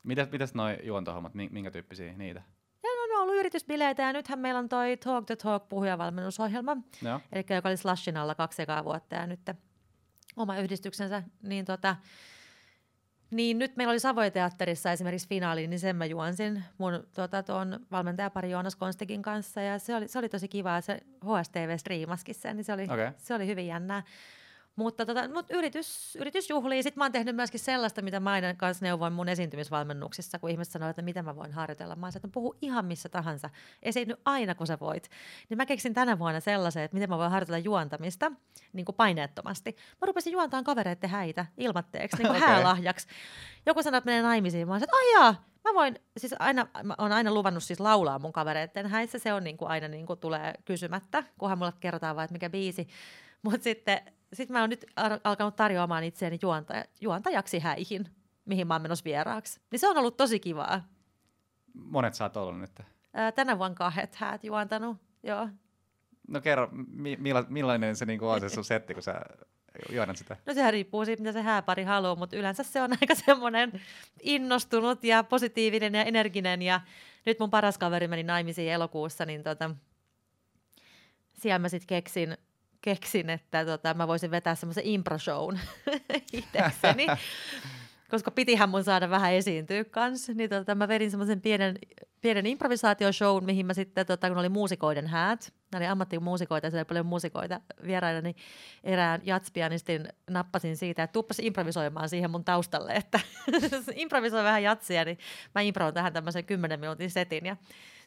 Mitäs, 0.03 0.31
mitäs 0.31 0.53
noi 0.53 0.77
juontohommat, 0.83 1.33
minkä 1.33 1.71
tyyppisiä 1.71 2.13
niitä? 2.13 2.41
Ja 2.83 2.89
no, 3.09 3.15
on 3.15 3.21
ollut 3.21 3.35
yritysbileitä 3.35 4.03
ja 4.03 4.13
nythän 4.13 4.39
meillä 4.39 4.59
on 4.59 4.69
toi 4.69 4.97
Talk 4.97 5.25
the 5.25 5.35
Talk 5.35 5.69
puhujavalmennusohjelma. 5.69 6.77
Eli 7.31 7.45
joka 7.49 7.69
oli 7.69 7.77
Slashin 7.77 8.17
alla 8.17 8.35
kaksi 8.35 8.61
ekaa 8.61 8.83
vuotta 8.83 9.15
ja 9.15 9.27
nyt 9.27 9.39
oma 10.35 10.57
yhdistyksensä, 10.57 11.23
niin, 11.43 11.65
tota, 11.65 11.95
niin 13.31 13.59
nyt 13.59 13.75
meillä 13.75 13.91
oli 13.91 13.99
Savoiteatterissa 13.99 14.91
esimerkiksi 14.91 15.27
finaali, 15.27 15.67
niin 15.67 15.79
sen 15.79 15.95
mä 15.95 16.05
juonsin 16.05 16.63
mun 16.77 17.07
tota, 17.13 17.43
tuon 17.43 17.79
valmentajapari 17.91 18.51
Joonas 18.51 18.75
Konstikin 18.75 19.21
kanssa 19.21 19.61
ja 19.61 19.79
se 19.79 19.95
oli, 19.95 20.07
se 20.07 20.19
oli 20.19 20.29
tosi 20.29 20.47
kiva, 20.47 20.81
se 20.81 20.99
HSTV 21.25 21.77
striimaskin 21.77 22.35
sen, 22.35 22.55
niin 22.55 22.65
se 22.65 22.73
oli, 22.73 22.83
okay. 22.83 23.11
se 23.17 23.35
oli 23.35 23.47
hyvin 23.47 23.67
jännää. 23.67 24.03
Mutta 24.75 25.05
tota, 25.05 25.27
mut 25.27 25.45
yritys, 25.51 26.15
yritysjuhliin. 26.15 26.83
Sitten 26.83 26.99
mä 26.99 27.05
oon 27.05 27.11
tehnyt 27.11 27.35
myöskin 27.35 27.59
sellaista, 27.59 28.01
mitä 28.01 28.19
mä 28.19 28.31
aina 28.31 28.53
kanssa 28.53 28.85
neuvoin 28.85 29.13
mun 29.13 29.29
esiintymisvalmennuksissa, 29.29 30.39
kun 30.39 30.49
ihmiset 30.49 30.71
sanoo, 30.71 30.89
että 30.89 31.01
mitä 31.01 31.23
mä 31.23 31.35
voin 31.35 31.51
harjoitella. 31.51 31.95
Mä 31.95 32.05
oon 32.05 32.13
että 32.15 32.27
puhu 32.27 32.55
ihan 32.61 32.85
missä 32.85 33.09
tahansa. 33.09 33.49
Esiinny 33.83 34.15
aina, 34.25 34.55
kun 34.55 34.67
sä 34.67 34.77
voit. 34.79 35.09
Niin 35.49 35.57
mä 35.57 35.65
keksin 35.65 35.93
tänä 35.93 36.19
vuonna 36.19 36.39
sellaisen, 36.39 36.83
että 36.83 36.95
miten 36.95 37.09
mä 37.09 37.17
voin 37.17 37.31
harjoitella 37.31 37.57
juontamista 37.57 38.31
niin 38.73 38.85
kuin 38.85 38.95
paineettomasti. 38.95 39.75
Mä 40.01 40.05
rupesin 40.05 40.33
juontaan 40.33 40.63
kavereiden 40.63 41.09
häitä 41.09 41.45
ilmatteeksi, 41.57 42.17
niin 42.17 42.27
kuin 42.27 42.37
okay. 42.43 42.49
häälahjaksi. 42.49 43.07
Joku 43.65 43.83
sanoi, 43.83 43.97
että 43.97 44.09
menee 44.09 44.21
naimisiin. 44.21 44.67
Mä 44.67 44.73
oon 44.73 44.83
että 44.83 44.95
ajaa, 44.95 45.45
mä 45.63 45.73
voin, 45.73 45.99
siis 46.17 46.35
aina, 46.39 46.67
mä 46.83 46.95
oon 46.97 47.11
aina 47.11 47.33
luvannut 47.33 47.63
siis 47.63 47.79
laulaa 47.79 48.19
mun 48.19 48.33
kavereiden 48.33 48.87
häissä. 48.87 49.19
Se 49.19 49.33
on 49.33 49.43
niin 49.43 49.57
kuin 49.57 49.69
aina 49.69 49.87
niin 49.87 50.05
kuin 50.05 50.19
tulee 50.19 50.53
kysymättä, 50.65 51.23
kunhan 51.37 51.57
mulle 51.57 51.73
kerrotaan 51.79 52.15
vaan, 52.15 52.23
että 52.25 52.33
mikä 52.33 52.49
biisi. 52.49 52.87
Mutta 53.41 53.63
sitten 53.63 54.01
sitten 54.33 54.53
mä 54.53 54.59
oon 54.61 54.69
nyt 54.69 54.85
alkanut 55.23 55.55
tarjoamaan 55.55 56.03
itseäni 56.03 56.39
juontaja, 56.41 56.85
juontajaksi 57.01 57.59
häihin, 57.59 58.05
mihin 58.45 58.67
mä 58.67 58.73
oon 58.73 58.81
menossa 58.81 59.05
vieraaksi. 59.05 59.59
Niin 59.71 59.79
se 59.79 59.87
on 59.87 59.97
ollut 59.97 60.17
tosi 60.17 60.39
kivaa. 60.39 60.83
Monet 61.73 62.13
sä 62.13 62.23
oot 62.25 62.37
ollut 62.37 62.59
nyt? 62.59 62.79
Ää, 63.13 63.31
tänä 63.31 63.57
vuonna 63.57 63.75
kahdet 63.75 64.15
häät 64.15 64.43
juontanut, 64.43 64.97
joo. 65.23 65.49
No 66.27 66.41
kerro, 66.41 66.69
mi- 66.87 67.17
milla, 67.19 67.45
millainen 67.49 67.95
se 67.95 68.05
niinku 68.05 68.27
on 68.27 68.39
se 68.39 68.49
sun 68.49 68.63
setti, 68.63 68.93
kun 68.93 69.03
sä 69.03 69.21
juonat 69.91 70.17
sitä? 70.17 70.37
No 70.45 70.53
sehän 70.53 70.73
riippuu 70.73 71.05
siitä, 71.05 71.21
mitä 71.23 71.31
se 71.33 71.41
hääpari 71.41 71.83
haluaa, 71.83 72.15
mutta 72.15 72.35
yleensä 72.35 72.63
se 72.63 72.81
on 72.81 72.91
aika 73.01 73.15
semmoinen 73.15 73.81
innostunut 74.21 75.03
ja 75.03 75.23
positiivinen 75.23 75.95
ja 75.95 76.03
energinen. 76.03 76.61
Ja 76.61 76.81
nyt 77.25 77.39
mun 77.39 77.49
paras 77.49 77.77
kaveri 77.77 78.07
meni 78.07 78.23
naimisiin 78.23 78.71
elokuussa, 78.71 79.25
niin 79.25 79.43
tota, 79.43 79.71
siellä 81.33 81.59
mä 81.59 81.69
sitten 81.69 81.87
keksin 81.87 82.37
keksin, 82.85 83.29
että 83.29 83.65
tota, 83.65 83.93
mä 83.93 84.07
voisin 84.07 84.31
vetää 84.31 84.55
semmoisen 84.55 84.83
impro-shown 84.83 85.59
itsekseni. 86.33 87.07
koska 88.09 88.31
pitihän 88.31 88.69
mun 88.69 88.83
saada 88.83 89.09
vähän 89.09 89.33
esiintyä 89.33 89.83
kanssa, 89.83 90.33
niin 90.33 90.49
tota, 90.49 90.75
mä 90.75 90.87
vedin 90.87 91.11
semmoisen 91.11 91.41
pienen, 91.41 91.75
pienen 92.21 92.45
improvisaatioshown, 92.45 93.45
mihin 93.45 93.65
mä 93.65 93.73
sitten, 93.73 94.05
tota, 94.05 94.29
kun 94.29 94.37
oli 94.37 94.49
muusikoiden 94.49 95.07
häät, 95.07 95.53
nämä 95.71 95.79
oli 95.79 95.87
ammattimuusikoita 95.87 96.67
ja 96.67 96.71
siellä 96.71 96.81
oli 96.81 96.87
paljon 96.87 97.05
muusikoita 97.05 97.61
vieraina, 97.87 98.21
niin 98.21 98.35
erään 98.83 99.21
jatspianistin 99.23 100.07
nappasin 100.29 100.77
siitä, 100.77 101.03
että 101.03 101.13
tuppas 101.13 101.39
improvisoimaan 101.39 102.09
siihen 102.09 102.31
mun 102.31 102.45
taustalle, 102.45 102.93
että 102.93 103.19
improvisoi 103.95 104.43
vähän 104.43 104.63
jatsia, 104.63 105.05
niin 105.05 105.17
mä 105.55 105.61
improon 105.61 105.93
tähän 105.93 106.13
tämmöisen 106.13 106.45
10 106.45 106.79
minuutin 106.79 107.11
setin 107.11 107.45
ja 107.45 107.57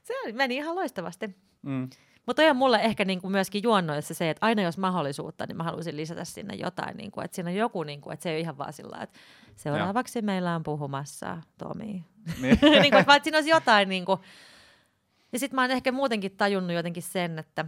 se 0.03 0.15
meni 0.33 0.57
ihan 0.57 0.75
loistavasti. 0.75 1.37
Mm. 1.63 1.89
Mutta 2.29 2.43
on 2.43 2.57
mulle 2.57 2.77
ehkä 2.77 3.05
niinku 3.05 3.31
myöskin 3.31 3.63
juonnoissa 3.63 4.15
se, 4.15 4.31
että 4.31 4.47
aina 4.47 4.63
jos 4.63 4.79
mahdollisuutta, 4.79 5.47
niin 5.47 5.57
mä 5.57 5.63
haluaisin 5.63 5.97
lisätä 5.97 6.25
sinne 6.25 6.55
jotain, 6.55 6.97
niinku, 6.97 7.21
että 7.21 7.35
siinä 7.35 7.51
on 7.51 7.57
joku, 7.57 7.83
niinku, 7.83 8.11
että 8.11 8.23
se 8.23 8.31
ei 8.31 8.35
ole 8.35 8.41
ihan 8.41 8.59
vaan 8.59 8.73
sillä 8.73 8.99
että 9.03 9.19
seuraavaksi 9.57 10.19
ja. 10.19 10.23
meillä 10.23 10.55
on 10.55 10.63
puhumassa 10.63 11.39
Tomi. 11.59 12.05
Niin. 12.41 12.59
niinku, 12.83 12.99
että 12.99 13.21
siinä 13.23 13.39
olisi 13.39 13.51
jotain. 13.51 13.89
Niinku. 13.89 14.19
Ja 15.33 15.39
sitten 15.39 15.55
mä 15.55 15.63
oon 15.63 15.71
ehkä 15.71 15.93
muutenkin 15.93 16.37
tajunnut 16.37 16.77
jotenkin 16.77 17.03
sen, 17.03 17.39
että 17.39 17.65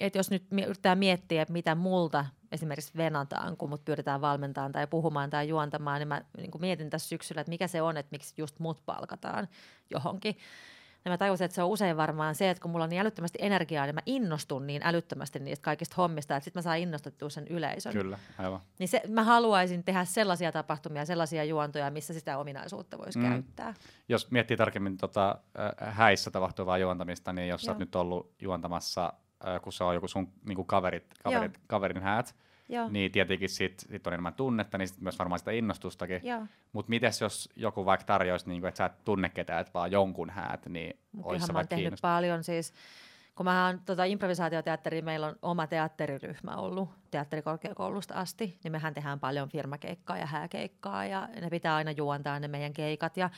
että 0.00 0.18
jos 0.18 0.30
nyt 0.30 0.44
yrittää 0.66 0.94
miettiä, 0.94 1.42
että 1.42 1.52
mitä 1.52 1.74
multa 1.74 2.26
esimerkiksi 2.52 2.92
venataan, 2.96 3.56
kun 3.56 3.68
mut 3.68 3.84
pyydetään 3.84 4.20
valmentamaan 4.20 4.72
tai 4.72 4.86
puhumaan 4.86 5.30
tai 5.30 5.48
juontamaan, 5.48 6.00
niin 6.00 6.08
mä 6.08 6.22
niin 6.36 6.50
mietin 6.60 6.90
tässä 6.90 7.08
syksyllä, 7.08 7.40
että 7.40 7.50
mikä 7.50 7.68
se 7.68 7.82
on, 7.82 7.96
että 7.96 8.10
miksi 8.10 8.34
just 8.38 8.58
mut 8.58 8.82
palkataan 8.86 9.48
johonkin. 9.90 10.36
Ja 11.04 11.10
mä 11.10 11.18
tajusin, 11.18 11.44
että 11.44 11.54
se 11.54 11.62
on 11.62 11.68
usein 11.68 11.96
varmaan 11.96 12.34
se, 12.34 12.50
että 12.50 12.62
kun 12.62 12.70
mulla 12.70 12.84
on 12.84 12.90
niin 12.90 13.00
älyttömästi 13.00 13.38
energiaa, 13.42 13.86
niin 13.86 13.94
mä 13.94 14.00
innostun 14.06 14.66
niin 14.66 14.82
älyttömästi 14.84 15.38
niistä 15.38 15.62
kaikista 15.62 15.94
hommista, 15.98 16.36
että 16.36 16.44
sitten 16.44 16.60
mä 16.60 16.62
saan 16.62 16.78
innostettua 16.78 17.30
sen 17.30 17.48
yleisön. 17.48 17.92
Kyllä, 17.92 18.18
aivan. 18.38 18.60
Niin 18.78 18.88
se, 18.88 19.02
mä 19.08 19.24
haluaisin 19.24 19.84
tehdä 19.84 20.04
sellaisia 20.04 20.52
tapahtumia, 20.52 21.04
sellaisia 21.04 21.44
juontoja, 21.44 21.90
missä 21.90 22.14
sitä 22.14 22.38
ominaisuutta 22.38 22.98
voisi 22.98 23.18
mm. 23.18 23.28
käyttää. 23.28 23.74
Jos 24.08 24.30
miettii 24.30 24.56
tarkemmin 24.56 24.96
tota, 24.96 25.38
äh, 25.58 25.94
häissä 25.94 26.30
tapahtuvaa 26.30 26.78
juontamista, 26.78 27.32
niin 27.32 27.48
jos 27.48 27.62
Joo. 27.62 27.66
sä 27.66 27.72
oot 27.72 27.78
nyt 27.78 27.94
ollut 27.94 28.32
juontamassa, 28.40 29.12
äh, 29.48 29.60
kun 29.60 29.72
se 29.72 29.84
on 29.84 29.94
joku 29.94 30.08
sun 30.08 30.32
niin 30.48 30.66
kaverit, 30.66 31.04
kaverit, 31.22 31.60
kaverin 31.66 32.02
häät, 32.02 32.34
Joo. 32.70 32.88
niin 32.88 33.12
tietenkin 33.12 33.48
sit, 33.48 33.86
sit 33.90 34.06
on 34.06 34.12
enemmän 34.12 34.34
tunnetta, 34.34 34.78
niin 34.78 34.88
sit 34.88 35.00
myös 35.00 35.18
varmaan 35.18 35.38
sitä 35.38 35.50
innostustakin. 35.50 36.22
Mutta 36.72 36.90
mites 36.90 37.20
jos 37.20 37.48
joku 37.56 37.84
vaikka 37.84 38.06
tarjoaisi, 38.06 38.48
niin 38.48 38.66
että 38.66 38.78
sä 38.78 38.84
et 38.84 39.04
tunne 39.04 39.28
ketään, 39.28 39.60
että 39.60 39.72
vaan 39.74 39.92
jonkun 39.92 40.30
häät, 40.30 40.66
niin 40.66 40.98
olisi 41.22 41.46
se 41.46 41.54
vaikka 41.54 41.76
tehnyt 41.76 41.98
paljon 42.02 42.44
siis, 42.44 42.74
kun 43.34 43.44
mä 43.44 43.66
oon 43.66 43.80
tota 43.86 44.04
improvisaatioteatteri, 44.04 45.02
meillä 45.02 45.26
on 45.26 45.36
oma 45.42 45.66
teatteriryhmä 45.66 46.56
ollut 46.56 46.88
teatterikorkeakoulusta 47.10 48.14
asti, 48.14 48.58
niin 48.64 48.72
mehän 48.72 48.94
tehdään 48.94 49.20
paljon 49.20 49.48
firmakeikkaa 49.48 50.18
ja 50.18 50.26
hääkeikkaa 50.26 51.04
ja 51.04 51.28
ne 51.40 51.50
pitää 51.50 51.74
aina 51.74 51.90
juontaa 51.90 52.40
ne 52.40 52.48
meidän 52.48 52.72
keikat 52.72 53.16
ja 53.16 53.30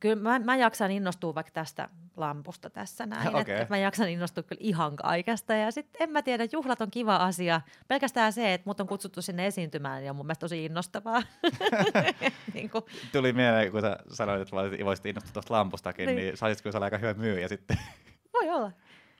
Kyllä 0.00 0.22
mä, 0.22 0.38
mä 0.38 0.56
jaksan 0.56 0.90
innostua 0.90 1.34
vaikka 1.34 1.52
tästä 1.52 1.88
lampusta 2.16 2.70
tässä 2.70 3.06
näin, 3.06 3.28
okay. 3.28 3.40
että, 3.40 3.60
että 3.60 3.74
mä 3.74 3.78
jaksan 3.78 4.08
innostua 4.08 4.42
kyllä 4.42 4.60
ihan 4.64 4.96
kaikesta 4.96 5.54
ja 5.54 5.70
sitten 5.70 6.02
en 6.02 6.10
mä 6.10 6.22
tiedä, 6.22 6.46
juhlat 6.52 6.80
on 6.80 6.90
kiva 6.90 7.16
asia, 7.16 7.60
pelkästään 7.88 8.32
se, 8.32 8.54
että 8.54 8.68
mut 8.68 8.80
on 8.80 8.86
kutsuttu 8.86 9.22
sinne 9.22 9.46
esiintymään 9.46 10.04
ja 10.04 10.12
mun 10.12 10.26
mielestä 10.26 10.40
tosi 10.40 10.64
innostavaa. 10.64 11.22
niin 12.54 12.70
kuin. 12.70 12.84
Tuli 13.12 13.32
mieleen, 13.32 13.72
kun 13.72 13.80
sä 13.80 13.96
sanoit, 14.08 14.42
että 14.42 14.56
voisit 14.84 15.06
innostua 15.06 15.32
tuosta 15.32 15.54
lampustakin, 15.54 16.06
niin, 16.06 16.16
niin 16.16 16.36
saisitko 16.36 16.72
sä 16.72 16.78
aika 16.78 16.98
hyvä 16.98 17.14
myyjä 17.14 17.48
sitten? 17.48 17.76
Voi 18.34 18.50
olla. 18.50 18.72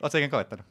Oletko 0.02 0.18
ikinä 0.18 0.30
koettanut? 0.30 0.66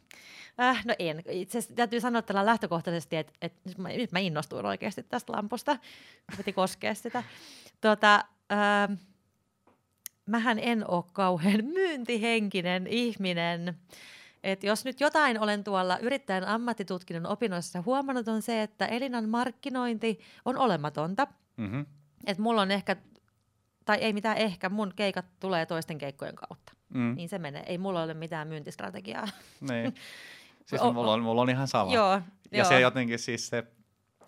Äh, 0.59 0.85
no 0.85 0.95
en. 0.99 1.23
Itse 1.29 1.57
asiassa 1.57 1.75
täytyy 1.75 1.99
sanoa 1.99 2.21
tällä 2.21 2.45
lähtökohtaisesti, 2.45 3.15
että, 3.15 3.33
että 3.41 3.59
nyt, 3.65 3.77
mä, 3.77 3.89
nyt 3.89 4.11
mä 4.11 4.19
innostuin 4.19 4.65
oikeasti 4.65 5.03
tästä 5.03 5.33
lampusta. 5.33 5.77
Piti 6.37 6.53
koskea 6.53 6.93
sitä. 6.93 7.23
Tuota, 7.81 8.15
äh, 8.51 8.97
mähän 10.25 10.59
en 10.59 10.89
ole 10.89 11.03
kauhean 11.13 11.65
myyntihenkinen 11.77 12.87
ihminen. 12.87 13.77
Et 14.43 14.63
jos 14.63 14.85
nyt 14.85 14.99
jotain 14.99 15.39
olen 15.39 15.63
tuolla 15.63 15.97
yrittäjän 15.97 16.47
ammattitutkinnon 16.47 17.31
opinnoissa 17.31 17.81
huomannut 17.85 18.27
on 18.27 18.41
se, 18.41 18.61
että 18.61 18.85
Elinan 18.85 19.29
markkinointi 19.29 20.19
on 20.45 20.57
olematonta. 20.57 21.27
Mm-hmm. 21.57 21.85
Et 22.25 22.37
mulla 22.37 22.61
on 22.61 22.71
ehkä, 22.71 22.95
tai 23.85 23.97
ei 23.97 24.13
mitään 24.13 24.37
ehkä, 24.37 24.69
mun 24.69 24.93
keikat 24.95 25.25
tulee 25.39 25.65
toisten 25.65 25.97
keikkojen 25.97 26.35
kautta. 26.35 26.73
Mm. 26.93 27.15
Niin 27.15 27.29
se 27.29 27.39
menee. 27.39 27.63
Ei 27.65 27.77
mulla 27.77 28.03
ole 28.03 28.13
mitään 28.13 28.47
myyntistrategiaa. 28.47 29.27
Niin. 29.69 29.95
Siis 30.65 30.81
mulla 30.81 31.13
on, 31.13 31.23
mulla 31.23 31.41
on 31.41 31.49
ihan 31.49 31.67
sama. 31.67 31.93
Joo, 31.93 32.11
ja 32.51 32.57
joo. 32.57 32.67
se 32.67 32.79
jotenkin 32.79 33.19
siis 33.19 33.47
se, 33.47 33.63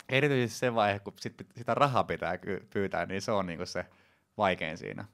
erityisesti 0.08 0.58
se 0.58 0.74
vaihe, 0.74 0.98
kun 0.98 1.12
sit, 1.20 1.34
sitä 1.56 1.74
rahaa 1.74 2.04
pitää 2.04 2.38
pyytää, 2.70 3.06
niin 3.06 3.22
se 3.22 3.32
on 3.32 3.46
niinku 3.46 3.66
se 3.66 3.86
vaikein 4.36 4.78
siinä. 4.78 5.04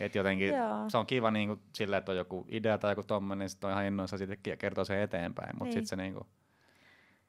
Et 0.00 0.14
jotenkin 0.14 0.48
Joo. 0.48 0.90
se 0.90 0.98
on 0.98 1.06
kiva 1.06 1.30
niin 1.30 1.48
kuin, 1.48 1.60
sillä, 1.74 1.96
että 1.96 2.12
on 2.12 2.18
joku 2.18 2.46
idea 2.48 2.78
tai 2.78 2.92
joku 2.92 3.02
tommonen, 3.02 3.38
niin 3.38 3.50
sitten 3.50 3.68
on 3.68 3.72
ihan 3.72 3.84
innoissa 3.84 4.18
sitten 4.18 4.58
kertoo 4.58 4.84
sen 4.84 5.00
eteenpäin, 5.00 5.50
mutta 5.52 5.64
niin. 5.64 5.72
sitten 5.72 5.86
se 5.86 5.96
niin 5.96 6.14
kuin, 6.14 6.26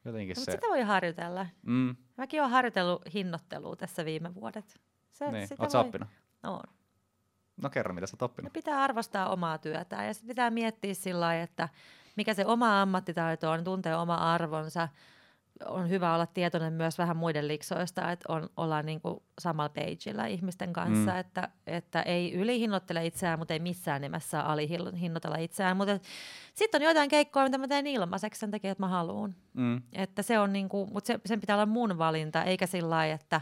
jotenkin 0.04 0.34
no, 0.34 0.44
se... 0.44 0.52
sitä 0.52 0.66
voi 0.68 0.82
harjoitella. 0.82 1.46
Mm. 1.62 1.96
Mäkin 2.16 2.40
olen 2.40 2.52
harjoitellut 2.52 3.02
hinnoittelua 3.14 3.76
tässä 3.76 4.04
viime 4.04 4.34
vuodet. 4.34 4.80
Se, 5.12 5.30
niin. 5.30 5.48
Oletko 5.58 5.78
voi... 5.78 5.86
oppinut? 5.86 6.08
On. 6.42 6.60
No 7.62 7.70
kerro, 7.70 7.94
mitä 7.94 8.06
sä 8.06 8.14
oot 8.14 8.22
oppinut. 8.22 8.46
Ja 8.46 8.50
pitää 8.50 8.82
arvostaa 8.82 9.32
omaa 9.32 9.58
työtään 9.58 10.06
ja 10.06 10.14
sitten 10.14 10.28
pitää 10.28 10.50
miettiä 10.50 10.94
sillä 10.94 11.20
lailla, 11.20 11.42
että 11.42 11.68
mikä 12.16 12.34
se 12.34 12.46
oma 12.46 12.82
ammattitaito 12.82 13.50
on, 13.50 13.64
tuntee 13.64 13.96
oma 13.96 14.14
arvonsa. 14.14 14.88
On 15.66 15.90
hyvä 15.90 16.14
olla 16.14 16.26
tietoinen 16.26 16.72
myös 16.72 16.98
vähän 16.98 17.16
muiden 17.16 17.48
liksoista, 17.48 18.12
että 18.12 18.32
on, 18.32 18.48
ollaan 18.56 18.86
niin 18.86 19.00
kuin 19.00 19.22
samalla 19.38 19.68
pageilla 19.68 20.26
ihmisten 20.26 20.72
kanssa, 20.72 21.10
mm. 21.10 21.18
että, 21.18 21.48
että 21.66 22.02
ei 22.02 22.32
ylihinnoittele 22.32 23.06
itseään, 23.06 23.38
mutta 23.38 23.54
ei 23.54 23.60
missään 23.60 24.02
nimessä 24.02 24.42
alihinnoitella 24.42 25.36
itseään. 25.36 25.76
Mutta 25.76 25.98
sitten 26.54 26.82
on 26.82 26.88
jotain 26.88 27.10
keikkoja, 27.10 27.44
mitä 27.44 27.58
mä 27.58 27.68
teen 27.68 27.86
ilmaiseksi 27.86 28.38
sen 28.38 28.50
takia, 28.50 28.72
että 28.72 28.82
mä 28.82 28.88
haluan. 28.88 29.34
Mm. 29.54 29.82
Että 29.92 30.22
se 30.22 30.38
on 30.38 30.52
niin 30.52 30.68
kuin, 30.68 30.92
mutta 30.92 31.06
se, 31.06 31.20
sen 31.26 31.40
pitää 31.40 31.56
olla 31.56 31.66
mun 31.66 31.98
valinta, 31.98 32.44
eikä 32.44 32.66
sillä 32.66 32.90
lailla, 32.90 33.14
että 33.14 33.40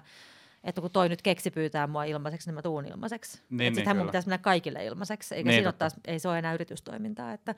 että 0.65 0.81
kun 0.81 0.91
toi 0.91 1.09
nyt 1.09 1.23
keksi 1.23 1.51
pyytää 1.51 1.87
mua 1.87 2.05
ilmaiseksi, 2.05 2.49
niin 2.49 2.55
mä 2.55 2.63
tuun 2.63 2.87
ilmaiseksi. 2.87 3.39
Niin, 3.51 3.59
niin, 3.59 3.75
Sittenhän 3.75 3.97
mun 3.97 4.07
pitäisi 4.07 4.29
mennä 4.29 4.39
kaikille 4.39 4.85
ilmaiseksi, 4.85 5.35
eikä 5.35 5.51
niin, 5.51 5.59
siinä 5.59 5.73
taas, 5.73 5.95
ei 6.07 6.19
se 6.19 6.29
ole 6.29 6.39
enää 6.39 6.55
yritystoimintaa. 6.55 7.33
Että, 7.33 7.55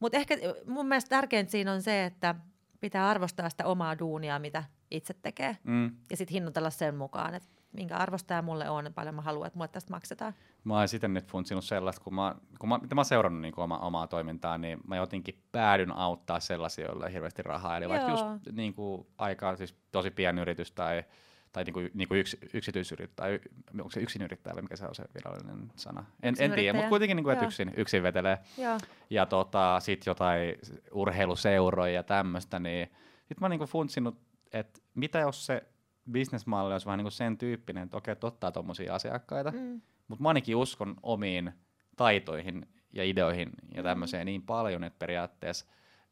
mutta 0.00 0.18
ehkä 0.18 0.36
mun 0.66 0.86
mielestä 0.86 1.08
tärkeintä 1.08 1.50
siinä 1.52 1.72
on 1.72 1.82
se, 1.82 2.04
että 2.04 2.34
pitää 2.80 3.08
arvostaa 3.08 3.50
sitä 3.50 3.66
omaa 3.66 3.98
duunia, 3.98 4.38
mitä 4.38 4.64
itse 4.90 5.14
tekee. 5.14 5.56
Mm. 5.64 5.90
Ja 6.10 6.16
sitten 6.16 6.32
hinnoitella 6.32 6.70
sen 6.70 6.94
mukaan, 6.94 7.34
että 7.34 7.48
minkä 7.72 7.96
arvostaja 7.96 8.42
mulle 8.42 8.70
on, 8.70 8.92
paljon 8.94 9.14
mä 9.14 9.22
haluan, 9.22 9.46
että 9.46 9.58
mulle 9.58 9.68
tästä 9.68 9.90
maksetaan. 9.90 10.34
Mä 10.64 10.78
oon 10.78 10.88
sitten 10.88 11.14
nyt 11.14 11.26
funtsinut 11.26 11.64
sellaista, 11.64 12.04
kun 12.04 12.14
mä, 12.14 12.34
kun 12.58 12.68
mä, 12.68 12.78
mitä 12.78 12.94
mä 12.94 12.98
oon 12.98 13.04
seurannut 13.04 13.42
niin 13.42 13.54
oma, 13.56 13.78
omaa 13.78 14.06
toimintaa, 14.06 14.58
niin 14.58 14.78
mä 14.86 14.96
jotenkin 14.96 15.42
päädyn 15.52 15.92
auttaa 15.92 16.40
sellaisia, 16.40 16.86
joilla 16.86 17.06
ei 17.06 17.12
hirveästi 17.12 17.42
rahaa. 17.42 17.76
Eli 17.76 17.84
Joo. 17.84 17.92
vaikka 17.92 18.10
just 18.10 18.24
niin 18.52 18.74
kuin, 18.74 19.06
aika 19.18 19.56
siis 19.56 19.74
tosi 19.92 20.10
pieni 20.10 20.40
yritys 20.40 20.72
tai 20.72 21.04
tai 21.52 21.64
niinku, 21.64 21.80
niinku 21.94 22.14
yks, 22.14 22.36
yksityisyrittäjä, 22.54 23.38
onko 23.78 23.90
se 23.90 24.00
yrittäjä 24.24 24.54
vai 24.54 24.62
mikä 24.62 24.76
se 24.76 24.86
on 24.86 24.94
se 24.94 25.04
virallinen 25.14 25.72
sana? 25.76 26.04
En, 26.22 26.34
en 26.38 26.52
tiedä, 26.52 26.72
mutta 26.72 26.88
kuitenkin 26.88 27.16
niinku, 27.16 27.30
että 27.30 27.44
yksin, 27.44 27.72
yksin 27.76 28.02
vetelee. 28.02 28.38
Joo. 28.58 28.78
Ja 29.10 29.26
tota, 29.26 29.80
sitten 29.80 30.10
jotain 30.10 30.54
urheiluseuroja 30.92 31.92
ja 31.92 32.02
tämmöistä, 32.02 32.58
niin 32.58 32.88
sitten 33.18 33.36
mä 33.40 33.44
oon 33.44 33.50
niinku 33.50 33.66
funtsinut, 33.66 34.18
että 34.52 34.80
mitä 34.94 35.18
jos 35.18 35.46
se 35.46 35.64
bisnesmalli 36.10 36.72
olisi 36.72 36.86
vähän 36.86 36.98
niinku 36.98 37.10
sen 37.10 37.38
tyyppinen, 37.38 37.84
että 37.84 37.96
okei, 37.96 38.14
ottaa 38.22 38.52
tuommoisia 38.52 38.94
asiakkaita, 38.94 39.50
mm. 39.50 39.80
mutta 40.08 40.22
mä 40.22 40.28
ainakin 40.28 40.56
uskon 40.56 40.96
omiin 41.02 41.52
taitoihin 41.96 42.68
ja 42.92 43.04
ideoihin 43.04 43.50
ja 43.74 43.82
mm. 43.82 43.84
tämmöiseen 43.84 44.22
mm. 44.22 44.26
niin 44.26 44.42
paljon, 44.42 44.84
että 44.84 44.98
periaatteessa, 44.98 45.66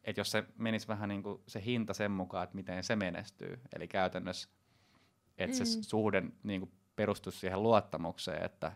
että 0.04 0.20
jos 0.20 0.30
se 0.30 0.44
menisi 0.58 0.88
vähän 0.88 1.08
niin 1.08 1.22
kuin 1.22 1.40
se 1.46 1.64
hinta 1.64 1.94
sen 1.94 2.10
mukaan, 2.10 2.44
että 2.44 2.56
miten 2.56 2.84
se 2.84 2.96
menestyy, 2.96 3.60
eli 3.76 3.88
käytännössä 3.88 4.48
että 5.38 5.56
mm. 5.56 5.64
se 5.64 5.82
suhde 5.82 6.22
niin 6.42 6.60
kuin 6.60 6.72
perustuisi 6.96 7.38
siihen 7.38 7.62
luottamukseen, 7.62 8.44
että, 8.44 8.72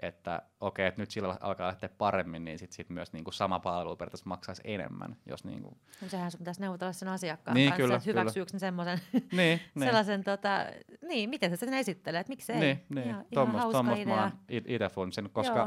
että 0.00 0.42
okei, 0.60 0.86
että 0.86 1.02
nyt 1.02 1.10
sillä 1.10 1.36
alkaa 1.40 1.66
lähteä 1.66 1.88
paremmin, 1.88 2.44
niin 2.44 2.58
sitten 2.58 2.76
sit 2.76 2.90
myös 2.90 3.12
niin 3.12 3.24
kuin 3.24 3.34
sama 3.34 3.60
palvelu 3.60 3.96
periaatteessa 3.96 4.28
maksaisi 4.28 4.62
enemmän. 4.64 5.16
Jos 5.26 5.44
niin 5.44 5.62
kuin... 5.62 5.76
no 6.02 6.08
sehän 6.08 6.30
sun 6.30 6.38
pitäisi 6.38 6.60
neuvotella 6.60 6.92
sen 6.92 7.08
asiakkaan 7.08 7.54
niin, 7.54 7.68
kanssa, 7.68 7.82
kyllä, 7.82 7.96
että 7.96 8.10
hyväksyykö 8.10 8.50
ne 8.52 8.58
semmoisen, 8.58 9.00
niin, 9.12 9.22
niin. 9.74 9.84
sellaisen, 9.84 10.24
tota, 10.24 10.66
niin, 11.08 11.30
miten 11.30 11.50
sä 11.50 11.56
sen 11.56 11.74
esittelet, 11.74 12.20
että 12.20 12.30
miksei. 12.30 12.60
Niin, 12.60 12.84
niin. 12.88 13.06
Ihan, 13.06 13.24
Tommos, 13.34 13.60
ihan 13.60 13.72
hauska 13.72 13.94
idea. 13.94 14.16
mä 14.16 14.22
oon 14.22 14.32
itse 14.48 14.88
funtsinut, 14.88 15.32
koska 15.32 15.58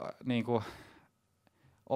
Joo. 0.00 0.10
niin 0.24 0.44
kuin, 0.44 0.64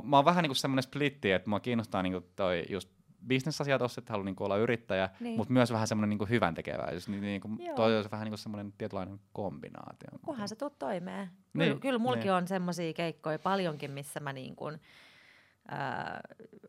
mä 0.04 0.16
oon 0.16 0.24
vähän 0.24 0.42
niin 0.42 0.50
kuin 0.50 0.56
semmoinen 0.56 0.82
splitti, 0.82 1.32
että 1.32 1.48
mua 1.48 1.60
kiinnostaa 1.60 2.02
niin 2.02 2.12
kuin 2.12 2.24
toi 2.36 2.64
just 2.68 2.99
bisnesasiat 3.26 3.78
tuossa, 3.78 4.00
että 4.00 4.12
haluaa 4.12 4.24
niin 4.24 4.36
olla 4.40 4.56
yrittäjä, 4.56 5.10
niin. 5.20 5.36
mutta 5.36 5.52
myös 5.52 5.72
vähän 5.72 5.88
semmoinen 5.88 6.18
niin 6.18 6.28
hyvän 6.28 6.54
tekeväisyys. 6.54 7.08
Niin, 7.08 7.22
niin 7.22 7.40
kuin, 7.40 7.58
toi 7.76 7.98
on 7.98 8.04
vähän 8.10 8.24
niin 8.24 8.38
semmoinen 8.38 8.72
tietynlainen 8.78 9.20
kombinaatio. 9.32 10.18
Kunhan 10.24 10.48
sä 10.48 10.56
tuut 10.56 10.78
toimeen. 10.78 11.30
Niin, 11.54 11.68
kyllä, 11.68 11.80
kyllä 11.80 11.98
mullakin 11.98 12.22
niin. 12.22 12.32
on 12.32 12.48
semmoisia 12.48 12.92
keikkoja 12.92 13.38
paljonkin, 13.38 13.90
missä 13.90 14.20
mä 14.20 14.32
niin 14.32 14.56
kuin, 14.56 14.80
äh, 15.72 16.20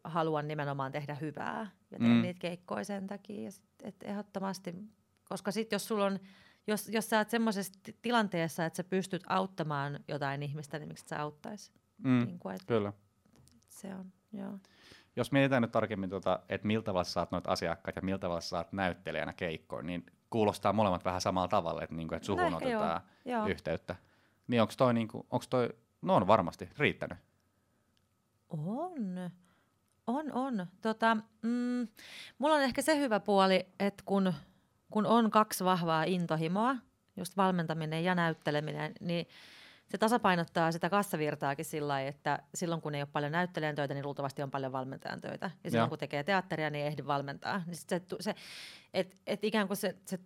haluan 0.03 0.47
nimenomaan 0.47 0.91
tehdä 0.91 1.15
hyvää 1.15 1.67
ja 1.91 1.99
teen 1.99 2.11
mm. 2.11 2.21
niitä 2.21 2.39
keikkoja 2.39 2.83
sen 2.83 3.07
takia. 3.07 3.43
Ja 3.43 3.51
sit, 3.51 3.65
et 3.83 3.95
ehdottomasti, 4.03 4.75
koska 5.23 5.51
sitten 5.51 5.75
jos 5.75 5.87
sulla 5.87 6.05
on 6.05 6.19
jos, 6.67 6.89
jos 6.89 7.09
sä 7.09 7.17
oot 7.17 7.29
semmoisessa 7.29 7.73
tilanteessa, 8.01 8.65
että 8.65 8.77
sä 8.77 8.83
pystyt 8.83 9.23
auttamaan 9.29 9.99
jotain 10.07 10.43
ihmistä, 10.43 10.79
niin 10.79 10.87
miksi 10.87 11.05
sä 11.07 11.21
auttaisi? 11.21 11.71
Mm, 12.03 12.25
niin 12.25 12.39
kuin, 12.39 12.57
kyllä. 12.67 12.93
Se 13.69 13.95
on, 13.95 14.13
joo 14.33 14.59
jos 15.15 15.31
mietitään 15.31 15.61
nyt 15.61 15.71
tarkemmin, 15.71 16.09
tuota, 16.09 16.39
että 16.49 16.67
miltä 16.67 16.85
tavalla 16.85 17.03
saat 17.03 17.31
noita 17.31 17.51
asiakkaita 17.51 17.97
ja 17.97 18.05
miltä 18.05 18.21
tavalla 18.21 18.41
saat 18.41 18.73
näyttelijänä 18.73 19.33
keikkoon, 19.33 19.85
niin 19.85 20.05
kuulostaa 20.29 20.73
molemmat 20.73 21.05
vähän 21.05 21.21
samalla 21.21 21.47
tavalla, 21.47 21.83
että, 21.83 21.95
niinku, 21.95 22.15
että 22.15 22.25
suhun 22.25 22.51
no 22.51 22.57
otetaan 22.57 23.01
joo. 23.25 23.47
yhteyttä. 23.47 23.95
Niin 24.47 24.61
onko 24.61 24.73
toi, 24.77 24.93
niinku, 24.93 25.25
onks 25.29 25.47
toi, 25.47 25.69
no 26.01 26.15
on 26.15 26.27
varmasti, 26.27 26.69
riittänyt? 26.77 27.17
On. 28.49 29.31
On, 30.07 30.31
on. 30.31 30.67
Tota, 30.81 31.17
mm, 31.41 31.87
mulla 32.37 32.55
on 32.55 32.61
ehkä 32.61 32.81
se 32.81 32.99
hyvä 32.99 33.19
puoli, 33.19 33.65
että 33.79 34.03
kun, 34.05 34.33
kun 34.91 35.05
on 35.05 35.31
kaksi 35.31 35.63
vahvaa 35.63 36.03
intohimoa, 36.03 36.75
just 37.17 37.37
valmentaminen 37.37 38.03
ja 38.03 38.15
näytteleminen, 38.15 38.91
niin 38.99 39.27
se 39.91 39.97
tasapainottaa 39.97 40.71
sitä 40.71 40.89
kassavirtaakin 40.89 41.65
sillä 41.65 41.87
lailla, 41.87 42.09
että 42.09 42.39
silloin 42.55 42.81
kun 42.81 42.95
ei 42.95 43.01
ole 43.01 43.09
paljon 43.11 43.31
näyttelijän 43.31 43.75
töitä, 43.75 43.93
niin 43.93 44.05
luultavasti 44.05 44.43
on 44.43 44.51
paljon 44.51 44.71
valmentajan 44.71 45.21
töitä. 45.21 45.51
Ja 45.63 45.71
silloin 45.71 45.85
ja. 45.85 45.89
kun 45.89 45.97
tekee 45.97 46.23
teatteria, 46.23 46.69
niin 46.69 46.81
ei 46.81 46.87
ehdi 46.87 47.05
valmentaa. 47.05 47.61
Niin 47.65 47.75
se, 47.75 48.01
se, 48.19 48.35
et, 48.93 49.17
et 49.27 49.43
ikään 49.43 49.67
kuin 49.67 49.77
se, 49.77 49.95
se 50.05 50.19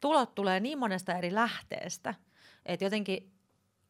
tulot 0.00 0.34
tulee 0.34 0.60
niin 0.60 0.78
monesta 0.78 1.18
eri 1.18 1.34
lähteestä, 1.34 2.14
että 2.66 2.84
jotenkin 2.84 3.32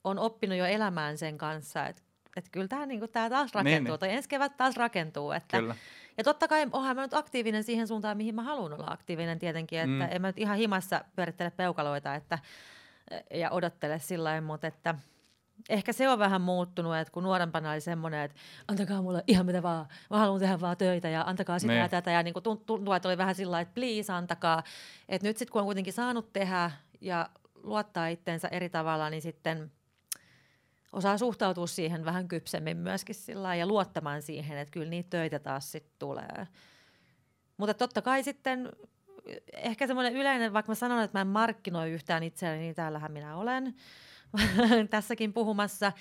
on 0.05 0.19
oppinut 0.19 0.59
jo 0.59 0.65
elämään 0.65 1.19
sen 1.19 1.39
kanssa, 1.39 1.87
että 1.87 2.03
että 2.37 2.51
kyllä 2.53 2.69
tämä 2.69 2.87
niinku, 2.87 3.09
taas 3.09 3.55
rakentuu, 3.55 3.65
niin, 3.65 3.85
niin. 3.85 3.99
tai 3.99 4.11
ensi 4.11 4.29
kevät 4.29 4.57
taas 4.57 4.77
rakentuu. 4.77 5.33
Että, 5.33 5.59
kyllä. 5.59 5.75
Ja 6.19 6.25
totta 6.25 6.49
kai 6.49 6.67
onhan 6.73 6.97
mä 6.97 7.03
nyt 7.03 7.15
aktiivinen 7.15 7.65
siihen 7.65 7.89
suuntaan, 7.89 8.17
mihin 8.17 8.35
mä 8.35 8.43
haluan 8.43 8.73
olla 8.73 8.87
aktiivinen 8.91 9.39
tietenkin, 9.39 9.79
että 9.79 10.07
mm. 10.07 10.09
en 10.11 10.23
mä 10.23 10.29
nyt 10.29 10.39
ihan 10.39 10.57
himassa 10.57 11.05
pyörittele 11.17 11.51
peukaloita, 11.51 12.15
että 12.15 12.39
ja 13.35 13.51
odottele 13.51 13.99
sillä 13.99 14.41
mutta 14.41 14.67
että 14.67 14.95
ehkä 15.69 15.93
se 15.93 16.09
on 16.09 16.19
vähän 16.19 16.41
muuttunut, 16.41 16.97
että 16.97 17.13
kun 17.13 17.23
nuorempana 17.23 17.71
oli 17.71 17.81
semmoinen, 17.81 18.21
että 18.21 18.41
antakaa 18.69 19.03
mulle 19.03 19.25
ihan 19.27 19.47
mitä 19.47 19.63
vaan, 19.63 19.87
mä 20.11 20.19
haluan 20.19 20.41
tehdä 20.41 20.61
vaan 20.61 20.77
töitä 20.77 21.09
ja 21.09 21.23
antakaa 21.23 21.59
sitä 21.59 21.73
ne. 21.73 21.79
ja 21.79 21.89
tätä 21.89 22.11
ja 22.11 22.23
niin 22.23 22.35
kuin 22.35 22.43
tuntuu, 22.43 22.93
että 22.93 23.09
oli 23.09 23.19
vähän 23.19 23.35
sillä 23.35 23.61
että 23.61 23.75
please 23.75 24.13
antakaa. 24.13 24.63
Että 25.09 25.29
nyt 25.29 25.37
sitten 25.37 25.53
kun 25.53 25.61
on 25.61 25.67
kuitenkin 25.67 25.93
saanut 25.93 26.33
tehdä 26.33 26.71
ja 27.01 27.29
luottaa 27.63 28.07
itteensä 28.07 28.49
eri 28.49 28.69
tavalla, 28.69 29.11
niin 29.11 29.23
sitten 29.23 29.73
osaa 30.93 31.19
suhtautua 31.19 31.67
siihen 31.67 32.05
vähän 32.05 32.29
kypsemmin 32.29 32.77
myöskin 32.77 33.15
sillä 33.15 33.55
ja 33.55 33.67
luottamaan 33.67 34.23
siihen, 34.23 34.59
että 34.59 34.73
kyllä 34.73 34.91
niitä 34.91 35.11
töitä 35.11 35.39
taas 35.39 35.73
sitten 35.73 35.95
tulee. 35.99 36.47
Mutta 37.57 37.75
totta 37.75 38.03
kai 38.03 38.23
sitten 38.23 38.73
ehkä 39.53 39.87
semmoinen 39.87 40.15
yleinen, 40.15 40.53
vaikka 40.53 40.71
mä 40.71 40.75
sanon, 40.75 41.03
että 41.03 41.19
mä 41.19 41.21
en 41.21 41.27
markkinoi 41.27 41.91
yhtään 41.91 42.23
itseäni, 42.23 42.59
niin 42.59 42.75
täällähän 42.75 43.13
minä 43.13 43.37
olen 43.37 43.75
tässäkin 44.91 45.33
puhumassa. 45.33 45.93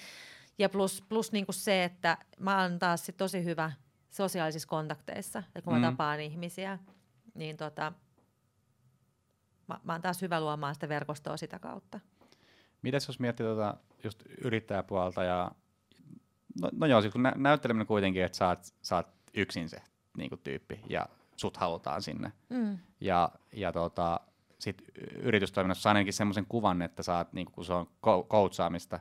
Ja 0.57 0.69
plus, 0.69 1.03
plus 1.09 1.31
niin 1.31 1.45
kuin 1.45 1.55
se, 1.55 1.83
että 1.83 2.17
mä 2.39 2.61
oon 2.61 2.79
taas 2.79 3.05
sit 3.05 3.17
tosi 3.17 3.43
hyvä 3.43 3.71
sosiaalisissa 4.09 4.67
kontakteissa, 4.67 5.39
että 5.39 5.61
kun 5.61 5.73
mä 5.73 5.79
mm. 5.79 5.85
tapaan 5.85 6.19
ihmisiä, 6.19 6.79
niin 7.33 7.57
tota, 7.57 7.93
mä, 9.67 9.79
mä 9.83 9.91
oon 9.91 10.01
taas 10.01 10.21
hyvä 10.21 10.41
luomaan 10.41 10.73
sitä 10.73 10.89
verkostoa 10.89 11.37
sitä 11.37 11.59
kautta. 11.59 11.99
Mitäs 12.81 13.07
jos 13.07 13.19
miettii 13.19 13.45
tota 13.45 13.77
just 14.03 14.23
yrittäjäpuolta 14.43 15.23
ja 15.23 15.51
no, 16.61 16.69
no 16.73 16.85
joo, 16.85 17.01
siis 17.01 17.13
kun 17.13 17.23
nä- 17.23 17.33
näytteleminen 17.37 17.87
kuitenkin, 17.87 18.23
että 18.23 18.37
sä 18.37 18.47
oot, 18.47 18.59
sä 18.81 18.95
oot 18.95 19.07
yksin 19.33 19.69
se 19.69 19.81
niin 20.17 20.29
kuin 20.29 20.41
tyyppi 20.43 20.79
ja 20.89 21.09
sut 21.43 21.57
halutaan 21.57 22.01
sinne. 22.01 22.31
Mm. 22.49 22.77
Ja, 23.01 23.29
ja 23.53 23.71
tota, 23.71 24.19
sit 24.59 24.83
yritystoiminnassa 25.15 25.89
ainakin 25.89 26.13
semmoisen 26.13 26.45
kuvan, 26.49 26.81
että 26.81 27.03
saat, 27.03 27.33
niin 27.33 27.47
kun 27.51 27.65
se 27.65 27.73
on 27.73 27.87
coachaamista, 28.29 28.99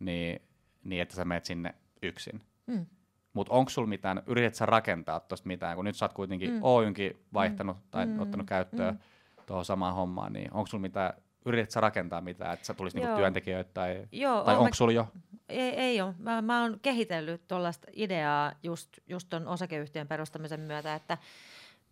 niin, 0.00 0.42
niin 0.84 1.02
että 1.02 1.14
sä 1.14 1.24
menet 1.24 1.44
sinne 1.44 1.74
yksin. 2.02 2.40
Mm. 2.66 2.86
Mutta 3.32 3.52
onko 3.52 3.70
sulla 3.70 3.88
mitään, 3.88 4.22
yrität 4.26 4.54
sä 4.54 4.66
rakentaa 4.66 5.20
tuosta 5.20 5.46
mitään, 5.46 5.76
kun 5.76 5.84
nyt 5.84 5.96
sä 5.96 6.04
oot 6.04 6.12
kuitenkin 6.12 6.50
mm. 6.50 6.58
Oyunkin 6.62 7.24
vaihtanut 7.34 7.76
mm. 7.76 7.82
tai 7.90 8.06
mm. 8.06 8.20
ottanut 8.20 8.46
käyttöön 8.46 8.94
mm. 8.94 9.00
tuohon 9.46 9.64
samaan 9.64 9.94
hommaan, 9.94 10.32
niin 10.32 10.52
onko 10.52 10.66
sulla 10.66 10.82
mitään, 10.82 11.12
yrität 11.44 11.70
sä 11.70 11.80
rakentaa 11.80 12.20
mitään, 12.20 12.54
että 12.54 12.66
sä 12.66 12.74
tulisit 12.74 13.00
niinku 13.00 13.16
työntekijöitä 13.16 13.70
tai, 13.74 14.08
Joo, 14.12 14.44
tai 14.44 14.56
onko 14.56 14.74
sulla 14.74 14.92
jo? 14.92 15.08
Ei, 15.48 15.70
ei 15.70 16.00
ole. 16.00 16.14
Mä, 16.18 16.42
mä 16.42 16.62
oon 16.62 16.78
kehitellyt 16.82 17.48
tuollaista 17.48 17.88
ideaa 17.92 18.52
just, 18.62 18.88
just 19.06 19.26
ton 19.30 19.48
osakeyhtiön 19.48 20.08
perustamisen 20.08 20.60
myötä, 20.60 20.94
että 20.94 21.18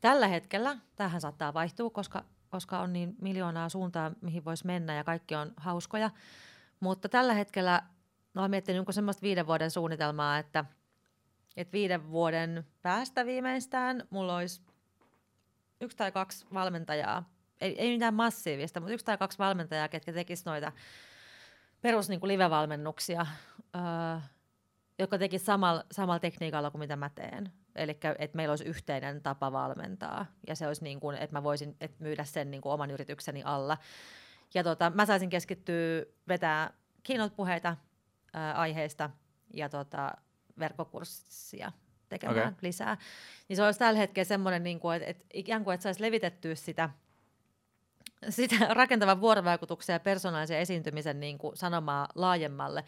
Tällä 0.01 0.29
hetkellä, 0.29 0.77
tähän 0.97 1.21
saattaa 1.21 1.55
vaihtua, 1.55 1.91
koska, 1.91 2.25
koska 2.49 2.79
on 2.79 2.93
niin 2.93 3.17
miljoonaa 3.21 3.69
suuntaa, 3.69 4.13
mihin 4.21 4.45
voisi 4.45 4.67
mennä 4.67 4.95
ja 4.95 5.05
kaikki 5.05 5.35
on 5.35 5.53
hauskoja. 5.57 6.11
Mutta 6.81 7.09
tällä 7.09 7.35
hetkellä 7.35 7.83
no, 8.35 8.43
olen 8.43 8.51
miettinyt 8.51 8.87
niin 8.87 8.95
semmoista 8.95 9.23
viiden 9.23 9.47
vuoden 9.47 9.71
suunnitelmaa, 9.71 10.39
että, 10.39 10.65
että 11.57 11.73
viiden 11.73 12.11
vuoden 12.11 12.67
päästä 12.83 13.27
viimeistään 13.27 14.07
mulla 14.11 14.37
olisi 14.37 14.63
yksi 15.81 15.97
tai 15.97 16.13
kaksi 16.13 16.47
valmentajaa, 16.55 17.31
ei, 17.61 17.81
ei 17.81 17.93
mitään 17.93 18.15
massiivista, 18.15 18.81
mutta 18.81 18.93
yksi 18.93 19.07
tai 19.07 19.19
kaksi 19.19 19.39
valmentajaa, 19.39 19.89
ketkä 19.89 20.13
tekisivät 20.13 20.47
noita 20.47 20.73
perus 21.81 22.09
niin 22.09 22.21
kuin 22.21 22.29
live-valmennuksia, 22.29 23.27
öö, 23.77 24.21
jotka 24.99 25.19
teki 25.19 25.39
samalla, 25.39 25.85
samalla 25.93 26.21
tekniikalla 26.21 26.71
kuin 26.71 26.81
mitä 26.81 26.97
mä 26.97 27.09
teen. 27.09 27.53
Eli 27.77 27.99
että 28.19 28.37
meillä 28.37 28.53
olisi 28.53 28.65
yhteinen 28.65 29.23
tapa 29.23 29.53
valmentaa 29.53 30.27
ja 30.47 30.55
se 30.55 30.67
olisi 30.67 30.85
niin 30.85 31.01
kuin, 31.01 31.17
että 31.17 31.37
mä 31.37 31.43
voisin 31.43 31.77
et 31.81 32.01
myydä 32.01 32.25
sen 32.25 32.51
niin 32.51 32.61
kuin 32.61 32.73
oman 32.73 32.91
yritykseni 32.91 33.43
alla. 33.45 33.79
Ja 34.55 34.65
tota, 34.65 34.93
mä 34.95 35.07
saisin 35.07 35.31
keskittyä 35.31 36.05
vetää 36.29 36.71
keynote-puheita 37.03 37.77
ää, 38.33 38.53
aiheista 38.55 39.11
ja 39.55 39.69
tota, 39.69 40.13
verkkokurssia 40.59 41.73
tekemään 42.09 42.39
okay. 42.39 42.53
lisää. 42.63 42.97
Niin 43.49 43.57
se 43.57 43.65
olisi 43.65 43.79
tällä 43.79 43.99
hetkellä 43.99 44.25
semmoinen, 44.25 44.63
niin 44.63 44.81
kuin, 44.81 44.97
että, 44.97 45.11
että 45.11 45.25
ikään 45.35 45.65
kuin 45.65 45.75
että 45.75 45.83
saisi 45.83 46.03
levitettyä 46.03 46.55
sitä, 46.55 46.91
sitä 48.29 48.57
rakentavan 48.75 49.21
vuorovaikutuksen 49.21 49.93
ja 49.93 50.01
persoonallisen 50.01 50.59
esiintymisen 50.59 51.21
niin 51.21 51.39
kuin 51.39 51.57
sanomaa 51.57 52.09
laajemmalle 52.15 52.85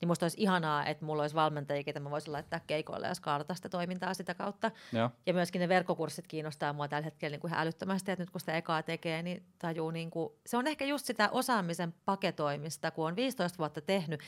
niin 0.00 0.08
musta 0.08 0.24
olisi 0.24 0.40
ihanaa, 0.40 0.86
että 0.86 1.04
mulla 1.04 1.22
olisi 1.22 1.34
valmentajia, 1.34 1.84
ketä 1.84 2.00
mä 2.00 2.10
voisin 2.10 2.32
laittaa 2.32 2.60
keikoille 2.66 3.06
ja 3.06 3.14
skaarata 3.14 3.54
sitä 3.54 3.68
toimintaa 3.68 4.14
sitä 4.14 4.34
kautta. 4.34 4.70
Joo. 4.92 5.10
Ja 5.26 5.34
myöskin 5.34 5.60
ne 5.60 5.68
verkkokurssit 5.68 6.26
kiinnostaa 6.26 6.72
mua 6.72 6.88
tällä 6.88 7.04
hetkellä 7.04 7.34
niin 7.34 7.40
kuin 7.40 7.48
ihan 7.52 7.62
älyttömästi, 7.62 8.10
että 8.10 8.22
nyt 8.22 8.30
kun 8.30 8.40
sitä 8.40 8.56
ekaa 8.56 8.82
tekee, 8.82 9.22
niin 9.22 9.46
tajuu, 9.58 9.90
niin 9.90 10.10
kuin, 10.10 10.32
se 10.46 10.56
on 10.56 10.66
ehkä 10.66 10.84
just 10.84 11.06
sitä 11.06 11.28
osaamisen 11.30 11.94
paketoimista, 12.04 12.90
kun 12.90 13.06
on 13.06 13.16
15 13.16 13.58
vuotta 13.58 13.80
tehnyt, 13.80 14.20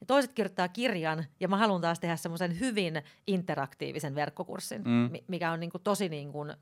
ja 0.00 0.06
toiset 0.06 0.32
kirjoittaa 0.32 0.68
kirjan, 0.68 1.24
ja 1.40 1.48
mä 1.48 1.56
haluan 1.56 1.80
taas 1.80 2.00
tehdä 2.00 2.16
semmoisen 2.16 2.60
hyvin 2.60 3.02
interaktiivisen 3.26 4.14
verkkokurssin, 4.14 4.82
mm. 4.82 5.10
mikä 5.28 5.52
on 5.52 5.60
niin 5.60 5.70
kuin 5.70 5.82
tosi 5.82 6.08
niin 6.08 6.32
kuin, 6.32 6.50
äh, 6.50 6.56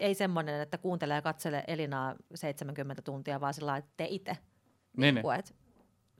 ei 0.00 0.14
semmoinen, 0.14 0.60
että 0.60 0.78
kuuntelee 0.78 1.14
ja 1.14 1.22
katselee 1.22 1.64
Elinaa 1.66 2.14
70 2.34 3.02
tuntia, 3.02 3.40
vaan 3.40 3.54
sillä 3.54 3.76
että 3.76 3.90
te 3.96 4.06
itse. 4.10 4.36
Niin, 4.96 5.14
niin. 5.14 5.22
Kuin, 5.22 5.38
että 5.38 5.52
niin 5.54 5.65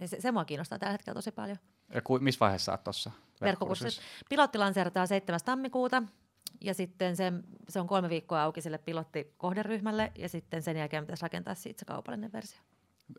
se, 0.05 0.21
se 0.21 0.33
mua 0.33 0.45
kiinnostaa 0.45 0.79
tällä 0.79 0.93
hetkellä 0.93 1.15
tosi 1.15 1.33
paljon. 1.33 1.57
Ja 1.95 2.03
ku, 2.03 2.19
missä 2.19 2.41
vaiheessa 2.41 2.73
olet 2.73 2.85
tuossa 2.85 3.11
verkkokurssissa? 3.41 4.03
Pilotti 4.29 4.59
lanseerataan 4.59 5.09
7. 5.09 5.41
tammikuuta 5.45 6.03
ja 6.61 6.75
sitten 6.75 7.17
se, 7.17 7.33
se 7.69 7.81
on 7.81 7.87
kolme 7.87 8.09
viikkoa 8.09 8.43
auki 8.43 8.61
sille 8.61 8.79
pilottikohderyhmälle 8.79 10.13
ja 10.19 10.29
sitten 10.29 10.63
sen 10.63 10.77
jälkeen 10.77 11.05
pitäisi 11.05 11.23
rakentaa 11.23 11.55
siitä 11.55 11.79
se 11.79 11.85
kaupallinen 11.85 12.33
versio. 12.33 12.61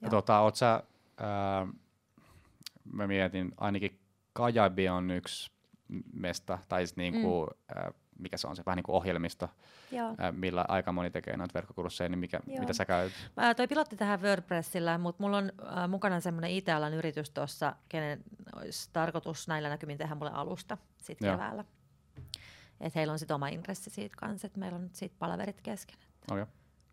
Tota, 0.10 0.40
oot 0.40 0.56
sä, 0.56 0.84
ää, 1.18 1.68
mä 2.94 3.08
mietin, 3.08 3.52
ainakin 3.58 4.00
Kajabi 4.34 4.90
on 4.90 5.12
yksi 5.12 5.52
mesta, 6.14 6.60
tai 6.70 6.88
siis 6.88 6.98
niinku, 6.98 7.46
mm. 7.46 7.76
ää, 7.76 7.92
mikä 8.20 8.38
se 8.38 8.48
on 8.48 8.56
se 8.56 8.64
vähän 8.66 8.76
niin 8.76 8.84
kuin 8.84 8.96
ohjelmisto, 8.96 9.50
Joo. 9.92 10.16
Ää, 10.18 10.32
millä 10.32 10.66
aika 10.68 10.92
moni 10.92 11.10
tekee 11.10 11.38
noita 11.38 11.54
verkkokursseja, 11.54 12.10
niin 12.10 12.20
mikä, 12.20 12.40
mitä 12.60 12.74
sä 12.74 12.86
käyt? 12.86 13.14
Mä 13.38 13.56
toi 13.56 13.68
pilotti 13.68 13.98
tähän 13.98 14.22
WordPressillä, 14.22 14.98
mutta 14.98 15.24
mulla 15.24 15.38
on 15.38 15.52
äh, 15.78 15.90
mukana 15.90 16.20
semmoinen 16.20 16.52
IT-alan 16.52 16.94
yritys 16.94 17.30
tuossa, 17.30 17.76
kenen 17.90 18.24
olisi 18.56 18.90
tarkoitus 18.94 19.48
näillä 19.48 19.70
näkymin 19.70 19.98
tehdä 19.98 20.16
mulle 20.16 20.32
alusta 20.32 20.78
sitten 20.98 21.32
keväällä. 21.32 21.66
Et 22.82 22.96
heillä 22.96 23.12
on 23.14 23.20
sitten 23.20 23.36
oma 23.36 23.48
intressi 23.48 23.90
siitä 23.90 24.16
kanssa, 24.18 24.48
että 24.48 24.60
meillä 24.60 24.76
on 24.76 24.84
nyt 24.84 24.96
siitä 24.96 25.16
palaverit 25.20 25.62
kesken. 25.62 25.98
Okay. 26.32 26.46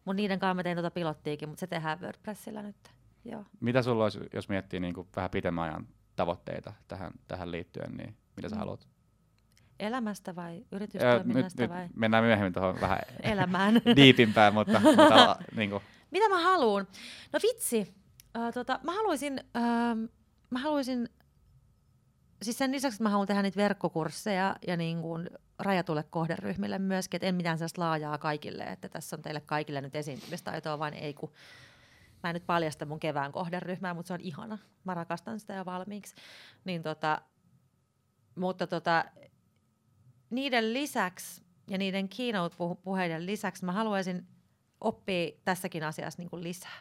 Mun 0.04 0.16
niiden 0.16 0.38
kanssa 0.38 0.54
mä 0.54 0.62
tein 0.62 0.76
tuota 0.76 0.90
pilottiikin, 0.90 1.48
mutta 1.48 1.60
se 1.60 1.66
tehdään 1.66 2.00
WordPressillä 2.00 2.62
nyt. 2.62 2.76
Joo. 3.24 3.44
Mitä 3.60 3.82
sulla 3.82 4.04
olisi, 4.04 4.20
jos 4.32 4.48
miettii 4.48 4.80
niin 4.80 4.94
kuin 4.94 5.08
vähän 5.16 5.30
pitemmän 5.30 5.64
ajan 5.64 5.86
tavoitteita 6.16 6.72
tähän, 6.88 7.12
tähän 7.28 7.50
liittyen, 7.50 7.96
niin 7.96 8.16
mitä 8.36 8.48
sä 8.48 8.54
mm. 8.54 8.58
haluat? 8.58 8.88
Elämästä 9.80 10.36
vai 10.36 10.64
yritystoiminnasta 10.72 11.62
nyt, 11.62 11.70
vai? 11.70 11.82
Nyt 11.82 11.96
mennään 11.96 12.24
myöhemmin 12.24 12.52
tuohon 12.52 12.80
vähän 12.80 12.98
Elämään. 13.22 13.74
diipimpään, 13.96 14.54
mutta, 14.54 14.80
mutta 14.80 15.36
niin 15.56 15.70
kuin. 15.70 15.82
Mitä 16.10 16.28
mä 16.28 16.42
haluan? 16.42 16.86
No 17.32 17.40
vitsi, 17.42 17.94
äh, 18.36 18.52
tota, 18.54 18.80
mä 18.82 18.92
haluaisin, 18.92 19.40
äh, 19.56 19.96
mä 20.50 20.58
haluaisin, 20.58 21.08
siis 22.42 22.58
sen 22.58 22.72
lisäksi, 22.72 22.94
että 22.94 23.02
mä 23.02 23.08
haluan 23.08 23.26
tehdä 23.26 23.42
niitä 23.42 23.56
verkkokursseja 23.56 24.56
ja 24.66 24.76
niin 24.76 25.02
kuin 25.02 25.30
rajatulle 25.58 26.02
kohderyhmille 26.02 26.78
myöskin, 26.78 27.18
että 27.18 27.26
en 27.26 27.34
mitään 27.34 27.58
sellaista 27.58 27.80
laajaa 27.80 28.18
kaikille, 28.18 28.62
että 28.62 28.88
tässä 28.88 29.16
on 29.16 29.22
teille 29.22 29.40
kaikille 29.40 29.80
nyt 29.80 29.96
esiintymistaitoa, 29.96 30.78
vaan 30.78 30.94
ei 30.94 31.14
kun 31.14 31.32
mä 32.22 32.30
en 32.30 32.34
nyt 32.34 32.46
paljasta 32.46 32.86
mun 32.86 33.00
kevään 33.00 33.32
kohderyhmää, 33.32 33.94
mutta 33.94 34.06
se 34.08 34.14
on 34.14 34.20
ihana. 34.20 34.58
Mä 34.84 34.94
rakastan 34.94 35.40
sitä 35.40 35.54
jo 35.54 35.64
valmiiksi. 35.64 36.14
Niin 36.64 36.82
tota, 36.82 37.20
mutta 38.34 38.66
tota, 38.66 39.04
niiden 40.34 40.72
lisäksi 40.74 41.42
ja 41.70 41.78
niiden 41.78 42.08
keynote-puheiden 42.08 43.26
lisäksi 43.26 43.64
mä 43.64 43.72
haluaisin 43.72 44.26
oppia 44.80 45.30
tässäkin 45.44 45.84
asiassa 45.84 46.22
niin 46.22 46.30
kuin 46.30 46.42
lisää. 46.42 46.80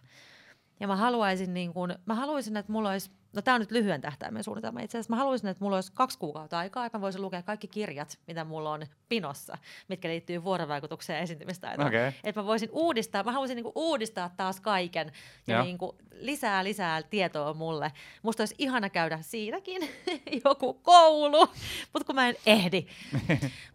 Ja 0.80 0.88
mä 0.88 0.96
haluaisin, 0.96 1.54
niin 1.54 1.74
kuin, 1.74 1.96
mä 2.06 2.16
haluaisin, 2.16 2.58
että 2.58 2.72
mulla 2.72 2.90
olisi 2.90 3.12
No 3.34 3.42
tämä 3.42 3.56
on 3.56 3.62
nyt 3.62 3.72
lyhyen 3.72 4.02
tähtäimen 4.02 4.44
suunnitelma. 4.44 4.80
Itse 4.80 4.98
asiassa 4.98 5.14
mä 5.14 5.18
haluaisin, 5.18 5.48
että 5.48 5.64
mulla 5.64 5.78
olisi 5.78 5.92
kaksi 5.94 6.18
kuukautta 6.20 6.60
aikaa, 6.60 6.86
että 6.86 6.98
mä 6.98 7.02
voisin 7.02 7.22
lukea 7.22 7.44
kaikki 7.44 7.68
kirjat, 7.68 8.20
mitä 8.28 8.44
mulla 8.44 8.72
on 8.72 8.86
pinossa, 9.10 9.58
mitkä 9.88 10.08
liittyy 10.08 10.44
vuorovaikutukseen 10.44 11.18
ja 11.18 11.24
esiintymistaitoon. 11.24 11.88
Okay. 11.88 12.12
Että 12.24 12.42
mä 12.42 12.48
voisin 12.48 12.70
uudistaa, 12.72 13.24
mä 13.24 13.32
haluaisin 13.32 13.56
niinku 13.56 13.72
uudistaa 13.76 14.30
taas 14.38 14.60
kaiken 14.60 15.12
ja 15.48 15.64
niinku 15.64 15.98
lisää 16.12 16.64
lisää 16.64 17.04
tietoa 17.04 17.54
mulle. 17.54 17.92
Musta 18.22 18.42
olisi 18.42 18.56
ihana 18.58 18.90
käydä 18.90 19.20
siinäkin 19.22 19.90
joku 20.46 20.74
koulu, 20.74 21.48
mutta 21.94 22.06
kun 22.06 22.16
mä 22.16 22.30
en 22.30 22.36
ehdi. 22.46 22.88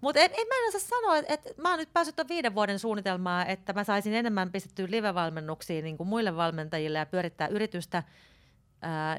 mutta 0.00 0.20
et, 0.20 0.32
et 0.32 0.48
mä 0.48 0.54
en 0.62 0.68
osaa 0.68 0.80
sanoa, 0.80 1.16
että 1.16 1.32
et 1.34 1.58
mä 1.58 1.70
oon 1.70 1.78
nyt 1.78 1.92
päässyt 1.92 2.16
tuon 2.16 2.28
viiden 2.28 2.54
vuoden 2.54 2.78
suunnitelmaa, 2.78 3.46
että 3.46 3.72
mä 3.72 3.84
saisin 3.84 4.14
enemmän 4.14 4.52
pistettyä 4.52 4.86
live-valmennuksiin 4.90 5.84
niin 5.84 5.96
kuin 5.96 6.08
muille 6.08 6.36
valmentajille 6.36 6.98
ja 6.98 7.06
pyörittää 7.06 7.48
yritystä– 7.48 8.02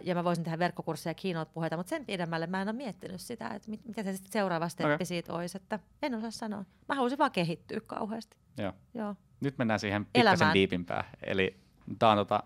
ja 0.03 0.16
mä 0.16 0.24
voisin 0.24 0.43
tehdä 0.43 0.60
verkkokursseja 0.60 1.12
ja 1.12 1.16
keynote-puheita, 1.22 1.78
mutta 1.78 1.89
sen 1.89 2.05
pidemmälle 2.05 2.47
mä 2.47 2.62
en 2.62 2.68
ole 2.68 2.76
miettinyt 2.76 3.22
sitä, 3.22 3.47
että 3.47 3.70
mit, 3.70 3.86
mitä 3.86 4.03
se 4.03 4.14
sitten 4.14 4.32
seuraava 4.32 4.70
steppi 4.70 4.93
okay. 4.93 5.05
siitä 5.05 5.34
olisi, 5.34 5.57
että 5.57 5.80
en 6.01 6.16
osaa 6.16 6.32
sanoa. 6.32 6.66
Mä 6.89 6.95
haluaisin 6.95 7.18
vaan 7.18 7.32
kehittyä 7.32 7.80
kauheasti. 7.88 8.38
Joo. 8.57 8.74
Joo. 8.93 9.16
Nyt 9.41 9.57
mennään 9.57 9.80
siihen 9.80 10.05
pikkasen 10.05 10.53
diipimpään. 10.53 11.03
Eli 11.24 11.57
tämä 11.99 12.12
on 12.12 12.18
tota, 12.18 12.43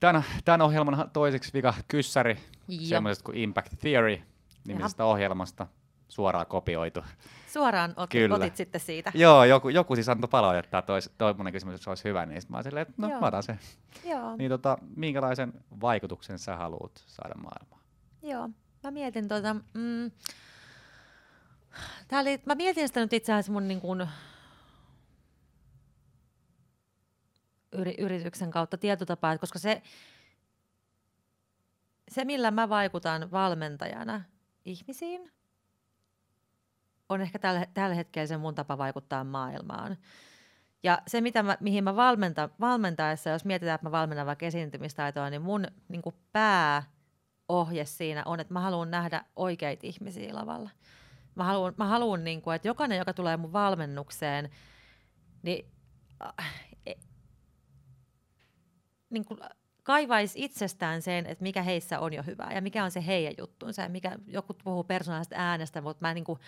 tämän, 0.00 0.24
tämän 0.44 0.62
ohjelman 0.62 1.10
toiseksi 1.12 1.52
vika 1.52 1.74
kyssäri, 1.88 2.38
semmoisesta 2.88 3.24
kuin 3.24 3.38
Impact 3.38 3.72
Theory 3.80 4.18
nimisestä 4.66 5.02
Jaha. 5.02 5.12
ohjelmasta 5.12 5.66
suoraan 6.08 6.46
kopioitu. 6.46 7.00
Suoraan 7.56 7.94
ot, 7.96 8.10
Kyllä. 8.10 8.34
otit 8.34 8.56
sitten 8.56 8.80
siitä. 8.80 9.12
Joo, 9.14 9.44
joku, 9.44 9.68
joku 9.68 9.94
siis 9.94 10.08
antoi 10.08 10.28
palautetta, 10.28 10.78
että 10.78 10.92
toinen 11.18 11.52
kysymys 11.52 11.74
että 11.74 11.84
se 11.84 11.90
olisi 11.90 12.04
hyvä, 12.04 12.26
niin 12.26 12.42
mä 12.48 12.62
silleen, 12.62 12.82
että 12.82 12.94
no 12.96 13.08
Joo. 13.08 13.20
mä 13.20 13.26
otan 13.26 13.42
sen. 13.42 13.60
Joo. 14.04 14.36
Niin 14.36 14.50
tota, 14.50 14.78
minkälaisen 14.96 15.52
vaikutuksen 15.80 16.38
sä 16.38 16.56
haluat 16.56 17.04
saada 17.06 17.34
maailmaan? 17.34 17.82
Joo, 18.22 18.48
mä 18.84 18.90
mietin 18.90 19.28
tota, 19.28 19.54
mm, 19.54 20.10
tää 22.08 22.20
oli, 22.20 22.40
mä 22.46 22.54
mietin 22.54 22.88
sitä 22.88 23.00
nyt 23.00 23.12
itse 23.12 23.32
asiassa 23.32 23.52
mun 23.52 23.68
niin 23.68 23.80
kuin, 23.80 24.08
yri, 27.72 27.94
yrityksen 27.98 28.50
kautta 28.50 28.78
tietotapaa, 28.78 29.38
koska 29.38 29.58
se, 29.58 29.82
se, 32.10 32.24
millä 32.24 32.50
mä 32.50 32.68
vaikutan 32.68 33.30
valmentajana 33.30 34.22
ihmisiin, 34.64 35.32
on 37.08 37.20
ehkä 37.20 37.38
tällä, 37.38 37.66
tällä 37.74 37.94
hetkellä 37.94 38.26
se 38.26 38.36
mun 38.36 38.54
tapa 38.54 38.78
vaikuttaa 38.78 39.24
maailmaan. 39.24 39.96
Ja 40.82 41.02
se, 41.06 41.20
mitä 41.20 41.42
mä, 41.42 41.56
mihin 41.60 41.84
mä 41.84 41.96
valmenta, 41.96 42.48
valmentaessa, 42.60 43.30
jos 43.30 43.44
mietitään, 43.44 43.74
että 43.74 43.86
mä 43.86 43.90
valmennan 43.92 44.26
vaikka 44.26 44.46
esiintymistaitoa, 44.46 45.30
niin 45.30 45.42
mun 45.42 45.66
niin 45.88 46.02
kuin 46.02 46.14
pääohje 46.32 47.84
siinä 47.84 48.22
on, 48.24 48.40
että 48.40 48.54
mä 48.54 48.60
haluan 48.60 48.90
nähdä 48.90 49.24
oikeita 49.36 49.86
ihmisiä 49.86 50.34
lavalla. 50.34 50.70
Mä 51.34 51.44
haluan, 51.44 51.74
mä 51.76 51.86
haluan 51.86 52.24
niin 52.24 52.42
kuin, 52.42 52.56
että 52.56 52.68
jokainen, 52.68 52.98
joka 52.98 53.12
tulee 53.12 53.36
mun 53.36 53.52
valmennukseen, 53.52 54.50
niin, 55.42 55.66
äh, 56.40 56.68
e, 56.86 56.92
niin 59.10 59.24
kuin 59.24 59.40
kaivaisi 59.82 60.44
itsestään 60.44 61.02
sen, 61.02 61.26
että 61.26 61.42
mikä 61.42 61.62
heissä 61.62 62.00
on 62.00 62.12
jo 62.12 62.22
hyvää 62.22 62.52
ja 62.54 62.62
mikä 62.62 62.84
on 62.84 62.90
se 62.90 63.06
heidän 63.06 63.34
juttunsa. 63.38 63.82
Ja 63.82 63.88
mikä, 63.88 64.18
joku 64.26 64.54
puhuu 64.64 64.84
persoonallisesta 64.84 65.36
äänestä, 65.38 65.80
mutta 65.80 66.06
mä 66.06 66.14
niin 66.14 66.24
kuin, 66.24 66.38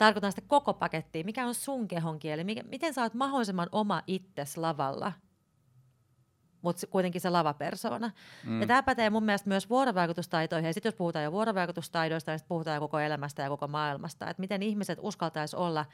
tarkoitan 0.00 0.32
sitä 0.32 0.42
koko 0.46 0.74
pakettia. 0.74 1.24
Mikä 1.24 1.46
on 1.46 1.54
sun 1.54 1.88
kehon 1.88 2.18
kieli? 2.18 2.44
Mikä, 2.44 2.62
miten 2.62 2.94
sä 2.94 3.02
oot 3.02 3.14
mahdollisimman 3.14 3.68
oma 3.72 4.02
itses 4.06 4.56
lavalla, 4.56 5.12
mutta 6.62 6.86
kuitenkin 6.86 7.20
se 7.20 7.30
lavapersona. 7.30 8.10
Mm. 8.44 8.60
Ja 8.60 8.66
tämä 8.66 8.82
pätee 8.82 9.10
mun 9.10 9.24
mielestä 9.24 9.48
myös 9.48 9.70
vuorovaikutustaitoihin. 9.70 10.66
Ja 10.66 10.74
sitten 10.74 10.90
jos 10.90 10.94
puhutaan 10.96 11.24
jo 11.24 11.32
vuorovaikutustaidoista, 11.32 12.32
niin 12.32 12.40
puhutaan 12.48 12.74
jo 12.74 12.80
koko 12.80 12.98
elämästä 12.98 13.42
ja 13.42 13.48
koko 13.48 13.68
maailmasta. 13.68 14.30
Että 14.30 14.40
miten 14.40 14.62
ihmiset 14.62 14.98
uskaltaisi 15.02 15.56
olla 15.56 15.86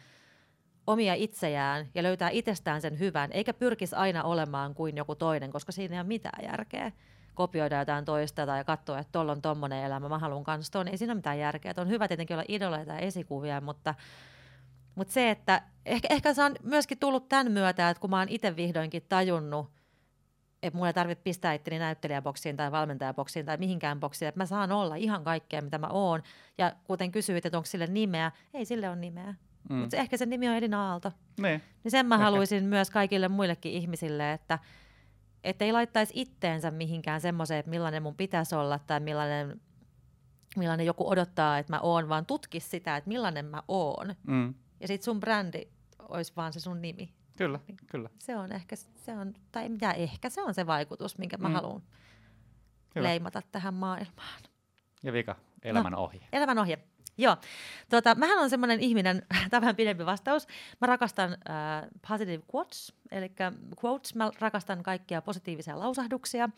omia 0.87 1.15
itsejään 1.15 1.87
ja 1.95 2.03
löytää 2.03 2.29
itsestään 2.31 2.81
sen 2.81 2.99
hyvän, 2.99 3.33
eikä 3.33 3.55
pyrkisi 3.55 3.97
aina 3.97 4.23
olemaan 4.23 4.75
kuin 4.75 4.97
joku 4.97 5.15
toinen, 5.15 5.51
koska 5.53 5.73
siinä 5.73 5.95
ei 5.95 6.01
ole 6.01 6.07
mitään 6.07 6.45
järkeä 6.45 6.93
kopioida 7.37 7.79
jotain 7.79 8.05
toista 8.05 8.47
tai 8.47 8.65
katsoa, 8.65 8.99
että 8.99 9.13
tuolla 9.13 9.33
on 9.33 9.43
tommonen 9.43 9.85
elämä, 9.85 10.09
mä 10.09 10.19
haluan 10.19 10.45
kanssa 10.45 10.73
tuon. 10.73 10.89
Ei 10.89 10.99
siinä 10.99 11.13
ole 11.13 11.19
mitään 11.19 11.39
järkeä. 11.39 11.71
Että 11.71 11.83
on 11.83 11.89
hyvä 11.89 12.09
tietenkin 12.09 12.35
olla 12.35 12.45
idoleita 12.49 12.93
ja 12.93 12.99
esikuvia, 12.99 13.61
mutta, 13.61 13.95
mutta 14.95 15.13
se, 15.13 15.31
että 15.31 15.63
ehkä, 15.87 16.09
ehkä 16.11 16.35
se 16.35 16.43
on 16.43 16.55
myöskin 16.63 16.99
tullut 16.99 17.29
tämän 17.29 17.53
myötä, 17.53 17.91
että 17.91 18.01
kun 18.01 18.11
mä 18.11 18.19
oon 18.19 18.29
itse 18.29 18.57
vihdoinkin 18.57 19.03
tajunnut, 19.09 19.71
että 20.63 20.77
mulla 20.77 20.89
ei 20.89 20.95
tarvitse 20.95 21.23
pistää 21.23 21.53
itteni 21.53 21.79
näyttelijäboksiin 21.79 22.57
tai 22.57 22.73
valmentajaboksiin 22.73 23.47
tai 23.47 23.57
mihinkään 23.57 24.01
boksiin, 24.01 24.29
että 24.29 24.41
mä 24.41 24.47
saan 24.47 24.73
olla 24.73 24.95
ihan 24.95 25.25
kaikkea, 25.25 25.63
mitä 25.63 25.79
mä 25.79 25.87
oon. 25.87 26.23
Ja 26.59 26.73
kuten 26.85 27.13
kysyit, 27.13 27.47
että 27.47 27.59
onko 27.59 27.67
sille 27.67 27.87
nimeä, 27.87 28.33
ei 28.55 28.65
sille 28.65 28.89
ole 28.89 28.97
nimeä. 28.97 29.35
Mm. 29.71 29.77
Mutta 29.77 29.97
ehkä 29.97 30.17
sen 30.17 30.31
nimi 30.31 30.49
on 30.49 30.55
Elina 30.55 30.91
Aalto. 30.91 31.13
Niin. 31.41 31.63
niin 31.85 31.91
sen 31.91 32.07
mä 32.07 32.15
ehkä. 32.15 32.25
haluaisin 32.25 32.65
myös 32.65 32.91
kaikille 32.91 33.29
muillekin 33.29 33.73
ihmisille, 33.73 34.33
että 34.33 34.59
et 35.47 35.63
ei 35.63 35.73
laittaisi 35.73 36.13
itteensä 36.17 36.71
mihinkään 36.71 37.21
semmoiseen, 37.21 37.61
että 37.61 37.71
millainen 37.71 38.03
mun 38.03 38.17
pitäisi 38.17 38.55
olla 38.55 38.79
tai 38.79 39.01
millainen, 39.01 39.61
millainen 40.57 40.87
joku 40.87 41.11
odottaa, 41.11 41.59
että 41.59 41.73
mä 41.73 41.81
oon, 41.81 42.09
vaan 42.09 42.27
tutkisi 42.27 42.69
sitä, 42.69 42.97
että 42.97 43.09
millainen 43.09 43.45
mä 43.45 43.63
oon. 43.69 44.15
Mm. 44.27 44.55
Ja 44.81 44.89
sitten 44.89 45.05
sun 45.05 45.21
brändi 45.21 45.69
olisi 46.09 46.33
vaan 46.37 46.53
se 46.53 46.61
sun 46.61 46.83
nimi. 46.83 47.15
Kyllä, 47.37 47.61
niin 47.69 47.77
kyllä. 47.91 48.11
Se 48.19 48.37
on 48.37 48.53
ehkä, 48.53 48.77
se 48.77 49.13
on, 49.13 49.35
tai 49.53 49.69
mitä 49.69 49.93
ehkä, 49.93 50.29
se 50.29 50.43
on 50.43 50.55
se 50.55 50.67
vaikutus, 50.67 51.19
minkä 51.19 51.37
mä 51.37 51.49
mm. 51.49 51.55
haluan 51.55 51.83
leimata 52.95 53.43
tähän 53.53 53.75
maailmaan. 53.75 54.43
Ja 55.03 55.13
vika, 55.13 55.37
elämän 55.63 55.93
no, 55.93 55.99
ohje. 55.99 56.21
Elämän 56.33 56.59
ohje. 56.59 56.79
Joo. 57.19 57.37
Tota, 57.89 58.15
mähän 58.15 58.39
on 58.39 58.51
semmoinen 58.51 58.81
ihminen, 58.81 59.23
tämä 59.51 59.61
vähän 59.61 59.77
pidempi 59.77 60.07
vastaus. 60.07 60.47
Mä 60.81 60.87
rakastan 60.87 61.33
äh, 61.33 61.89
positive 62.09 62.43
quotes, 62.55 62.95
eli 63.11 63.33
quotes, 63.85 64.15
mä 64.15 64.31
rakastan 64.39 64.83
kaikkia 64.83 65.23
positiivisia 65.23 65.79
lausahduksia 65.79 66.49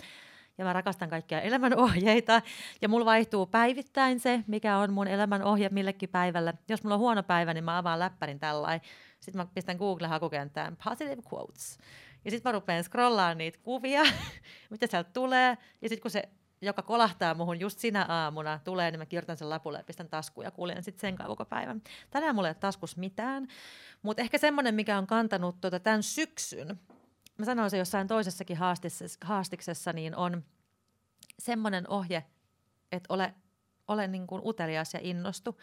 ja 0.59 0.65
mä 0.65 0.73
rakastan 0.73 1.11
kaikkia 1.11 1.41
elämänohjeita. 1.41 2.43
Ja 2.83 2.89
mulla 2.89 3.05
vaihtuu 3.05 3.47
päivittäin 3.47 4.21
se, 4.21 4.45
mikä 4.47 4.77
on 4.77 4.93
mun 4.93 5.09
elämänohje 5.09 5.69
millekin 5.69 6.09
päivälle. 6.09 6.55
Jos 6.69 6.83
mulla 6.83 6.95
on 6.95 7.01
huono 7.01 7.23
päivä, 7.23 7.55
niin 7.55 7.65
mä 7.65 7.79
avaan 7.79 7.99
läppärin 7.99 8.41
tällainen. 8.41 8.81
Sitten 9.21 9.41
mä 9.41 9.47
pistän 9.55 9.77
Google-hakukenttään 9.77 10.77
positive 10.85 11.23
quotes. 11.33 11.79
Ja 12.25 12.31
sitten 12.31 12.51
mä 12.51 12.53
rupean 12.53 12.85
scrollaan 12.85 13.39
niitä 13.39 13.59
kuvia, 13.63 14.03
mitä 14.71 14.87
sieltä 14.87 15.11
tulee. 15.13 15.59
Ja 15.83 15.89
sitten 15.89 16.03
kun 16.03 16.11
se 16.11 16.29
joka 16.61 16.83
kolahtaa 16.83 17.35
muhun 17.35 17.61
just 17.61 17.79
sinä 17.79 18.05
aamuna 18.09 18.61
tulee, 18.65 18.91
niin 18.91 18.99
mä 18.99 19.07
kirjoitan 19.07 19.37
sen 19.37 19.51
lapulle 19.51 19.79
ja 19.79 19.85
pistän 19.85 20.09
taskuun 20.09 20.45
ja 20.45 20.51
kuljen 20.51 20.83
sitten 20.83 21.01
sen 21.01 21.27
koko 21.27 21.45
päivän. 21.45 21.83
Tänään 22.11 22.35
mulla 22.35 22.49
ei 22.49 22.51
ole 22.51 22.57
taskus 22.61 22.97
mitään, 22.97 23.49
mutta 24.03 24.23
ehkä 24.23 24.39
semmoinen, 24.39 24.75
mikä 24.75 24.99
on 24.99 25.07
kantanut 25.07 25.61
tuota 25.61 25.81
tämän 25.81 26.03
syksyn, 26.03 26.81
mä 27.39 27.45
sanoin 27.45 27.71
se 27.71 27.79
jossain 27.79 28.09
toisessakin 28.09 28.57
haastiksessa, 29.25 29.93
niin 29.93 30.17
on 30.17 30.45
semmoinen 31.39 31.91
ohje, 31.91 32.25
että 32.93 33.15
ole, 33.15 33.35
ole 33.89 34.09
niin 34.09 34.27
kuin 34.27 34.43
utelias 34.45 34.95
ja 34.95 35.01
innostu. 35.03 35.61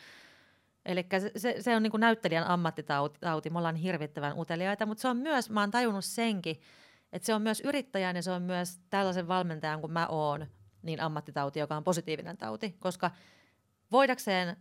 Eli 0.85 1.07
se, 1.37 1.55
se, 1.59 1.75
on 1.75 1.83
niin 1.83 1.91
kuin 1.91 2.01
näyttelijän 2.01 2.47
ammattitauti, 2.47 3.49
me 3.49 3.57
ollaan 3.57 3.75
hirvittävän 3.75 4.39
uteliaita, 4.39 4.85
mutta 4.85 5.01
se 5.01 5.07
on 5.07 5.17
myös, 5.17 5.49
mä 5.49 5.59
oon 5.59 5.71
tajunnut 5.71 6.05
senkin, 6.05 6.61
että 7.13 7.25
se 7.25 7.33
on 7.33 7.41
myös 7.41 7.61
yrittäjän 7.61 8.15
ja 8.15 8.21
se 8.21 8.31
on 8.31 8.41
myös 8.41 8.79
tällaisen 8.89 9.27
valmentajan 9.27 9.81
kuin 9.81 9.93
mä 9.93 10.07
oon, 10.07 10.47
niin 10.86 11.01
ammattitauti, 11.01 11.59
joka 11.59 11.77
on 11.77 11.83
positiivinen 11.83 12.38
tauti, 12.38 12.75
koska 12.79 13.11
voidakseen 13.91 14.57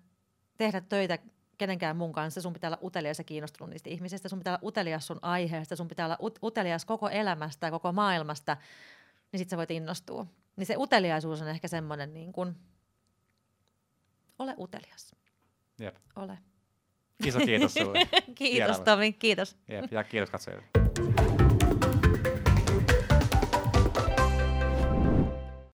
tehdä 0.56 0.80
töitä 0.80 1.18
kenenkään 1.58 1.96
mun 1.96 2.12
kanssa, 2.12 2.42
sun 2.42 2.52
pitää 2.52 2.68
olla 2.68 2.78
utelias 2.82 3.18
ja 3.18 3.24
kiinnostunut 3.24 3.70
niistä 3.70 3.90
ihmisistä, 3.90 4.28
sun 4.28 4.38
pitää 4.38 4.52
olla 4.52 4.68
utelias 4.68 5.06
sun 5.06 5.18
aiheesta, 5.22 5.76
sun 5.76 5.88
pitää 5.88 6.06
olla 6.06 6.18
utelias 6.42 6.84
koko 6.84 7.08
elämästä 7.08 7.66
ja 7.66 7.70
koko 7.70 7.92
maailmasta, 7.92 8.56
niin 9.32 9.38
sit 9.38 9.48
sä 9.48 9.56
voit 9.56 9.70
innostua. 9.70 10.26
Niin 10.56 10.66
se 10.66 10.76
uteliaisuus 10.76 11.42
on 11.42 11.48
ehkä 11.48 11.68
semmoinen 11.68 12.14
niin 12.14 12.32
kuin, 12.32 12.56
ole 14.38 14.54
utelias. 14.58 15.16
Jep. 15.78 15.96
Ole. 16.16 16.38
Iso 17.26 17.38
kiitos 17.38 17.74
sinulle. 17.74 18.08
kiitos 18.34 18.80
Tomi, 18.80 19.12
kiitos. 19.12 19.56
Jep, 19.68 19.92
ja 19.92 20.04
kiitos 20.04 20.30
katsojille. 20.30 20.64